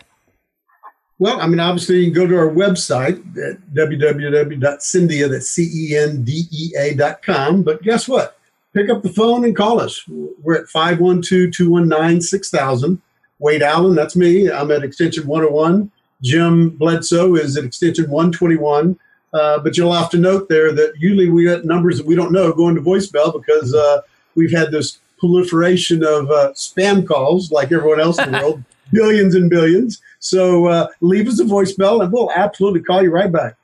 Well, 1.19 1.41
I 1.41 1.49
mean, 1.49 1.59
obviously, 1.59 1.99
you 1.99 2.13
can 2.13 2.15
go 2.15 2.29
to 2.29 2.37
our 2.37 2.49
website 2.49 3.19
at 3.37 3.61
www.cendea, 3.75 5.29
that's 5.29 5.51
C-E-N-D-E-A 5.51 6.95
dot 6.95 7.23
com. 7.23 7.65
But 7.65 7.83
guess 7.83 8.07
what? 8.07 8.39
Pick 8.75 8.89
up 8.89 9.03
the 9.03 9.13
phone 9.13 9.45
and 9.45 9.57
call 9.57 9.81
us. 9.81 10.05
We're 10.09 10.55
at 10.55 10.69
512-219-6000. 10.69 13.01
Wade 13.41 13.63
Allen, 13.63 13.95
that's 13.95 14.15
me. 14.15 14.51
I'm 14.51 14.71
at 14.71 14.85
extension 14.85 15.27
101. 15.27 15.91
Jim 16.23 16.71
Bledsoe 16.71 17.35
is 17.35 17.57
at 17.57 17.65
extension 17.65 18.09
121. 18.11 18.99
Uh, 19.33 19.59
but 19.61 19.77
you'll 19.77 19.93
have 19.93 20.11
to 20.11 20.19
note 20.19 20.49
there 20.49 20.73
that 20.73 20.93
usually 20.99 21.31
we 21.31 21.45
get 21.45 21.65
numbers 21.65 21.99
that 21.99 22.07
we 22.07 22.17
don't 22.17 22.33
know 22.33 22.53
going 22.53 22.75
to 22.75 22.81
voicemail 22.81 23.33
because 23.33 23.75
uh, 23.75 24.01
we've 24.35 24.53
had 24.53 24.71
this 24.71 24.99
proliferation 25.19 26.03
of 26.05 26.31
uh, 26.31 26.53
spam 26.55 27.07
calls 27.07 27.53
like 27.53 27.71
everyone 27.71 28.01
else 28.01 28.19
in 28.19 28.33
the 28.33 28.39
world, 28.43 28.65
billions 28.93 29.35
and 29.35 29.49
billions. 29.49 30.03
So 30.19 30.67
uh, 30.67 30.89
leave 31.01 31.29
us 31.29 31.41
a 31.41 31.45
voicemail 31.45 32.03
and 32.03 32.13
we'll 32.13 32.31
absolutely 32.33 32.83
call 32.83 33.03
you 33.03 33.11
right 33.11 33.31
back. 33.31 33.57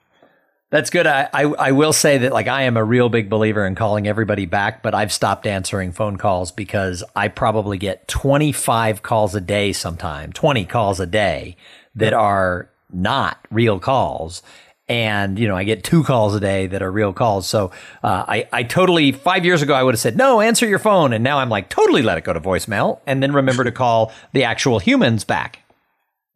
That's 0.71 0.91
good. 0.91 1.07
I, 1.07 1.29
I, 1.33 1.43
I 1.45 1.73
will 1.73 1.93
say 1.93 2.19
that 2.19 2.33
like 2.33 2.49
I 2.49 2.63
am 2.63 2.77
a 2.77 2.83
real 2.83 3.09
big 3.09 3.31
believer 3.31 3.65
in 3.65 3.77
calling 3.77 4.09
everybody 4.09 4.47
back, 4.47 4.83
but 4.83 4.95
I've 4.95 5.13
stopped 5.13 5.47
answering 5.47 5.93
phone 5.93 6.17
calls 6.17 6.51
because 6.51 7.05
I 7.15 7.29
probably 7.29 7.79
get 7.79 8.09
25 8.09 9.03
calls 9.03 9.37
a 9.37 9.41
day 9.41 9.73
sometime, 9.73 10.33
20 10.33 10.65
calls 10.65 10.99
a 10.99 11.07
day 11.07 11.57
that 11.95 12.13
are 12.13 12.69
not 12.93 13.39
real 13.51 13.79
calls. 13.79 14.43
And, 14.89 15.39
you 15.39 15.47
know, 15.47 15.57
I 15.57 15.65
get 15.65 15.85
two 15.85 16.03
calls 16.03 16.35
a 16.35 16.41
day 16.41 16.67
that 16.67 16.83
are 16.83 16.91
real 16.91 17.13
calls. 17.13 17.49
So 17.49 17.71
uh, 18.03 18.25
I, 18.27 18.49
I 18.53 18.63
totally, 18.65 19.13
five 19.13 19.45
years 19.45 19.63
ago, 19.63 19.75
I 19.75 19.83
would 19.83 19.95
have 19.95 20.01
said, 20.01 20.17
no, 20.17 20.41
answer 20.41 20.67
your 20.67 20.79
phone. 20.79 21.13
And 21.13 21.23
now 21.23 21.39
I'm 21.39 21.49
like, 21.49 21.69
totally 21.69 22.03
let 22.03 22.19
it 22.19 22.25
go 22.25 22.33
to 22.33 22.41
voicemail 22.41 23.01
and 23.07 23.23
then 23.23 23.33
remember 23.33 23.65
to 23.65 23.73
call 23.73 24.13
the 24.33 24.45
actual 24.45 24.79
humans 24.81 25.25
back. 25.25 25.61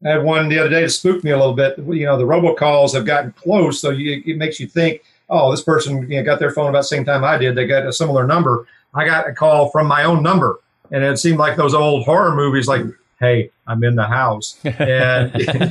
I 0.05 0.11
had 0.11 0.25
one 0.25 0.49
the 0.49 0.59
other 0.59 0.71
day 0.71 0.81
to 0.81 0.89
spook 0.89 1.23
me 1.23 1.31
a 1.31 1.37
little 1.37 1.55
bit. 1.55 1.77
You 1.79 2.07
know, 2.07 2.17
the 2.17 2.25
robocalls 2.25 2.95
have 2.95 3.05
gotten 3.05 3.33
close, 3.33 3.81
so 3.81 3.91
you, 3.91 4.23
it 4.25 4.39
makes 4.39 4.59
you 4.59 4.67
think, 4.67 5.03
oh, 5.29 5.51
this 5.51 5.63
person 5.63 6.11
you 6.11 6.17
know, 6.17 6.25
got 6.25 6.39
their 6.39 6.51
phone 6.51 6.71
about 6.71 6.81
the 6.81 6.85
same 6.85 7.05
time 7.05 7.23
I 7.23 7.37
did. 7.37 7.55
They 7.55 7.67
got 7.67 7.87
a 7.87 7.93
similar 7.93 8.27
number. 8.27 8.67
I 8.95 9.05
got 9.05 9.29
a 9.29 9.33
call 9.33 9.71
from 9.71 9.87
my 9.87 10.05
own 10.05 10.23
number, 10.23 10.61
and 10.91 11.05
it 11.05 11.19
seemed 11.19 11.39
like 11.39 11.57
those 11.57 11.75
old 11.75 12.05
horror 12.05 12.35
movies, 12.35 12.67
like, 12.67 12.83
hey, 13.21 13.51
I'm 13.67 13.85
in 13.85 13.95
the 13.95 14.07
house, 14.07 14.59
and 14.65 15.31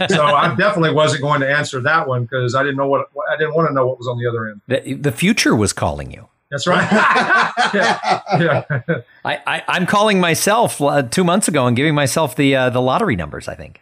so 0.09 0.23
I 0.23 0.55
definitely 0.55 0.93
wasn't 0.93 1.23
going 1.23 1.41
to 1.41 1.49
answer 1.49 1.81
that 1.81 2.07
one 2.07 2.23
because 2.23 2.53
I 2.53 2.61
didn't 2.61 2.77
know 2.77 2.87
what 2.87 3.09
I 3.31 3.35
didn't 3.35 3.55
want 3.55 3.67
to 3.67 3.73
know 3.73 3.87
what 3.87 3.97
was 3.97 4.07
on 4.07 4.19
the 4.19 4.27
other 4.27 4.47
end. 4.47 4.61
The, 4.67 4.93
the 4.93 5.11
future 5.11 5.55
was 5.55 5.73
calling 5.73 6.11
you. 6.11 6.29
That's 6.51 6.65
right. 6.65 6.87
yeah. 7.73 8.21
yeah. 8.39 8.63
I, 9.23 9.63
I, 9.67 9.77
am 9.77 9.85
calling 9.85 10.19
myself 10.19 10.81
uh, 10.81 11.03
two 11.03 11.23
months 11.23 11.47
ago 11.47 11.67
and 11.67 11.75
giving 11.75 11.93
myself 11.93 12.35
the 12.35 12.55
uh, 12.55 12.69
the 12.71 12.81
lottery 12.81 13.15
numbers. 13.15 13.47
I 13.47 13.55
think. 13.55 13.81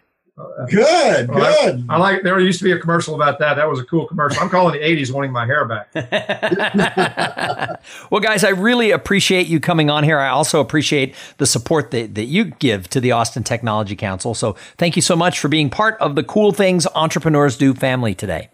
Good, 0.70 1.30
well, 1.30 1.66
good. 1.66 1.86
I, 1.90 1.96
I, 1.96 1.98
like. 1.98 2.22
There 2.22 2.40
used 2.40 2.60
to 2.60 2.66
be 2.66 2.72
a 2.72 2.78
commercial 2.78 3.16
about 3.16 3.40
that. 3.40 3.56
That 3.56 3.68
was 3.68 3.80
a 3.80 3.84
cool 3.84 4.06
commercial. 4.06 4.40
I'm 4.40 4.50
calling 4.50 4.80
the 4.80 4.86
'80s, 4.86 5.12
wanting 5.12 5.32
my 5.32 5.48
hair 5.48 5.66
back. 5.66 5.90
well, 8.12 8.22
guys, 8.22 8.44
I 8.44 8.50
really 8.50 8.92
appreciate 8.92 9.48
you 9.48 9.60
coming 9.60 9.90
on 9.90 10.04
here. 10.04 10.20
I 10.20 10.30
also 10.30 10.62
appreciate 10.62 11.16
the 11.38 11.48
support 11.48 11.90
that, 11.90 12.14
that 12.14 12.26
you 12.26 12.46
give 12.46 12.88
to 12.90 13.00
the 13.00 13.14
Austin 13.14 13.44
Technology 13.44 13.96
Council. 13.96 14.36
So, 14.36 14.54
thank 14.78 14.96
you 14.96 15.02
so 15.02 15.16
much 15.16 15.40
for 15.40 15.48
being 15.48 15.72
part 15.72 16.00
of 16.00 16.14
the 16.14 16.24
Cool 16.24 16.52
Things 16.52 16.86
Entrepreneurs 16.94 17.58
Do 17.58 17.74
family 17.74 18.14
today. 18.14 18.50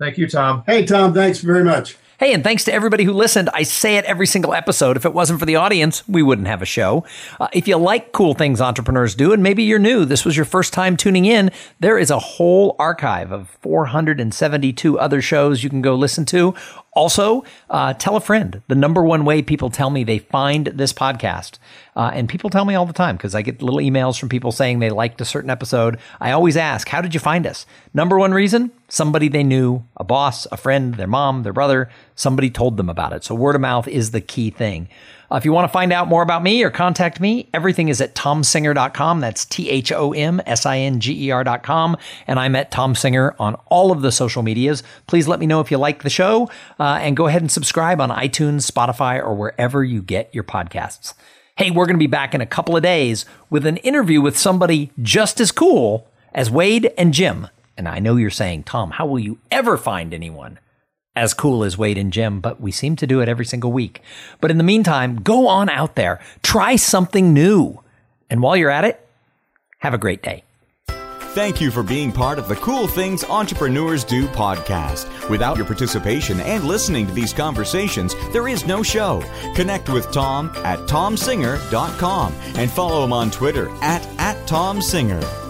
Thank 0.00 0.18
you, 0.18 0.26
Tom. 0.26 0.64
Hey, 0.66 0.84
Tom. 0.84 1.14
Thanks 1.14 1.42
very 1.42 1.62
much. 1.62 1.96
Hey, 2.20 2.34
and 2.34 2.44
thanks 2.44 2.64
to 2.64 2.74
everybody 2.74 3.04
who 3.04 3.14
listened. 3.14 3.48
I 3.54 3.62
say 3.62 3.96
it 3.96 4.04
every 4.04 4.26
single 4.26 4.52
episode. 4.52 4.98
If 4.98 5.06
it 5.06 5.14
wasn't 5.14 5.40
for 5.40 5.46
the 5.46 5.56
audience, 5.56 6.06
we 6.06 6.22
wouldn't 6.22 6.48
have 6.48 6.60
a 6.60 6.66
show. 6.66 7.02
Uh, 7.40 7.48
if 7.54 7.66
you 7.66 7.78
like 7.78 8.12
cool 8.12 8.34
things 8.34 8.60
entrepreneurs 8.60 9.14
do, 9.14 9.32
and 9.32 9.42
maybe 9.42 9.62
you're 9.62 9.78
new, 9.78 10.04
this 10.04 10.22
was 10.22 10.36
your 10.36 10.44
first 10.44 10.74
time 10.74 10.98
tuning 10.98 11.24
in, 11.24 11.50
there 11.78 11.96
is 11.96 12.10
a 12.10 12.18
whole 12.18 12.76
archive 12.78 13.32
of 13.32 13.48
472 13.62 14.98
other 14.98 15.22
shows 15.22 15.64
you 15.64 15.70
can 15.70 15.80
go 15.80 15.94
listen 15.94 16.26
to. 16.26 16.54
Also, 16.92 17.42
uh, 17.70 17.94
tell 17.94 18.16
a 18.16 18.20
friend. 18.20 18.60
The 18.68 18.74
number 18.74 19.02
one 19.02 19.24
way 19.24 19.40
people 19.40 19.70
tell 19.70 19.88
me 19.88 20.04
they 20.04 20.18
find 20.18 20.66
this 20.66 20.92
podcast, 20.92 21.58
uh, 21.96 22.10
and 22.12 22.28
people 22.28 22.50
tell 22.50 22.66
me 22.66 22.74
all 22.74 22.84
the 22.84 22.92
time 22.92 23.16
because 23.16 23.34
I 23.34 23.40
get 23.40 23.62
little 23.62 23.80
emails 23.80 24.20
from 24.20 24.28
people 24.28 24.52
saying 24.52 24.80
they 24.80 24.90
liked 24.90 25.22
a 25.22 25.24
certain 25.24 25.48
episode. 25.48 25.98
I 26.20 26.32
always 26.32 26.58
ask, 26.58 26.86
How 26.86 27.00
did 27.00 27.14
you 27.14 27.20
find 27.20 27.46
us? 27.46 27.64
Number 27.94 28.18
one 28.18 28.34
reason 28.34 28.72
somebody 28.90 29.28
they 29.28 29.42
knew, 29.42 29.84
a 29.96 30.04
boss, 30.04 30.46
a 30.52 30.56
friend, 30.56 30.94
their 30.94 31.06
mom, 31.06 31.42
their 31.42 31.52
brother, 31.52 31.88
somebody 32.14 32.50
told 32.50 32.76
them 32.76 32.90
about 32.90 33.12
it. 33.12 33.24
So 33.24 33.34
word 33.34 33.54
of 33.54 33.60
mouth 33.60 33.88
is 33.88 34.10
the 34.10 34.20
key 34.20 34.50
thing. 34.50 34.88
Uh, 35.32 35.36
if 35.36 35.44
you 35.44 35.52
want 35.52 35.64
to 35.64 35.72
find 35.72 35.92
out 35.92 36.08
more 36.08 36.22
about 36.22 36.42
me 36.42 36.62
or 36.64 36.70
contact 36.70 37.20
me, 37.20 37.48
everything 37.54 37.88
is 37.88 38.00
at 38.00 38.16
thomsinger.com. 38.16 39.20
That's 39.20 39.44
T 39.44 39.70
H 39.70 39.92
O 39.92 40.12
M 40.12 40.42
S 40.44 40.66
I 40.66 40.78
N 40.78 40.98
G 40.98 41.26
E 41.26 41.30
R.com. 41.30 41.96
And 42.26 42.38
I'm 42.40 42.56
at 42.56 42.72
Thom 42.72 42.96
Singer 42.96 43.36
on 43.38 43.54
all 43.66 43.92
of 43.92 44.02
the 44.02 44.10
social 44.10 44.42
medias. 44.42 44.82
Please 45.06 45.28
let 45.28 45.38
me 45.38 45.46
know 45.46 45.60
if 45.60 45.70
you 45.70 45.78
like 45.78 46.02
the 46.02 46.10
show 46.10 46.50
uh, 46.80 46.98
and 47.00 47.16
go 47.16 47.28
ahead 47.28 47.42
and 47.42 47.50
subscribe 47.50 48.00
on 48.00 48.10
iTunes, 48.10 48.68
Spotify, 48.68 49.18
or 49.18 49.34
wherever 49.34 49.84
you 49.84 50.02
get 50.02 50.34
your 50.34 50.44
podcasts. 50.44 51.14
Hey, 51.56 51.70
we're 51.70 51.86
going 51.86 51.96
to 51.96 51.98
be 51.98 52.06
back 52.08 52.34
in 52.34 52.40
a 52.40 52.46
couple 52.46 52.76
of 52.76 52.82
days 52.82 53.24
with 53.50 53.66
an 53.66 53.76
interview 53.78 54.20
with 54.20 54.36
somebody 54.36 54.90
just 55.00 55.40
as 55.40 55.52
cool 55.52 56.08
as 56.34 56.50
Wade 56.50 56.92
and 56.98 57.14
Jim. 57.14 57.46
And 57.80 57.88
I 57.88 57.98
know 57.98 58.16
you're 58.16 58.28
saying, 58.28 58.64
Tom, 58.64 58.90
how 58.90 59.06
will 59.06 59.18
you 59.18 59.38
ever 59.50 59.78
find 59.78 60.12
anyone 60.12 60.58
as 61.16 61.32
cool 61.32 61.64
as 61.64 61.78
Wade 61.78 61.96
and 61.96 62.12
Jim, 62.12 62.40
but 62.40 62.60
we 62.60 62.70
seem 62.70 62.94
to 62.96 63.06
do 63.06 63.22
it 63.22 63.28
every 63.28 63.46
single 63.46 63.72
week. 63.72 64.02
But 64.38 64.50
in 64.50 64.58
the 64.58 64.64
meantime, 64.64 65.16
go 65.16 65.48
on 65.48 65.70
out 65.70 65.94
there, 65.94 66.20
try 66.42 66.76
something 66.76 67.32
new. 67.32 67.82
And 68.28 68.42
while 68.42 68.54
you're 68.54 68.68
at 68.68 68.84
it, 68.84 69.00
have 69.78 69.94
a 69.94 69.98
great 69.98 70.22
day. 70.22 70.44
Thank 70.88 71.58
you 71.58 71.70
for 71.70 71.82
being 71.82 72.12
part 72.12 72.38
of 72.38 72.48
the 72.48 72.56
Cool 72.56 72.86
Things 72.86 73.24
Entrepreneurs 73.24 74.04
Do 74.04 74.26
podcast. 74.28 75.30
Without 75.30 75.56
your 75.56 75.64
participation 75.64 76.38
and 76.40 76.64
listening 76.64 77.06
to 77.06 77.14
these 77.14 77.32
conversations, 77.32 78.14
there 78.30 78.46
is 78.46 78.66
no 78.66 78.82
show. 78.82 79.22
Connect 79.56 79.88
with 79.88 80.12
Tom 80.12 80.50
at 80.64 80.80
thomsinger.com 80.80 82.34
and 82.56 82.70
follow 82.70 83.04
him 83.04 83.14
on 83.14 83.30
Twitter 83.30 83.70
at, 83.80 84.06
at 84.18 84.36
tomsinger. 84.46 85.49